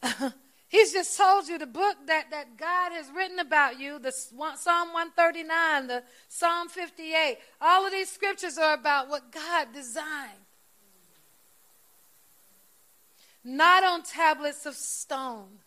He's 0.69 0.93
just 0.93 1.17
told 1.17 1.47
you 1.47 1.57
the 1.57 1.67
book 1.67 1.97
that, 2.09 2.33
that 2.33 2.57
God 2.57 2.91
has 2.91 3.07
written 3.15 3.39
about 3.39 3.79
you, 3.79 4.01
the 4.01 4.11
Psalm 4.11 4.93
139, 4.93 5.87
the 5.87 6.03
Psalm 6.29 6.69
58. 6.69 7.39
All 7.61 7.87
of 7.87 7.93
these 7.93 8.11
scriptures 8.11 8.59
are 8.59 8.75
about 8.75 9.09
what 9.09 9.31
God 9.31 9.69
designed. 9.73 10.31
Not 13.45 13.85
on 13.85 14.03
tablets 14.03 14.67
of 14.67 14.75
stone, 14.75 15.61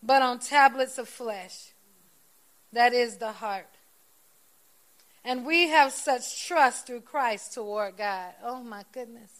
but 0.00 0.22
on 0.22 0.38
tablets 0.38 0.96
of 0.96 1.08
flesh. 1.08 1.72
That 2.72 2.92
is 2.92 3.16
the 3.16 3.32
heart. 3.32 3.73
And 5.24 5.46
we 5.46 5.68
have 5.68 5.92
such 5.92 6.46
trust 6.46 6.86
through 6.86 7.00
Christ 7.00 7.54
toward 7.54 7.96
God. 7.96 8.34
Oh 8.42 8.62
my 8.62 8.84
goodness. 8.92 9.30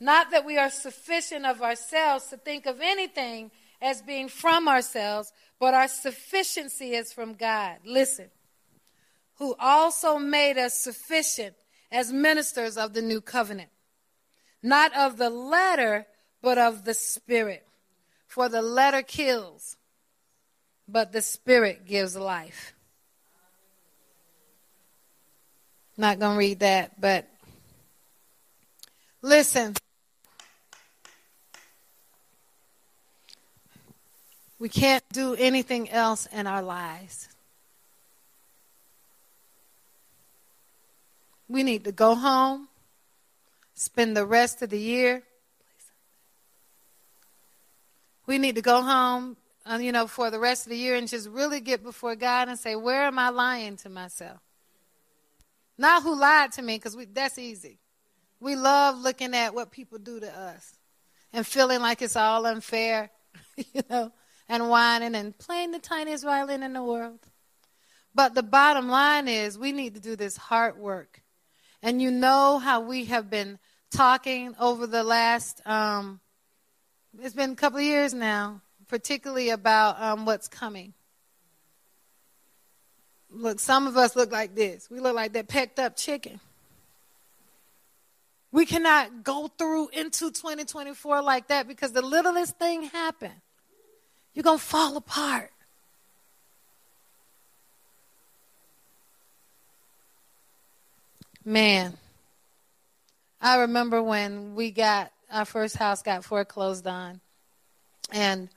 Not 0.00 0.30
that 0.30 0.44
we 0.44 0.58
are 0.58 0.70
sufficient 0.70 1.44
of 1.44 1.62
ourselves 1.62 2.26
to 2.28 2.36
think 2.36 2.66
of 2.66 2.80
anything 2.80 3.50
as 3.80 4.02
being 4.02 4.28
from 4.28 4.68
ourselves, 4.68 5.32
but 5.58 5.74
our 5.74 5.88
sufficiency 5.88 6.94
is 6.94 7.12
from 7.12 7.34
God. 7.34 7.76
Listen, 7.84 8.30
who 9.34 9.54
also 9.58 10.18
made 10.18 10.58
us 10.58 10.74
sufficient 10.74 11.54
as 11.92 12.12
ministers 12.12 12.76
of 12.76 12.94
the 12.94 13.02
new 13.02 13.20
covenant, 13.20 13.70
not 14.62 14.96
of 14.96 15.18
the 15.18 15.30
letter, 15.30 16.06
but 16.42 16.58
of 16.58 16.84
the 16.84 16.94
spirit. 16.94 17.66
For 18.26 18.48
the 18.48 18.62
letter 18.62 19.02
kills, 19.02 19.76
but 20.88 21.12
the 21.12 21.22
spirit 21.22 21.86
gives 21.86 22.16
life. 22.16 22.75
Not 25.96 26.18
going 26.18 26.32
to 26.32 26.38
read 26.38 26.60
that, 26.60 27.00
but 27.00 27.26
listen. 29.22 29.74
We 34.58 34.68
can't 34.68 35.04
do 35.12 35.34
anything 35.34 35.90
else 35.90 36.26
in 36.26 36.46
our 36.46 36.62
lives. 36.62 37.28
We 41.48 41.62
need 41.62 41.84
to 41.84 41.92
go 41.92 42.14
home, 42.14 42.68
spend 43.74 44.16
the 44.16 44.26
rest 44.26 44.62
of 44.62 44.70
the 44.70 44.78
year. 44.78 45.22
We 48.26 48.38
need 48.38 48.56
to 48.56 48.62
go 48.62 48.82
home, 48.82 49.36
uh, 49.64 49.78
you 49.80 49.92
know, 49.92 50.08
for 50.08 50.30
the 50.30 50.40
rest 50.40 50.66
of 50.66 50.70
the 50.70 50.76
year 50.76 50.96
and 50.96 51.06
just 51.06 51.28
really 51.28 51.60
get 51.60 51.82
before 51.82 52.16
God 52.16 52.48
and 52.48 52.58
say, 52.58 52.74
where 52.74 53.04
am 53.04 53.18
I 53.18 53.28
lying 53.28 53.76
to 53.78 53.88
myself? 53.88 54.40
Not 55.78 56.02
who 56.02 56.18
lied 56.18 56.52
to 56.52 56.62
me, 56.62 56.76
because 56.76 56.96
that's 57.12 57.38
easy. 57.38 57.78
We 58.40 58.56
love 58.56 58.98
looking 58.98 59.34
at 59.34 59.54
what 59.54 59.70
people 59.70 59.98
do 59.98 60.20
to 60.20 60.38
us 60.38 60.76
and 61.32 61.46
feeling 61.46 61.80
like 61.80 62.02
it's 62.02 62.16
all 62.16 62.46
unfair, 62.46 63.10
you 63.56 63.82
know, 63.90 64.12
and 64.48 64.68
whining 64.68 65.14
and 65.14 65.36
playing 65.36 65.72
the 65.72 65.78
tiniest 65.78 66.24
violin 66.24 66.62
in 66.62 66.72
the 66.72 66.82
world. 66.82 67.20
But 68.14 68.34
the 68.34 68.42
bottom 68.42 68.88
line 68.88 69.28
is 69.28 69.58
we 69.58 69.72
need 69.72 69.94
to 69.94 70.00
do 70.00 70.16
this 70.16 70.36
hard 70.36 70.78
work. 70.78 71.22
And 71.82 72.00
you 72.00 72.10
know 72.10 72.58
how 72.58 72.80
we 72.80 73.04
have 73.06 73.28
been 73.28 73.58
talking 73.90 74.54
over 74.58 74.86
the 74.86 75.04
last, 75.04 75.60
um, 75.66 76.20
it's 77.20 77.34
been 77.34 77.52
a 77.52 77.56
couple 77.56 77.78
of 77.78 77.84
years 77.84 78.14
now, 78.14 78.62
particularly 78.88 79.50
about 79.50 80.00
um, 80.00 80.24
what's 80.24 80.48
coming. 80.48 80.94
Look, 83.36 83.60
some 83.60 83.86
of 83.86 83.96
us 83.96 84.16
look 84.16 84.32
like 84.32 84.54
this. 84.54 84.88
We 84.90 84.98
look 84.98 85.14
like 85.14 85.34
that 85.34 85.46
pecked 85.46 85.78
up 85.78 85.96
chicken. 85.96 86.40
We 88.50 88.64
cannot 88.64 89.22
go 89.22 89.48
through 89.58 89.88
into 89.88 90.30
2024 90.30 91.20
like 91.20 91.48
that 91.48 91.68
because 91.68 91.92
the 91.92 92.00
littlest 92.00 92.58
thing 92.58 92.84
happened. 92.84 93.34
You're 94.32 94.42
going 94.42 94.58
to 94.58 94.64
fall 94.64 94.96
apart. 94.96 95.50
Man, 101.44 101.96
I 103.40 103.58
remember 103.58 104.02
when 104.02 104.54
we 104.54 104.70
got 104.70 105.12
our 105.30 105.44
first 105.44 105.76
house 105.76 106.02
got 106.02 106.24
foreclosed 106.24 106.86
on, 106.86 107.20
and 108.10 108.48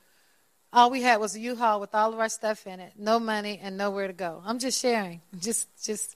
all 0.72 0.92
we 0.92 1.02
had 1.02 1.20
was 1.20 1.36
a 1.36 1.40
U-Haul 1.40 1.80
with 1.80 1.96
all 1.96 2.14
of 2.14 2.20
our 2.20 2.30
stuff 2.30 2.68
in 2.68 2.80
it, 2.80 2.94
no 2.98 3.20
money 3.20 3.60
and 3.62 3.78
nowhere 3.78 4.08
to 4.08 4.14
go. 4.14 4.42
I'm 4.46 4.60
just 4.60 4.80
sharing. 4.80 5.22
Just, 5.40 5.68
just. 5.84 6.16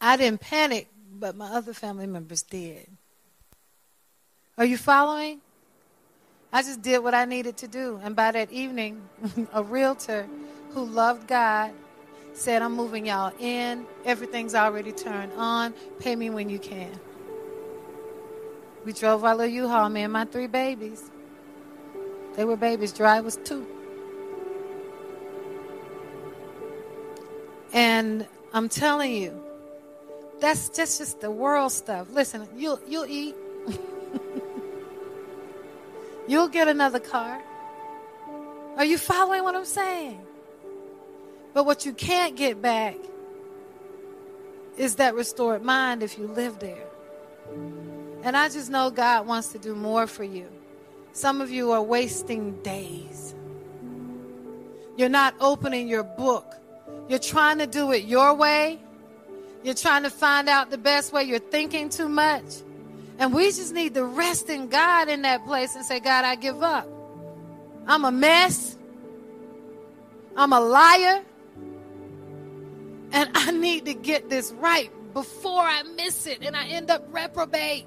I 0.00 0.16
didn't 0.16 0.40
panic 0.40 0.88
but 1.18 1.36
my 1.36 1.46
other 1.46 1.72
family 1.72 2.06
members 2.06 2.42
did. 2.42 2.86
Are 4.56 4.64
you 4.64 4.76
following? 4.76 5.40
I 6.52 6.62
just 6.62 6.82
did 6.82 7.02
what 7.02 7.14
I 7.14 7.24
needed 7.24 7.58
to 7.58 7.68
do. 7.68 8.00
And 8.02 8.16
by 8.16 8.32
that 8.32 8.50
evening, 8.50 9.02
a 9.52 9.62
realtor 9.62 10.26
who 10.70 10.84
loved 10.84 11.28
God 11.28 11.72
said, 12.32 12.62
I'm 12.62 12.72
moving 12.72 13.06
y'all 13.06 13.32
in. 13.38 13.86
Everything's 14.04 14.54
already 14.54 14.92
turned 14.92 15.32
on. 15.34 15.74
Pay 15.98 16.16
me 16.16 16.30
when 16.30 16.48
you 16.48 16.58
can. 16.58 16.98
We 18.84 18.92
drove 18.92 19.24
our 19.24 19.34
little 19.34 19.52
U-Haul, 19.52 19.88
me 19.88 20.02
and 20.02 20.12
my 20.12 20.24
three 20.24 20.46
babies. 20.46 21.10
They 22.38 22.44
were 22.44 22.56
babies. 22.56 22.92
Dry 22.92 23.18
was 23.20 23.34
two. 23.42 23.66
And 27.72 28.28
I'm 28.52 28.68
telling 28.68 29.12
you, 29.12 29.42
that's 30.38 30.68
just, 30.68 30.98
just 30.98 31.20
the 31.20 31.32
world 31.32 31.72
stuff. 31.72 32.06
Listen, 32.12 32.48
you'll, 32.56 32.78
you'll 32.86 33.06
eat. 33.06 33.34
you'll 36.28 36.46
get 36.46 36.68
another 36.68 37.00
car. 37.00 37.42
Are 38.76 38.84
you 38.84 38.98
following 38.98 39.42
what 39.42 39.56
I'm 39.56 39.64
saying? 39.64 40.24
But 41.54 41.66
what 41.66 41.84
you 41.84 41.92
can't 41.92 42.36
get 42.36 42.62
back 42.62 42.94
is 44.76 44.94
that 44.94 45.16
restored 45.16 45.64
mind 45.64 46.04
if 46.04 46.16
you 46.16 46.28
live 46.28 46.60
there. 46.60 46.86
And 48.22 48.36
I 48.36 48.48
just 48.48 48.70
know 48.70 48.90
God 48.90 49.26
wants 49.26 49.48
to 49.48 49.58
do 49.58 49.74
more 49.74 50.06
for 50.06 50.22
you. 50.22 50.48
Some 51.12 51.40
of 51.40 51.50
you 51.50 51.72
are 51.72 51.82
wasting 51.82 52.62
days. 52.62 53.34
You're 54.96 55.08
not 55.08 55.34
opening 55.40 55.88
your 55.88 56.04
book. 56.04 56.54
You're 57.08 57.18
trying 57.18 57.58
to 57.58 57.66
do 57.66 57.92
it 57.92 58.04
your 58.04 58.34
way 58.34 58.78
you're 59.62 59.74
trying 59.74 60.04
to 60.04 60.10
find 60.10 60.48
out 60.48 60.70
the 60.70 60.78
best 60.78 61.12
way. 61.12 61.24
You're 61.24 61.38
thinking 61.38 61.88
too 61.88 62.08
much. 62.08 62.44
And 63.18 63.34
we 63.34 63.46
just 63.46 63.74
need 63.74 63.94
to 63.94 64.04
rest 64.04 64.48
in 64.48 64.68
God 64.68 65.08
in 65.08 65.22
that 65.22 65.44
place 65.44 65.74
and 65.74 65.84
say, 65.84 65.98
God, 65.98 66.24
I 66.24 66.36
give 66.36 66.62
up. 66.62 66.88
I'm 67.86 68.04
a 68.04 68.12
mess. 68.12 68.76
I'm 70.36 70.52
a 70.52 70.60
liar. 70.60 71.24
And 73.10 73.30
I 73.34 73.50
need 73.50 73.86
to 73.86 73.94
get 73.94 74.30
this 74.30 74.52
right 74.52 74.90
before 75.12 75.62
I 75.62 75.82
miss 75.82 76.26
it 76.26 76.42
and 76.42 76.54
I 76.54 76.68
end 76.68 76.90
up 76.90 77.02
reprobate. 77.10 77.86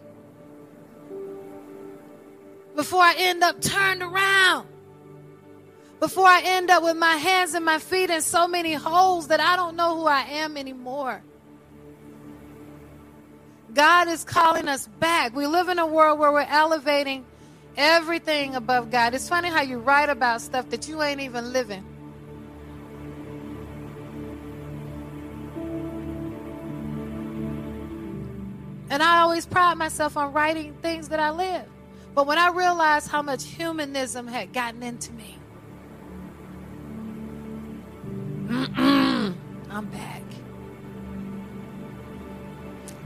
Before 2.76 3.02
I 3.02 3.16
end 3.18 3.44
up 3.44 3.62
turned 3.62 4.02
around. 4.02 4.68
Before 6.00 6.26
I 6.26 6.42
end 6.44 6.72
up 6.72 6.82
with 6.82 6.98
my 6.98 7.16
hands 7.16 7.54
and 7.54 7.64
my 7.64 7.78
feet 7.78 8.10
in 8.10 8.22
so 8.22 8.48
many 8.48 8.74
holes 8.74 9.28
that 9.28 9.40
I 9.40 9.56
don't 9.56 9.76
know 9.76 9.96
who 9.96 10.08
I 10.08 10.22
am 10.22 10.58
anymore. 10.58 11.22
God 13.74 14.08
is 14.08 14.24
calling 14.24 14.68
us 14.68 14.88
back. 15.00 15.36
We 15.36 15.48
live 15.48 15.70
in 15.70 15.80
a 15.80 15.86
world 15.86 16.20
where 16.20 16.32
we're 16.32 16.42
elevating 16.42 17.26
everything 17.78 18.56
above 18.56 18.92
God. 18.92 19.14
It's 19.14 19.30
funny 19.30 19.50
how 19.50 19.62
you 19.62 19.78
write 19.78 20.10
about 20.10 20.42
stuff 20.42 20.70
that 20.70 20.88
you 20.88 21.02
ain't 21.02 21.22
even 21.22 21.54
living. 21.54 21.86
And 28.90 29.02
I 29.02 29.20
always 29.20 29.46
pride 29.46 29.78
myself 29.78 30.18
on 30.18 30.34
writing 30.34 30.74
things 30.82 31.10
that 31.10 31.20
I 31.20 31.30
live. 31.32 31.66
But 32.14 32.28
when 32.28 32.38
I 32.38 32.50
realized 32.50 33.08
how 33.08 33.22
much 33.22 33.46
humanism 33.46 34.28
had 34.28 34.52
gotten 34.52 34.84
into 34.84 35.14
me, 35.14 35.38
I'm 39.70 39.86
back. 39.86 40.24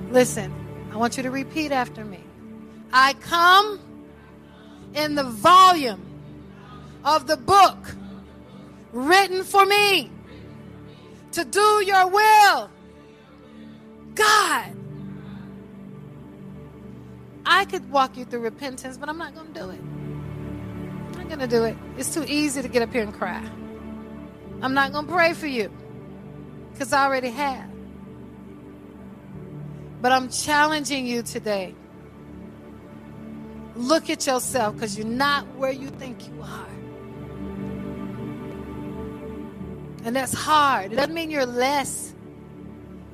Listen, 0.10 0.54
I 0.92 0.98
want 0.98 1.18
you 1.18 1.24
to 1.24 1.32
repeat 1.32 1.72
after 1.72 2.04
me. 2.04 2.24
I 2.92 3.14
come 3.14 3.80
in 4.96 5.16
the 5.16 5.24
volume 5.24 6.02
of 7.04 7.28
the 7.28 7.38
book 7.38 7.78
written 8.92 9.44
for 9.44 9.66
me 9.66 10.10
to 11.34 11.46
do 11.46 11.84
your 11.86 12.08
will. 12.08 12.70
God. 14.16 14.75
I 17.46 17.66
could 17.66 17.90
walk 17.92 18.18
you 18.18 18.26
through 18.26 18.42
repentance, 18.42 18.98
but 18.98 19.08
I'm 19.08 19.18
not 19.18 19.36
going 19.36 19.54
to 19.54 19.60
do 19.60 19.70
it. 19.70 19.80
I'm 19.80 21.12
not 21.14 21.28
going 21.28 21.40
to 21.40 21.48
do 21.48 21.64
it. 21.64 21.78
It's 21.98 22.14
too 22.14 22.26
easy 22.28 22.62
to 22.62 22.68
get 22.68 22.82
up 22.82 22.92
here 22.92 23.04
and 23.04 23.14
cry. 23.14 23.48
I'm 24.62 24.74
not 24.74 24.92
going 24.92 25.06
to 25.06 25.12
pray 25.12 25.34
for 25.34 25.48
you 25.48 25.72
because 26.72 26.92
I 26.92 27.06
already 27.06 27.30
have. 27.30 27.70
But 30.02 30.12
I'm 30.12 30.30
challenging 30.30 31.06
you 31.06 31.22
today. 31.22 31.76
Look 33.76 34.10
at 34.10 34.26
yourself 34.26 34.76
because 34.76 34.98
you're 34.98 35.08
not 35.08 35.46
where 35.56 35.72
you 35.72 35.90
think 35.90 36.28
you 36.28 36.42
are. 36.42 36.68
And 40.04 40.16
that's 40.16 40.34
hard. 40.34 40.94
It 40.94 40.96
doesn't 40.96 41.14
mean 41.14 41.30
you're 41.32 41.46
less. 41.46 42.14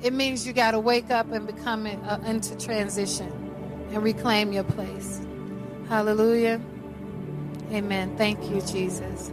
It 0.02 0.12
means 0.12 0.46
you 0.46 0.52
got 0.52 0.72
to 0.72 0.80
wake 0.80 1.10
up 1.10 1.30
and 1.32 1.46
become 1.46 1.86
in, 1.86 1.98
uh, 2.00 2.22
into 2.26 2.56
transition 2.56 3.41
and 3.92 4.02
reclaim 4.02 4.52
your 4.52 4.64
place. 4.64 5.20
Hallelujah. 5.88 6.60
Amen. 7.70 8.16
Thank 8.16 8.50
you, 8.50 8.60
Jesus. 8.62 9.30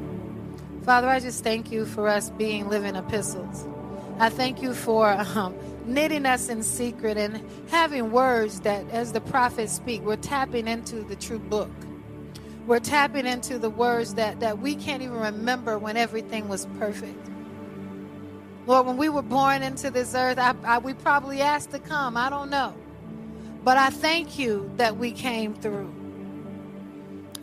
Father, 0.84 1.08
I 1.08 1.20
just 1.20 1.44
thank 1.44 1.72
you 1.72 1.86
for 1.86 2.08
us 2.08 2.30
being 2.32 2.68
living 2.70 2.96
epistles. 2.96 3.68
I 4.20 4.30
thank 4.30 4.62
you 4.62 4.74
for 4.74 5.12
um, 5.12 5.56
knitting 5.86 6.26
us 6.26 6.50
in 6.50 6.64
secret 6.64 7.18
and 7.18 7.42
having 7.70 8.12
words 8.12 8.62
that, 8.62 8.90
as 8.92 9.14
the 9.14 9.22
prophets 9.22 9.74
speak, 9.74 10.02
we're 10.02 10.18
tapping 10.18 10.68
into 10.68 11.04
the 11.04 11.16
true 11.16 11.40
book. 11.40 11.72
We're 12.68 12.80
tapping 12.80 13.26
into 13.26 13.58
the 13.58 13.70
words 13.70 14.16
that, 14.16 14.42
that 14.42 14.60
we 14.60 14.76
can't 14.76 15.02
even 15.02 15.18
remember 15.18 15.80
when 15.80 15.98
everything 15.98 16.48
was 16.48 16.68
perfect. 16.78 17.28
Lord, 18.68 18.86
when 18.86 18.98
we 18.98 19.10
were 19.10 19.24
born 19.24 19.64
into 19.64 19.90
this 19.90 20.14
earth, 20.14 20.38
I, 20.38 20.54
I, 20.64 20.78
we 20.78 20.94
probably 20.94 21.42
asked 21.42 21.72
to 21.72 21.80
come. 21.80 22.16
I 22.16 22.30
don't 22.30 22.50
know. 22.50 22.76
But 23.64 23.78
I 23.78 23.90
thank 23.90 24.40
you 24.40 24.72
that 24.78 24.98
we 24.98 25.12
came 25.12 25.54
through. 25.54 25.94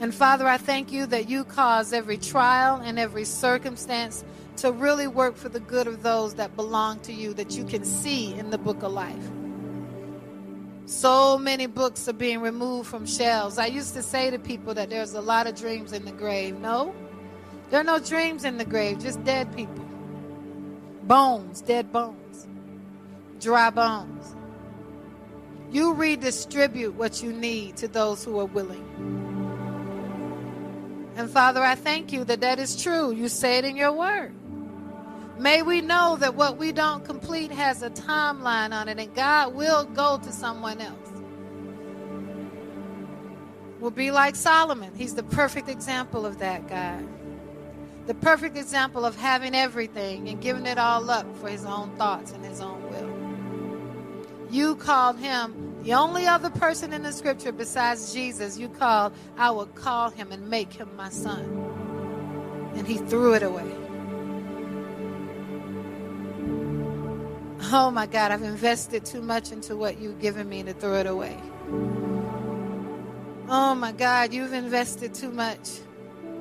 And 0.00 0.14
Father, 0.14 0.46
I 0.46 0.58
thank 0.58 0.92
you 0.92 1.06
that 1.06 1.28
you 1.28 1.44
cause 1.44 1.92
every 1.92 2.18
trial 2.18 2.80
and 2.84 2.98
every 2.98 3.24
circumstance 3.24 4.24
to 4.58 4.72
really 4.72 5.06
work 5.06 5.36
for 5.36 5.48
the 5.48 5.60
good 5.60 5.86
of 5.86 6.02
those 6.02 6.34
that 6.34 6.54
belong 6.56 7.00
to 7.00 7.12
you 7.12 7.32
that 7.34 7.52
you 7.56 7.64
can 7.64 7.84
see 7.84 8.34
in 8.34 8.50
the 8.50 8.58
book 8.58 8.82
of 8.82 8.92
life. 8.92 9.30
So 10.86 11.36
many 11.36 11.66
books 11.66 12.08
are 12.08 12.12
being 12.12 12.40
removed 12.40 12.88
from 12.88 13.06
shelves. 13.06 13.58
I 13.58 13.66
used 13.66 13.94
to 13.94 14.02
say 14.02 14.30
to 14.30 14.38
people 14.38 14.72
that 14.74 14.88
there's 14.88 15.14
a 15.14 15.20
lot 15.20 15.46
of 15.46 15.56
dreams 15.56 15.92
in 15.92 16.04
the 16.04 16.12
grave. 16.12 16.58
No, 16.60 16.94
there 17.70 17.80
are 17.80 17.84
no 17.84 17.98
dreams 17.98 18.44
in 18.44 18.56
the 18.56 18.64
grave, 18.64 19.00
just 19.00 19.22
dead 19.24 19.54
people. 19.56 19.84
Bones, 21.02 21.60
dead 21.60 21.92
bones, 21.92 22.46
dry 23.40 23.70
bones. 23.70 24.36
You 25.76 25.92
redistribute 25.92 26.94
what 26.94 27.22
you 27.22 27.34
need 27.34 27.76
to 27.76 27.86
those 27.86 28.24
who 28.24 28.40
are 28.40 28.46
willing. 28.46 28.82
And 31.16 31.30
Father, 31.30 31.62
I 31.62 31.74
thank 31.74 32.14
you 32.14 32.24
that 32.24 32.40
that 32.40 32.58
is 32.58 32.82
true. 32.82 33.12
You 33.12 33.28
say 33.28 33.58
it 33.58 33.66
in 33.66 33.76
your 33.76 33.92
word. 33.92 34.32
May 35.38 35.60
we 35.60 35.82
know 35.82 36.16
that 36.18 36.34
what 36.34 36.56
we 36.56 36.72
don't 36.72 37.04
complete 37.04 37.52
has 37.52 37.82
a 37.82 37.90
timeline 37.90 38.72
on 38.72 38.88
it, 38.88 38.98
and 38.98 39.14
God 39.14 39.54
will 39.54 39.84
go 39.84 40.16
to 40.16 40.32
someone 40.32 40.80
else. 40.80 41.12
We'll 43.78 43.90
be 43.90 44.10
like 44.10 44.34
Solomon. 44.34 44.94
He's 44.96 45.14
the 45.14 45.24
perfect 45.24 45.68
example 45.68 46.24
of 46.24 46.38
that, 46.38 46.66
God. 46.70 47.06
The 48.06 48.14
perfect 48.14 48.56
example 48.56 49.04
of 49.04 49.14
having 49.14 49.54
everything 49.54 50.30
and 50.30 50.40
giving 50.40 50.64
it 50.64 50.78
all 50.78 51.10
up 51.10 51.26
for 51.36 51.50
his 51.50 51.66
own 51.66 51.94
thoughts 51.96 52.32
and 52.32 52.42
his 52.42 52.62
own 52.62 52.82
will. 52.88 54.46
You 54.50 54.76
called 54.76 55.18
him 55.18 55.65
the 55.87 55.95
only 55.95 56.26
other 56.26 56.51
person 56.51 56.93
in 56.93 57.05
the 57.05 57.12
scripture 57.12 57.53
besides 57.53 58.12
Jesus 58.12 58.59
you 58.59 58.68
called, 58.68 59.12
I 59.39 59.53
will 59.53 59.66
call 59.66 60.11
him 60.11 60.32
and 60.32 60.51
make 60.51 60.72
him 60.72 60.91
my 60.97 61.11
son. 61.11 62.72
And 62.74 62.89
he 62.89 62.99
threw 62.99 63.34
it 63.34 63.45
away. 63.45 63.72
Oh 67.72 67.93
my 67.93 68.07
God, 68.07 68.32
I've 68.32 68.43
invested 68.43 69.05
too 69.05 69.22
much 69.22 69.53
into 69.53 69.76
what 69.76 70.01
you've 70.01 70.20
given 70.20 70.49
me 70.49 70.64
to 70.64 70.74
throw 70.74 70.95
it 70.95 71.07
away. 71.07 71.39
Oh 73.49 73.76
my 73.76 73.93
God, 73.93 74.32
you've 74.32 74.55
invested 74.55 75.14
too 75.14 75.30
much 75.30 75.70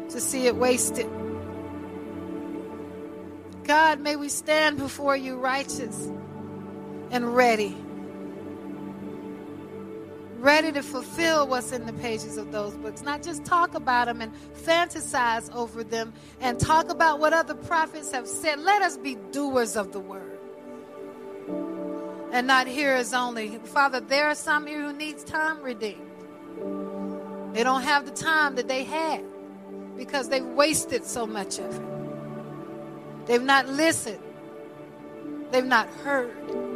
to 0.09 0.19
see 0.19 0.47
it 0.47 0.55
wasted. 0.55 1.07
God, 3.63 3.99
may 3.99 4.15
we 4.15 4.29
stand 4.29 4.79
before 4.79 5.15
you 5.15 5.35
righteous 5.37 6.09
and 7.11 7.35
ready. 7.35 7.77
Ready 10.37 10.71
to 10.73 10.83
fulfill 10.83 11.47
what's 11.47 11.71
in 11.71 11.85
the 11.85 11.93
pages 11.93 12.37
of 12.37 12.51
those 12.51 12.75
books. 12.75 13.01
Not 13.01 13.23
just 13.23 13.45
talk 13.45 13.73
about 13.73 14.05
them 14.05 14.21
and 14.21 14.33
fantasize 14.53 15.53
over 15.55 15.83
them 15.83 16.13
and 16.41 16.59
talk 16.59 16.89
about 16.89 17.19
what 17.19 17.33
other 17.33 17.55
prophets 17.55 18.11
have 18.11 18.27
said. 18.27 18.59
Let 18.59 18.81
us 18.81 18.97
be 18.97 19.15
doers 19.31 19.75
of 19.75 19.91
the 19.91 19.99
word 19.99 20.35
and 22.35 22.47
not 22.47 22.67
hearers 22.67 23.13
only. 23.13 23.57
Father, 23.63 24.01
there 24.01 24.27
are 24.27 24.35
some 24.35 24.67
here 24.67 24.81
who 24.81 24.91
needs 24.91 25.23
time 25.23 25.61
redeemed. 25.63 26.01
They 27.53 27.63
don't 27.63 27.83
have 27.83 28.05
the 28.05 28.11
time 28.11 28.55
that 28.55 28.67
they 28.67 28.83
had 28.83 29.23
because 29.95 30.27
they've 30.27 30.45
wasted 30.45 31.05
so 31.05 31.25
much 31.25 31.59
of 31.59 31.73
it. 31.73 33.27
They've 33.27 33.41
not 33.41 33.69
listened. 33.69 34.19
They've 35.51 35.63
not 35.65 35.87
heard. 36.03 36.74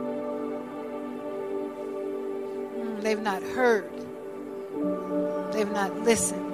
They've 3.02 3.20
not 3.20 3.42
heard. 3.42 3.90
They've 5.54 5.72
not 5.72 6.00
listened. 6.02 6.46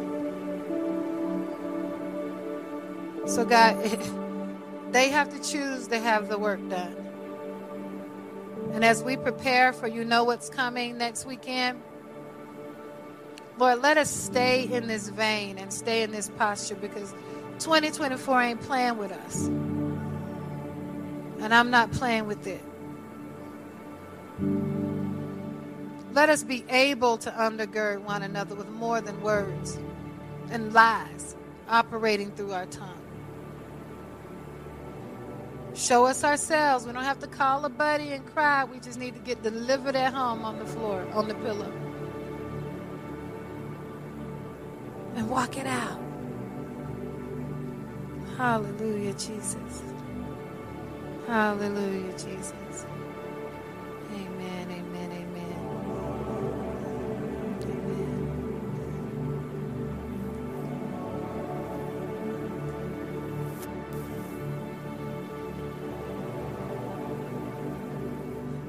So, 3.27 3.43
God, 3.43 3.77
they 4.91 5.09
have 5.09 5.29
to 5.33 5.39
choose 5.41 5.87
to 5.87 5.99
have 5.99 6.29
the 6.29 6.37
work 6.37 6.59
done. 6.69 6.95
And 8.73 8.83
as 8.83 9.03
we 9.03 9.17
prepare 9.17 9.73
for 9.73 9.87
you 9.87 10.03
know 10.03 10.23
what's 10.23 10.49
coming 10.49 10.97
next 10.97 11.25
weekend, 11.25 11.81
Lord, 13.57 13.81
let 13.81 13.97
us 13.97 14.09
stay 14.09 14.63
in 14.63 14.87
this 14.87 15.07
vein 15.09 15.57
and 15.57 15.71
stay 15.71 16.03
in 16.03 16.11
this 16.11 16.29
posture 16.37 16.75
because 16.75 17.13
2024 17.59 18.41
ain't 18.41 18.61
playing 18.61 18.97
with 18.97 19.13
us. 19.13 19.45
And 21.41 21.53
I'm 21.53 21.71
not 21.71 21.91
playing 21.91 22.27
with 22.27 22.47
it. 22.47 22.61
Let 26.15 26.29
us 26.29 26.43
be 26.43 26.65
able 26.69 27.17
to 27.19 27.31
undergird 27.31 28.01
one 28.01 28.23
another 28.23 28.55
with 28.55 28.69
more 28.69 29.01
than 29.01 29.21
words 29.21 29.77
and 30.49 30.73
lies 30.73 31.35
operating 31.69 32.31
through 32.31 32.53
our 32.53 32.65
tongue. 32.65 33.01
Show 35.75 36.05
us 36.05 36.23
ourselves. 36.23 36.87
We 36.87 36.93
don't 36.93 37.03
have 37.03 37.19
to 37.19 37.27
call 37.27 37.65
a 37.65 37.69
buddy 37.69 38.13
and 38.13 38.25
cry. 38.25 38.63
We 38.63 38.79
just 38.79 38.97
need 38.97 39.13
to 39.13 39.19
get 39.19 39.43
delivered 39.43 39.95
at 39.95 40.13
home 40.13 40.45
on 40.45 40.57
the 40.57 40.65
floor, 40.65 41.05
on 41.13 41.27
the 41.27 41.35
pillow. 41.35 41.71
and 45.15 45.29
walk 45.29 45.57
it 45.57 45.65
out. 45.65 45.99
Hallelujah, 48.37 49.13
Jesus. 49.13 49.83
Hallelujah, 51.25 52.11
Jesus. 52.11 52.85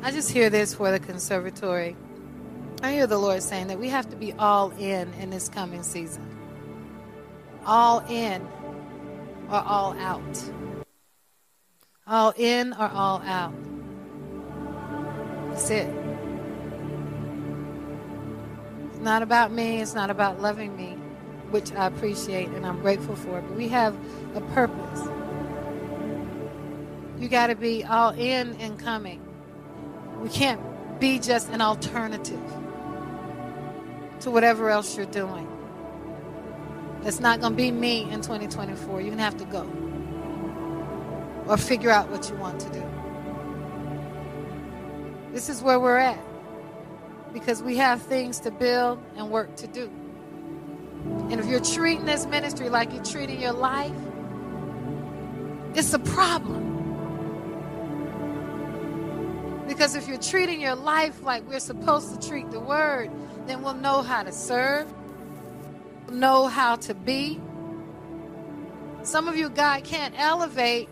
I 0.07 0.13
just 0.13 0.31
hear 0.31 0.51
this 0.51 0.73
for 0.73 0.93
the 0.93 1.01
conservatory. 1.01 1.97
I 2.81 2.93
hear 2.93 3.09
the 3.09 3.19
Lord 3.19 3.43
saying 3.43 3.67
that 3.67 3.81
we 3.81 3.89
have 3.89 4.09
to 4.11 4.15
be 4.15 4.33
all 4.35 4.71
in 4.79 5.13
in 5.15 5.31
this 5.31 5.49
coming 5.49 5.83
season 5.83 6.25
all 7.67 8.05
in 8.09 8.41
or 9.51 9.57
all 9.57 9.99
out. 9.99 10.53
All 12.07 12.33
in 12.37 12.73
or 12.75 12.89
all 12.89 13.21
out. 13.23 13.53
That's 15.49 15.71
it. 15.71 15.93
It's 18.91 19.01
not 19.01 19.23
about 19.23 19.51
me, 19.51 19.81
it's 19.81 19.95
not 19.95 20.11
about 20.11 20.41
loving 20.41 20.77
me, 20.77 20.93
which 21.51 21.73
I 21.73 21.87
appreciate 21.87 22.51
and 22.51 22.65
I'm 22.65 22.81
grateful 22.81 23.17
for, 23.17 23.41
but 23.41 23.57
we 23.57 23.67
have 23.71 23.97
a 24.37 24.41
purpose. 24.53 25.09
You 27.19 27.29
got 27.29 27.49
to 27.49 27.57
be 27.57 27.83
all 27.83 28.11
in 28.11 28.55
and 28.61 28.79
coming. 28.79 29.26
We 30.27 30.33
can't 30.33 30.99
be 30.99 31.20
just 31.20 31.51
an 31.51 31.61
alternative 31.61 32.43
to 34.18 34.31
whatever 34.33 34.70
else 34.70 34.97
you're 34.97 35.07
doing. 35.07 35.47
It's 37.05 37.20
not 37.20 37.41
going 37.41 37.53
to 37.53 37.57
be 37.57 37.70
me 37.70 38.11
in 38.11 38.22
2024. 38.22 39.01
You're 39.03 39.14
going 39.14 39.18
to 39.18 39.22
have 39.22 39.37
to 39.37 39.45
go 39.45 39.70
or 41.47 41.57
figure 41.57 41.91
out 41.91 42.11
what 42.11 42.29
you 42.29 42.35
want 42.39 42.59
to 42.59 42.68
do. 42.70 42.85
This 45.33 45.49
is 45.49 45.62
where 45.62 45.79
we're 45.79 45.99
at 45.99 46.18
because 47.33 47.62
we 47.62 47.77
have 47.77 48.03
things 48.03 48.41
to 48.41 48.51
build 48.51 49.01
and 49.16 49.31
work 49.31 49.55
to 49.59 49.68
do. 49.68 49.89
And 51.31 51.35
if 51.35 51.47
you're 51.47 51.61
treating 51.61 52.05
this 52.05 52.27
ministry 52.27 52.68
like 52.68 52.93
you're 52.93 53.05
treating 53.05 53.41
your 53.41 53.53
life, 53.53 53.95
it's 55.77 55.95
a 55.95 56.01
problem. 56.01 56.66
Because 59.67 59.95
if 59.95 60.07
you're 60.09 60.19
treating 60.19 60.61
your 60.61 60.77
life 60.77 61.23
like 61.23 61.49
we're 61.49 61.61
supposed 61.61 62.21
to 62.21 62.29
treat 62.29 62.51
the 62.51 62.61
word, 62.61 63.11
then 63.47 63.62
we'll 63.62 63.75
know 63.75 64.03
how 64.03 64.23
to 64.23 64.33
serve, 64.33 64.93
know 66.11 66.47
how 66.47 66.77
to 66.77 66.95
be. 66.95 67.41
Some 69.03 69.29
of 69.29 69.37
you, 69.37 69.49
God 69.49 69.85
can't 69.85 70.14
elevate 70.17 70.89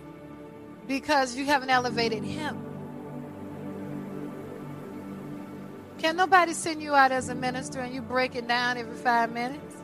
because 0.87 1.37
you 1.37 1.45
haven't 1.45 1.70
elevated 1.70 2.22
Him. 2.22 2.61
Can't 5.99 6.16
nobody 6.16 6.53
send 6.53 6.83
you 6.83 6.95
out 6.95 7.12
as 7.12 7.29
a 7.29 7.35
minister 7.35 7.81
and 7.81 7.95
you 7.95 8.03
break 8.03 8.35
it 8.35 8.47
down 8.47 8.77
every 8.77 8.97
five 8.97 9.33
minutes? 9.33 9.77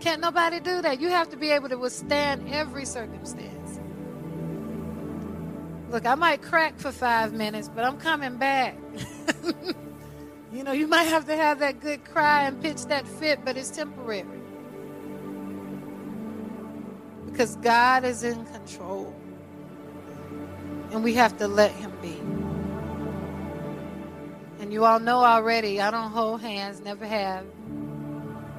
Can't 0.00 0.20
nobody 0.20 0.58
do 0.60 0.80
that. 0.80 1.00
You 1.00 1.10
have 1.10 1.28
to 1.30 1.36
be 1.36 1.50
able 1.50 1.68
to 1.68 1.76
withstand 1.76 2.48
every 2.48 2.86
circumstance. 2.86 3.59
Look, 5.90 6.06
I 6.06 6.14
might 6.14 6.40
crack 6.40 6.78
for 6.78 6.92
five 6.92 7.32
minutes, 7.32 7.68
but 7.68 7.84
I'm 7.84 7.98
coming 7.98 8.36
back. 8.36 8.76
you 10.52 10.62
know, 10.62 10.70
you 10.70 10.86
might 10.86 11.04
have 11.04 11.26
to 11.26 11.36
have 11.36 11.58
that 11.58 11.80
good 11.80 12.04
cry 12.04 12.44
and 12.44 12.62
pitch 12.62 12.84
that 12.86 13.08
fit, 13.08 13.44
but 13.44 13.56
it's 13.56 13.70
temporary 13.70 14.24
because 17.26 17.56
God 17.56 18.04
is 18.04 18.22
in 18.22 18.44
control. 18.46 19.14
And 20.92 21.02
we 21.02 21.14
have 21.14 21.38
to 21.38 21.48
let 21.48 21.72
Him 21.72 21.92
be. 22.02 22.16
And 24.62 24.72
you 24.72 24.84
all 24.84 25.00
know 25.00 25.18
already, 25.18 25.80
I 25.80 25.90
don't 25.90 26.10
hold 26.10 26.40
hands, 26.40 26.80
never 26.80 27.06
have, 27.06 27.46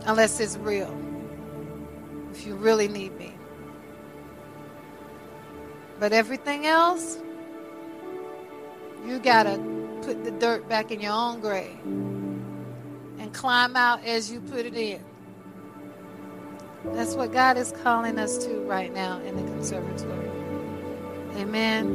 unless 0.05 0.39
it's 0.39 0.57
real. 0.57 0.97
If 2.31 2.45
you 2.45 2.55
really 2.55 2.87
need 2.87 3.17
me. 3.17 3.35
But 6.01 6.13
everything 6.13 6.65
else, 6.65 7.19
you 9.05 9.19
got 9.19 9.43
to 9.43 9.59
put 10.01 10.23
the 10.23 10.31
dirt 10.31 10.67
back 10.67 10.89
in 10.89 10.99
your 10.99 11.11
own 11.11 11.41
grave 11.41 11.77
and 13.19 13.31
climb 13.35 13.75
out 13.75 14.03
as 14.03 14.31
you 14.31 14.39
put 14.41 14.65
it 14.65 14.73
in. 14.73 14.99
That's 16.85 17.13
what 17.13 17.31
God 17.31 17.55
is 17.55 17.71
calling 17.83 18.17
us 18.17 18.43
to 18.45 18.61
right 18.61 18.91
now 18.91 19.19
in 19.19 19.35
the 19.35 19.43
conservatory. 19.43 20.27
Amen. 21.35 21.85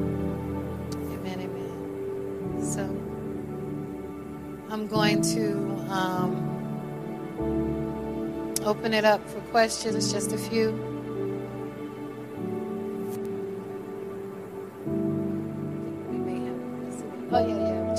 Amen. 0.95 1.41
Amen. 1.41 2.63
So, 2.63 2.83
I'm 4.73 4.87
going 4.87 5.21
to 5.35 5.59
um, 5.93 6.37
open 8.65 8.95
it 8.95 9.05
up 9.05 9.29
for 9.29 9.41
questions, 9.51 10.13
just 10.13 10.33
a 10.33 10.39
few. 10.39 10.95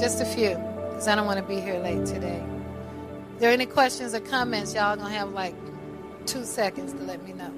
Just 0.07 0.21
a 0.21 0.25
few, 0.25 0.55
because 0.87 1.09
I 1.09 1.15
don't 1.15 1.25
want 1.25 1.37
to 1.37 1.43
be 1.43 1.59
here 1.59 1.79
late 1.79 2.05
today. 2.05 2.41
If 3.33 3.39
there 3.39 3.51
any 3.51 3.65
questions 3.65 4.13
or 4.13 4.21
comments, 4.21 4.73
y'all 4.73 4.95
to 4.95 5.03
have 5.03 5.31
like 5.31 5.53
two 6.25 6.45
seconds 6.45 6.93
to 6.93 6.99
let 7.03 7.21
me 7.25 7.33
know. 7.33 7.51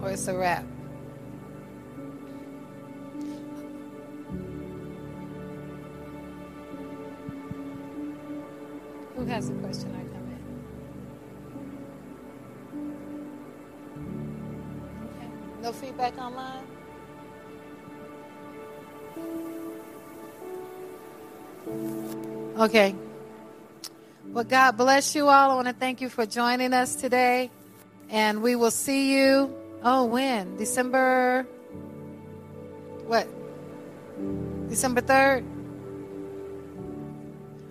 Or 0.00 0.10
it's 0.10 0.26
a 0.28 0.34
wrap. 0.34 0.64
Who 9.16 9.26
has 9.26 9.50
a 9.50 9.52
question 9.56 9.90
or 9.90 10.04
comment? 10.14 10.42
Okay. 15.04 15.28
No 15.60 15.72
feedback 15.72 16.16
online? 16.16 16.69
Okay. 22.60 22.94
Well, 24.26 24.44
God 24.44 24.72
bless 24.76 25.14
you 25.14 25.28
all. 25.28 25.50
I 25.50 25.54
want 25.54 25.68
to 25.68 25.72
thank 25.72 26.02
you 26.02 26.10
for 26.10 26.26
joining 26.26 26.74
us 26.74 26.94
today. 26.94 27.50
And 28.10 28.42
we 28.42 28.54
will 28.54 28.70
see 28.70 29.16
you. 29.16 29.56
Oh, 29.82 30.04
when? 30.04 30.58
December. 30.58 31.46
What? 33.06 33.26
December 34.68 35.00
3rd? 35.00 35.46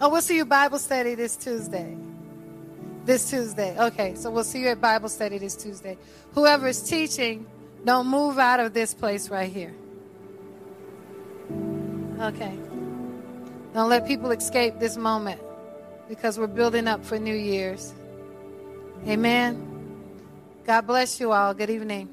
Oh, 0.01 0.09
we'll 0.09 0.23
see 0.23 0.37
you 0.37 0.45
Bible 0.45 0.79
study 0.79 1.13
this 1.13 1.35
Tuesday. 1.35 1.95
This 3.05 3.29
Tuesday. 3.29 3.77
Okay, 3.79 4.15
so 4.15 4.31
we'll 4.31 4.43
see 4.43 4.61
you 4.61 4.69
at 4.69 4.81
Bible 4.81 5.09
study 5.09 5.37
this 5.37 5.55
Tuesday. 5.55 5.99
Whoever 6.33 6.67
is 6.67 6.81
teaching, 6.81 7.45
don't 7.85 8.07
move 8.07 8.39
out 8.39 8.59
of 8.59 8.73
this 8.73 8.95
place 8.95 9.29
right 9.29 9.51
here. 9.51 9.75
Okay. 12.19 12.57
Don't 13.73 13.89
let 13.89 14.07
people 14.07 14.31
escape 14.31 14.79
this 14.79 14.97
moment 14.97 15.41
because 16.07 16.39
we're 16.39 16.47
building 16.47 16.87
up 16.87 17.05
for 17.05 17.19
New 17.19 17.35
Year's. 17.35 17.93
Amen. 19.07 19.69
God 20.65 20.87
bless 20.87 21.19
you 21.19 21.31
all. 21.31 21.53
Good 21.53 21.69
evening. 21.69 22.09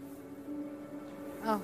Oh. 1.45 1.61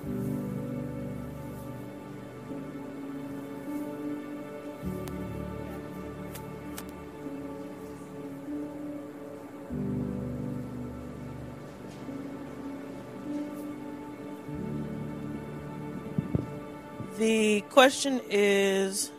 The 17.19 17.61
question 17.69 18.19
is 18.29 19.11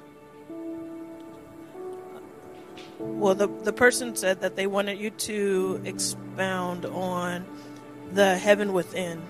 well, 3.05 3.35
the, 3.35 3.47
the 3.47 3.73
person 3.73 4.17
said 4.17 4.41
that 4.41 4.57
they 4.57 4.67
wanted 4.67 4.99
you 4.99 5.11
to 5.11 5.81
expound 5.85 6.87
on 6.87 7.45
the 8.13 8.37
heaven 8.37 8.73
within. 8.73 9.23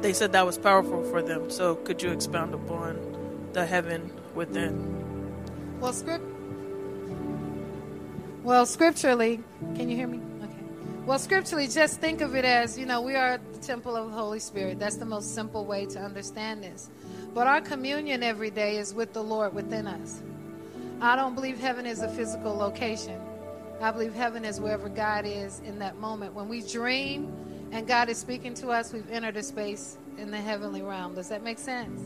They 0.00 0.12
said 0.12 0.32
that 0.32 0.44
was 0.44 0.58
powerful 0.58 1.04
for 1.04 1.22
them. 1.22 1.50
So, 1.50 1.76
could 1.76 2.02
you 2.02 2.10
expound 2.10 2.54
upon 2.54 3.50
the 3.52 3.64
heaven 3.64 4.10
within? 4.34 5.80
Well, 5.80 5.92
script. 5.92 6.24
Well, 8.42 8.66
scripturally, 8.66 9.40
can 9.76 9.88
you 9.88 9.96
hear 9.96 10.08
me? 10.08 10.20
Okay. 10.42 10.56
Well, 11.06 11.20
scripturally, 11.20 11.68
just 11.68 12.00
think 12.00 12.20
of 12.20 12.34
it 12.34 12.44
as 12.44 12.76
you 12.76 12.86
know 12.86 13.00
we 13.00 13.14
are 13.14 13.38
the 13.52 13.58
temple 13.60 13.94
of 13.94 14.10
the 14.10 14.16
Holy 14.16 14.40
Spirit. 14.40 14.80
That's 14.80 14.96
the 14.96 15.04
most 15.04 15.34
simple 15.34 15.64
way 15.64 15.86
to 15.86 16.00
understand 16.00 16.64
this. 16.64 16.90
But 17.32 17.46
our 17.46 17.60
communion 17.60 18.24
every 18.24 18.50
day 18.50 18.78
is 18.78 18.92
with 18.92 19.12
the 19.12 19.22
Lord 19.22 19.54
within 19.54 19.86
us. 19.86 20.20
I 21.02 21.16
don't 21.16 21.34
believe 21.34 21.58
heaven 21.58 21.84
is 21.84 22.00
a 22.00 22.08
physical 22.08 22.54
location. 22.54 23.20
I 23.80 23.90
believe 23.90 24.14
heaven 24.14 24.44
is 24.44 24.60
wherever 24.60 24.88
God 24.88 25.26
is 25.26 25.58
in 25.66 25.80
that 25.80 25.98
moment. 25.98 26.32
When 26.32 26.48
we 26.48 26.62
dream 26.62 27.34
and 27.72 27.88
God 27.88 28.08
is 28.08 28.18
speaking 28.18 28.54
to 28.54 28.68
us, 28.68 28.92
we've 28.92 29.10
entered 29.10 29.36
a 29.36 29.42
space 29.42 29.98
in 30.16 30.30
the 30.30 30.36
heavenly 30.36 30.80
realm. 30.80 31.16
Does 31.16 31.28
that 31.30 31.42
make 31.42 31.58
sense? 31.58 32.00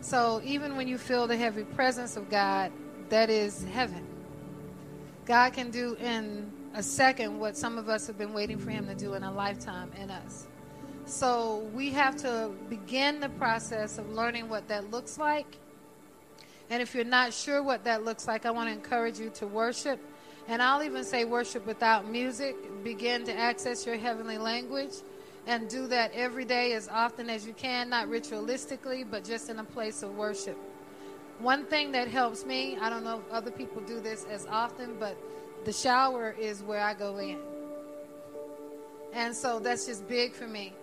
So 0.00 0.40
even 0.44 0.76
when 0.76 0.86
you 0.86 0.96
feel 0.96 1.26
the 1.26 1.36
heavy 1.36 1.64
presence 1.64 2.16
of 2.16 2.30
God, 2.30 2.70
that 3.08 3.30
is 3.30 3.64
heaven. 3.64 4.06
God 5.26 5.52
can 5.52 5.72
do 5.72 5.96
in 5.96 6.52
a 6.74 6.84
second 6.84 7.40
what 7.40 7.56
some 7.56 7.78
of 7.78 7.88
us 7.88 8.06
have 8.06 8.16
been 8.16 8.32
waiting 8.32 8.58
for 8.58 8.70
Him 8.70 8.86
to 8.86 8.94
do 8.94 9.14
in 9.14 9.24
a 9.24 9.32
lifetime 9.32 9.90
in 10.00 10.08
us. 10.12 10.46
So 11.04 11.68
we 11.74 11.90
have 11.90 12.16
to 12.18 12.52
begin 12.70 13.18
the 13.18 13.30
process 13.30 13.98
of 13.98 14.08
learning 14.12 14.48
what 14.48 14.68
that 14.68 14.88
looks 14.92 15.18
like. 15.18 15.58
And 16.70 16.82
if 16.82 16.94
you're 16.94 17.04
not 17.04 17.32
sure 17.32 17.62
what 17.62 17.84
that 17.84 18.04
looks 18.04 18.26
like, 18.26 18.44
I 18.44 18.50
want 18.50 18.68
to 18.68 18.72
encourage 18.72 19.18
you 19.18 19.30
to 19.36 19.46
worship. 19.46 19.98
And 20.48 20.62
I'll 20.62 20.82
even 20.82 21.04
say 21.04 21.24
worship 21.24 21.66
without 21.66 22.08
music. 22.08 22.56
Begin 22.84 23.24
to 23.24 23.36
access 23.36 23.86
your 23.86 23.96
heavenly 23.96 24.38
language 24.38 24.92
and 25.46 25.68
do 25.68 25.86
that 25.86 26.12
every 26.12 26.44
day 26.44 26.74
as 26.74 26.88
often 26.88 27.30
as 27.30 27.46
you 27.46 27.54
can, 27.54 27.88
not 27.88 28.08
ritualistically, 28.08 29.06
but 29.10 29.24
just 29.24 29.48
in 29.48 29.58
a 29.58 29.64
place 29.64 30.02
of 30.02 30.14
worship. 30.14 30.58
One 31.38 31.64
thing 31.64 31.92
that 31.92 32.08
helps 32.08 32.44
me, 32.44 32.76
I 32.80 32.90
don't 32.90 33.04
know 33.04 33.20
if 33.20 33.32
other 33.32 33.50
people 33.50 33.80
do 33.82 34.00
this 34.00 34.26
as 34.30 34.44
often, 34.46 34.96
but 34.98 35.16
the 35.64 35.72
shower 35.72 36.34
is 36.38 36.62
where 36.62 36.80
I 36.80 36.92
go 36.92 37.16
in. 37.18 37.38
And 39.14 39.34
so 39.34 39.58
that's 39.58 39.86
just 39.86 40.06
big 40.06 40.34
for 40.34 40.46
me. 40.46 40.74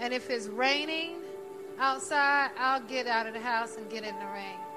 And 0.00 0.12
if 0.12 0.30
it's 0.30 0.46
raining 0.46 1.16
outside, 1.78 2.50
I'll 2.58 2.80
get 2.80 3.06
out 3.06 3.26
of 3.26 3.34
the 3.34 3.40
house 3.40 3.76
and 3.76 3.88
get 3.88 4.02
in 4.02 4.18
the 4.18 4.26
rain 4.26 4.67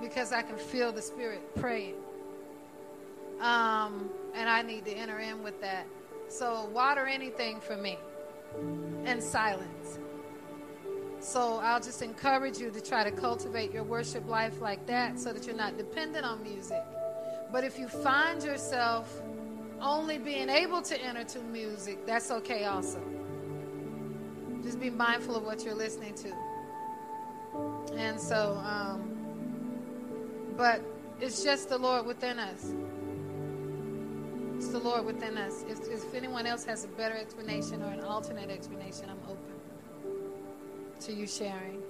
because 0.00 0.32
I 0.32 0.42
can 0.42 0.56
feel 0.56 0.92
the 0.92 1.02
Spirit 1.02 1.54
praying. 1.56 1.94
Um, 3.40 4.10
and 4.34 4.48
I 4.48 4.62
need 4.62 4.84
to 4.86 4.92
enter 4.92 5.18
in 5.18 5.42
with 5.42 5.60
that. 5.60 5.86
So, 6.28 6.68
water 6.72 7.06
anything 7.06 7.60
for 7.60 7.76
me 7.76 7.98
and 9.04 9.22
silence. 9.22 9.98
So, 11.20 11.58
I'll 11.62 11.80
just 11.80 12.02
encourage 12.02 12.58
you 12.58 12.70
to 12.70 12.80
try 12.80 13.04
to 13.04 13.10
cultivate 13.10 13.72
your 13.72 13.84
worship 13.84 14.28
life 14.28 14.60
like 14.60 14.86
that 14.86 15.18
so 15.18 15.32
that 15.32 15.46
you're 15.46 15.56
not 15.56 15.78
dependent 15.78 16.24
on 16.24 16.42
music. 16.42 16.82
But 17.50 17.64
if 17.64 17.78
you 17.78 17.88
find 17.88 18.42
yourself 18.42 19.22
only 19.80 20.18
being 20.18 20.48
able 20.48 20.82
to 20.82 21.00
enter 21.00 21.24
to 21.24 21.38
music, 21.40 22.04
that's 22.06 22.30
okay 22.30 22.64
also. 22.64 23.00
Just 24.62 24.80
be 24.80 24.90
mindful 24.90 25.36
of 25.36 25.44
what 25.44 25.64
you're 25.64 25.74
listening 25.74 26.14
to. 26.16 26.32
And 27.96 28.20
so, 28.20 28.60
um, 28.64 29.17
but 30.58 30.82
it's 31.20 31.44
just 31.44 31.68
the 31.68 31.78
Lord 31.78 32.04
within 32.04 32.40
us. 32.40 32.74
It's 34.56 34.68
the 34.70 34.80
Lord 34.80 35.06
within 35.06 35.38
us. 35.38 35.64
If, 35.68 35.78
if 35.88 36.12
anyone 36.14 36.46
else 36.46 36.64
has 36.64 36.84
a 36.84 36.88
better 36.88 37.16
explanation 37.16 37.80
or 37.80 37.92
an 37.92 38.00
alternate 38.00 38.50
explanation, 38.50 39.08
I'm 39.08 39.20
open 39.30 39.54
to 41.00 41.12
you 41.12 41.28
sharing. 41.28 41.80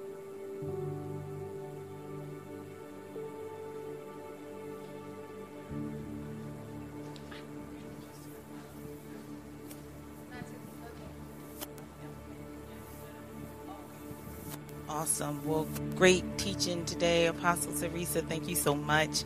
Awesome. 14.89 15.45
Well, 15.47 15.67
great 15.97 16.25
teaching 16.39 16.85
today, 16.87 17.27
Apostle 17.27 17.73
Theresa. 17.75 18.23
Thank 18.23 18.49
you 18.49 18.55
so 18.57 18.75
much. 18.75 19.25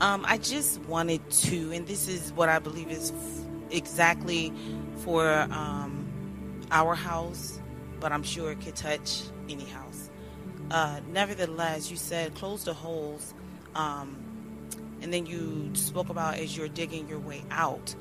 Um, 0.00 0.24
I 0.28 0.38
just 0.38 0.80
wanted 0.82 1.28
to, 1.30 1.72
and 1.72 1.86
this 1.86 2.08
is 2.08 2.32
what 2.34 2.48
I 2.48 2.60
believe 2.60 2.90
is 2.90 3.12
f- 3.12 3.72
exactly 3.72 4.52
for 4.98 5.28
um, 5.50 6.62
our 6.70 6.94
house, 6.94 7.60
but 8.00 8.12
I'm 8.12 8.22
sure 8.22 8.52
it 8.52 8.60
could 8.62 8.76
touch 8.76 9.22
any 9.48 9.64
house. 9.66 10.10
Uh, 10.70 11.00
nevertheless, 11.12 11.90
you 11.90 11.96
said 11.98 12.34
close 12.36 12.64
the 12.64 12.74
holes, 12.74 13.34
um, 13.74 14.16
and 15.02 15.12
then 15.12 15.26
you 15.26 15.70
spoke 15.74 16.10
about 16.10 16.36
as 16.38 16.56
you're 16.56 16.68
digging 16.68 17.08
your 17.08 17.18
way 17.20 17.42
out. 17.50 17.94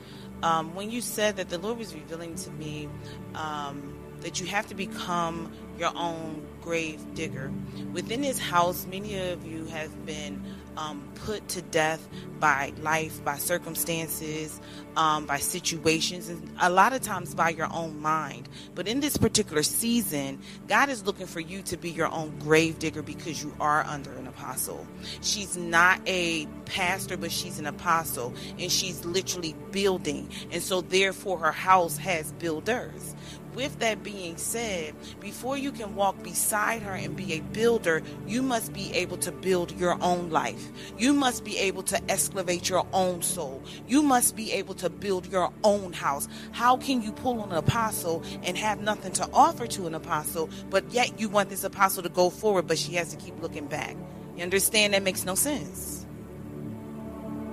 Um, 0.44 0.76
when 0.76 0.92
you 0.92 1.02
said 1.02 1.38
that 1.38 1.50
the 1.50 1.58
Lord 1.58 1.78
was 1.80 1.94
revealing 1.96 2.36
to 2.36 2.52
me 2.52 2.90
um, 3.36 3.91
that 4.22 4.40
you 4.40 4.48
have 4.48 4.68
to 4.68 4.76
become 4.76 5.52
your 5.78 5.92
own 5.96 6.46
grave 6.62 7.04
digger. 7.16 7.52
Within 7.92 8.22
this 8.22 8.40
house, 8.40 8.86
many 8.86 9.18
of 9.32 9.46
you 9.46 9.66
have 9.66 10.06
been 10.06 10.44
um, 10.78 11.04
put 11.16 11.48
to 11.50 11.62
death 11.62 12.08
by 12.40 12.72
life, 12.82 13.24
by 13.24 13.38
circumstances, 13.38 14.60
um, 14.96 15.26
by 15.26 15.38
situations, 15.38 16.30
and 16.30 16.50
a 16.62 16.70
lot 16.70 16.94
of 16.94 17.02
times 17.02 17.36
by 17.36 17.50
your 17.50 17.72
own 17.74 18.00
mind. 18.00 18.48
But 18.76 18.88
in 18.88 19.00
this 19.00 19.18
particular 19.18 19.64
season, 19.64 20.40
God 20.68 20.90
is 20.90 21.06
looking 21.06 21.28
for 21.28 21.40
you 21.40 21.62
to 21.64 21.78
be 21.78 21.90
your 21.90 22.12
own 22.12 22.38
grave 22.40 22.80
digger 22.80 23.02
because 23.02 23.44
you 23.44 23.54
are 23.60 23.84
under 23.86 24.14
an 24.14 24.28
apostle. 24.28 24.88
She's 25.22 25.58
not 25.58 26.00
a 26.06 26.46
pastor, 26.66 27.18
but 27.18 27.32
she's 27.32 27.60
an 27.60 27.66
apostle, 27.66 28.34
and 28.58 28.72
she's 28.72 29.04
literally 29.04 29.56
building. 29.72 30.30
And 30.52 30.62
so, 30.62 30.82
therefore, 30.82 31.40
her 31.40 31.52
house 31.52 31.98
has 31.98 32.32
builders 32.34 33.16
with 33.56 33.80
that 33.80 34.04
being 34.04 34.38
said, 34.38 34.94
before 35.20 35.58
you 35.58 35.72
can 35.72 35.96
walk 35.96 36.22
beside 36.24 36.82
her 36.82 36.94
and 36.94 37.16
be 37.16 37.34
a 37.34 37.40
builder, 37.40 38.02
you 38.28 38.42
must 38.42 38.74
be 38.74 38.94
able 38.94 39.18
to 39.18 39.32
build 39.32 39.72
your 39.74 40.02
own 40.02 40.30
life. 40.30 40.70
You 40.98 41.14
must 41.14 41.44
be 41.44 41.58
able 41.58 41.84
to 41.84 42.12
excavate 42.12 42.70
your 42.70 42.86
own 42.94 43.22
soul. 43.22 43.62
You 43.88 44.02
must 44.02 44.36
be 44.36 44.52
able 44.54 44.76
to 44.76 44.90
build 44.90 45.28
your 45.28 45.52
own 45.64 45.94
house. 45.94 46.28
How 46.52 46.78
can 46.78 47.02
you 47.02 47.12
pull 47.12 47.42
on 47.42 47.52
an 47.52 47.58
apostle 47.58 48.24
and 48.44 48.58
have 48.58 48.82
nothing 48.82 49.14
to 49.14 49.30
offer 49.34 49.68
to 49.68 49.88
an 49.88 49.96
apostle, 49.96 50.50
but 50.70 50.92
yet 50.92 51.20
you 51.20 51.30
want 51.30 51.50
this 51.50 51.64
apostle 51.64 52.04
to 52.04 52.10
go 52.10 52.30
forward, 52.30 52.68
but 52.68 52.78
she 52.78 52.94
has 52.94 53.14
to 53.14 53.18
keep 53.18 53.42
looking 53.42 53.68
back? 53.68 53.96
You 54.36 54.44
understand? 54.44 54.94
That 54.94 55.04
makes 55.04 55.26
no 55.26 55.36
sense. 55.36 56.01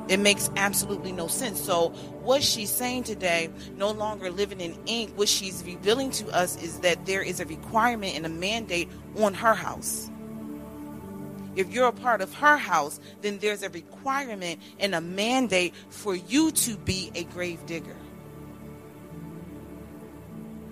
It 0.09 0.19
makes 0.19 0.51
absolutely 0.57 1.13
no 1.13 1.27
sense. 1.27 1.61
So, 1.61 1.91
what 2.23 2.43
she's 2.43 2.71
saying 2.71 3.05
today, 3.05 3.51
no 3.77 3.91
longer 3.91 4.31
living 4.31 4.61
in 4.61 4.77
ink, 4.87 5.13
what 5.17 5.29
she's 5.29 5.63
revealing 5.65 6.11
to 6.13 6.29
us 6.31 6.61
is 6.63 6.81
that 6.81 7.05
there 7.05 7.23
is 7.23 7.41
a 7.41 7.45
requirement 7.45 8.17
and 8.17 8.25
a 8.25 8.31
mandate 8.31 8.89
on 9.19 9.35
her 9.35 9.55
house. 9.55 10.11
If 11.57 11.71
you're 11.71 11.89
a 11.89 11.93
part 11.93 12.23
of 12.23 12.33
her 12.35 12.57
house, 12.57 13.01
then 13.21 13.39
there's 13.39 13.63
a 13.63 13.69
requirement 13.69 14.61
and 14.79 14.95
a 14.95 15.01
mandate 15.01 15.75
for 15.91 16.15
you 16.15 16.53
to 16.53 16.77
be 16.79 17.11
a 17.15 17.25
grave 17.25 17.67
digger. 17.67 17.97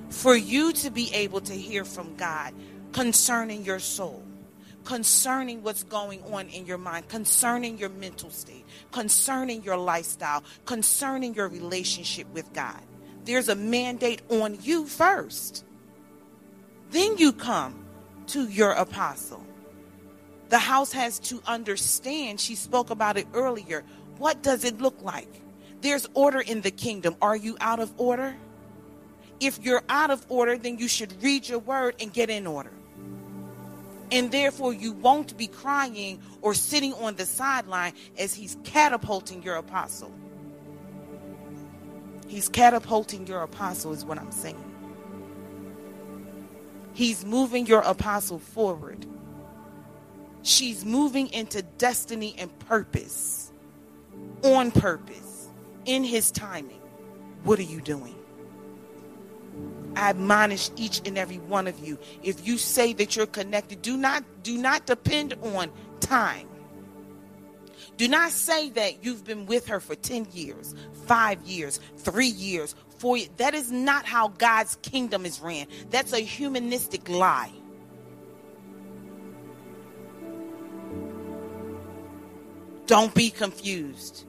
For 0.08 0.34
you 0.34 0.72
to 0.72 0.90
be 0.90 1.12
able 1.12 1.42
to 1.42 1.52
hear 1.52 1.84
from 1.84 2.16
God 2.16 2.54
concerning 2.92 3.64
your 3.64 3.80
soul 3.80 4.22
concerning 4.86 5.62
what's 5.62 5.82
going 5.82 6.22
on 6.32 6.48
in 6.48 6.64
your 6.64 6.78
mind, 6.78 7.08
concerning 7.08 7.76
your 7.76 7.90
mental 7.90 8.30
state, 8.30 8.64
concerning 8.96 9.62
your 9.62 9.76
lifestyle, 9.76 10.42
concerning 10.64 11.34
your 11.34 11.48
relationship 11.48 12.26
with 12.32 12.50
God. 12.54 12.80
There's 13.24 13.50
a 13.50 13.54
mandate 13.54 14.22
on 14.30 14.56
you 14.62 14.86
first. 14.86 15.66
Then 16.92 17.18
you 17.18 17.34
come 17.34 17.84
to 18.28 18.48
your 18.48 18.70
apostle. 18.70 19.44
The 20.48 20.56
house 20.58 20.92
has 20.92 21.18
to 21.28 21.42
understand, 21.46 22.40
she 22.40 22.54
spoke 22.54 22.88
about 22.88 23.18
it 23.18 23.26
earlier. 23.34 23.84
What 24.16 24.42
does 24.42 24.64
it 24.64 24.80
look 24.80 25.02
like? 25.02 25.42
There's 25.82 26.08
order 26.14 26.40
in 26.40 26.62
the 26.62 26.70
kingdom. 26.70 27.16
Are 27.20 27.36
you 27.36 27.58
out 27.60 27.80
of 27.80 27.92
order? 27.98 28.34
If 29.40 29.62
you're 29.62 29.82
out 29.90 30.10
of 30.10 30.24
order, 30.30 30.56
then 30.56 30.78
you 30.78 30.88
should 30.88 31.22
read 31.22 31.46
your 31.46 31.58
word 31.58 31.96
and 32.00 32.10
get 32.10 32.30
in 32.30 32.46
order 32.46 32.72
and 34.10 34.30
therefore 34.30 34.72
you 34.72 34.92
won't 34.92 35.36
be 35.36 35.46
crying 35.46 36.20
or 36.42 36.54
sitting 36.54 36.92
on 36.94 37.16
the 37.16 37.26
sideline 37.26 37.92
as 38.18 38.34
he's 38.34 38.56
catapulting 38.64 39.42
your 39.42 39.56
apostle. 39.56 40.12
He's 42.28 42.48
catapulting 42.48 43.26
your 43.26 43.42
apostle, 43.42 43.92
is 43.92 44.04
what 44.04 44.18
I'm 44.18 44.32
saying. 44.32 44.62
He's 46.92 47.24
moving 47.24 47.66
your 47.66 47.82
apostle 47.82 48.38
forward. 48.38 49.06
She's 50.42 50.84
moving 50.84 51.32
into 51.32 51.62
destiny 51.62 52.34
and 52.38 52.56
purpose, 52.60 53.52
on 54.42 54.70
purpose, 54.70 55.48
in 55.84 56.04
his 56.04 56.30
timing. 56.30 56.80
What 57.44 57.58
are 57.58 57.62
you 57.64 57.80
doing? 57.80 58.15
I 59.96 60.10
admonish 60.10 60.70
each 60.76 61.00
and 61.06 61.16
every 61.16 61.38
one 61.38 61.66
of 61.66 61.78
you. 61.80 61.98
If 62.22 62.46
you 62.46 62.58
say 62.58 62.92
that 62.94 63.16
you're 63.16 63.26
connected, 63.26 63.82
do 63.82 63.96
not 63.96 64.24
do 64.42 64.56
not 64.58 64.86
depend 64.86 65.34
on 65.42 65.72
time. 66.00 66.48
Do 67.96 68.06
not 68.06 68.30
say 68.30 68.68
that 68.70 69.02
you've 69.02 69.24
been 69.24 69.46
with 69.46 69.68
her 69.68 69.80
for 69.80 69.94
10 69.94 70.28
years, 70.32 70.74
5 71.06 71.42
years, 71.42 71.80
3 71.96 72.26
years, 72.26 72.74
4 72.98 73.16
years. 73.16 73.30
That 73.38 73.54
is 73.54 73.72
not 73.72 74.04
how 74.04 74.28
God's 74.28 74.76
kingdom 74.82 75.24
is 75.24 75.40
ran. 75.40 75.66
That's 75.88 76.12
a 76.12 76.18
humanistic 76.18 77.08
lie. 77.08 77.52
Don't 82.86 83.14
be 83.14 83.30
confused 83.30 84.24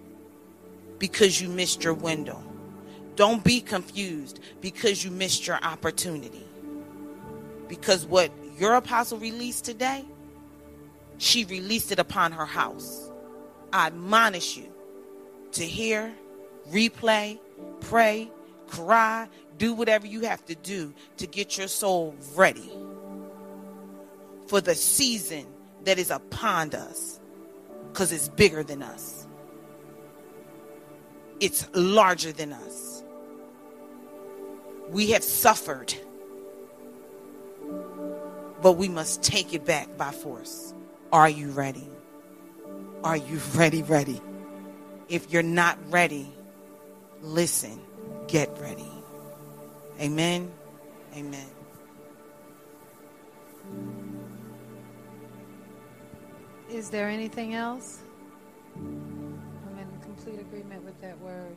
because 0.97 1.41
you 1.41 1.49
missed 1.49 1.83
your 1.83 1.93
window. 1.93 2.41
Don't 3.17 3.43
be 3.43 3.61
confused 3.61 4.39
because 4.61 5.03
you 5.03 5.09
missed 5.09 5.47
your 5.47 5.57
opportunity. 5.57 6.45
Because 7.67 8.05
what 8.05 8.31
your 8.59 8.75
apostle 8.75 9.17
released 9.17 9.65
today, 9.65 10.05
she 11.17 11.43
released 11.45 11.91
it 11.91 11.97
upon 11.97 12.31
her 12.31 12.45
house. 12.45 13.09
I 13.73 13.87
admonish 13.87 14.55
you 14.55 14.71
to 15.53 15.65
hear, 15.65 16.13
replay, 16.71 17.39
pray, 17.81 18.29
cry, 18.67 19.27
do 19.57 19.73
whatever 19.73 20.05
you 20.05 20.21
have 20.21 20.45
to 20.45 20.55
do 20.55 20.93
to 21.17 21.25
get 21.25 21.57
your 21.57 21.67
soul 21.67 22.15
ready 22.35 22.69
for 24.45 24.61
the 24.61 24.75
season 24.75 25.47
that 25.85 25.97
is 25.97 26.11
upon 26.11 26.73
us 26.75 27.19
because 27.91 28.11
it's 28.11 28.29
bigger 28.29 28.63
than 28.63 28.83
us, 28.83 29.25
it's 31.39 31.67
larger 31.73 32.31
than 32.31 32.53
us. 32.53 32.96
We 34.89 35.11
have 35.11 35.23
suffered, 35.23 35.93
but 38.61 38.73
we 38.73 38.87
must 38.87 39.21
take 39.21 39.53
it 39.53 39.65
back 39.65 39.97
by 39.97 40.11
force. 40.11 40.73
Are 41.11 41.29
you 41.29 41.49
ready? 41.49 41.89
Are 43.03 43.17
you 43.17 43.39
ready? 43.53 43.83
Ready? 43.83 44.21
If 45.09 45.31
you're 45.31 45.43
not 45.43 45.77
ready, 45.91 46.31
listen, 47.21 47.79
get 48.27 48.57
ready. 48.59 48.91
Amen. 49.99 50.51
Amen. 51.15 51.47
Is 56.69 56.89
there 56.89 57.09
anything 57.09 57.53
else? 57.53 57.99
I'm 58.75 59.79
in 59.79 59.87
complete 60.01 60.39
agreement 60.39 60.83
with 60.83 60.99
that 61.01 61.19
word. 61.19 61.55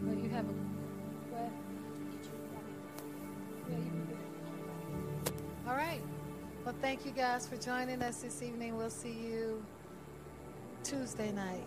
You 0.00 0.28
have 0.30 0.44
a 0.44 0.54
all 5.68 5.74
right. 5.74 6.00
Well, 6.64 6.74
thank 6.80 7.04
you 7.04 7.12
guys 7.12 7.46
for 7.46 7.56
joining 7.56 8.02
us 8.02 8.22
this 8.22 8.42
evening. 8.42 8.76
We'll 8.76 8.90
see 8.90 9.12
you 9.12 9.64
Tuesday 10.82 11.32
night. 11.32 11.64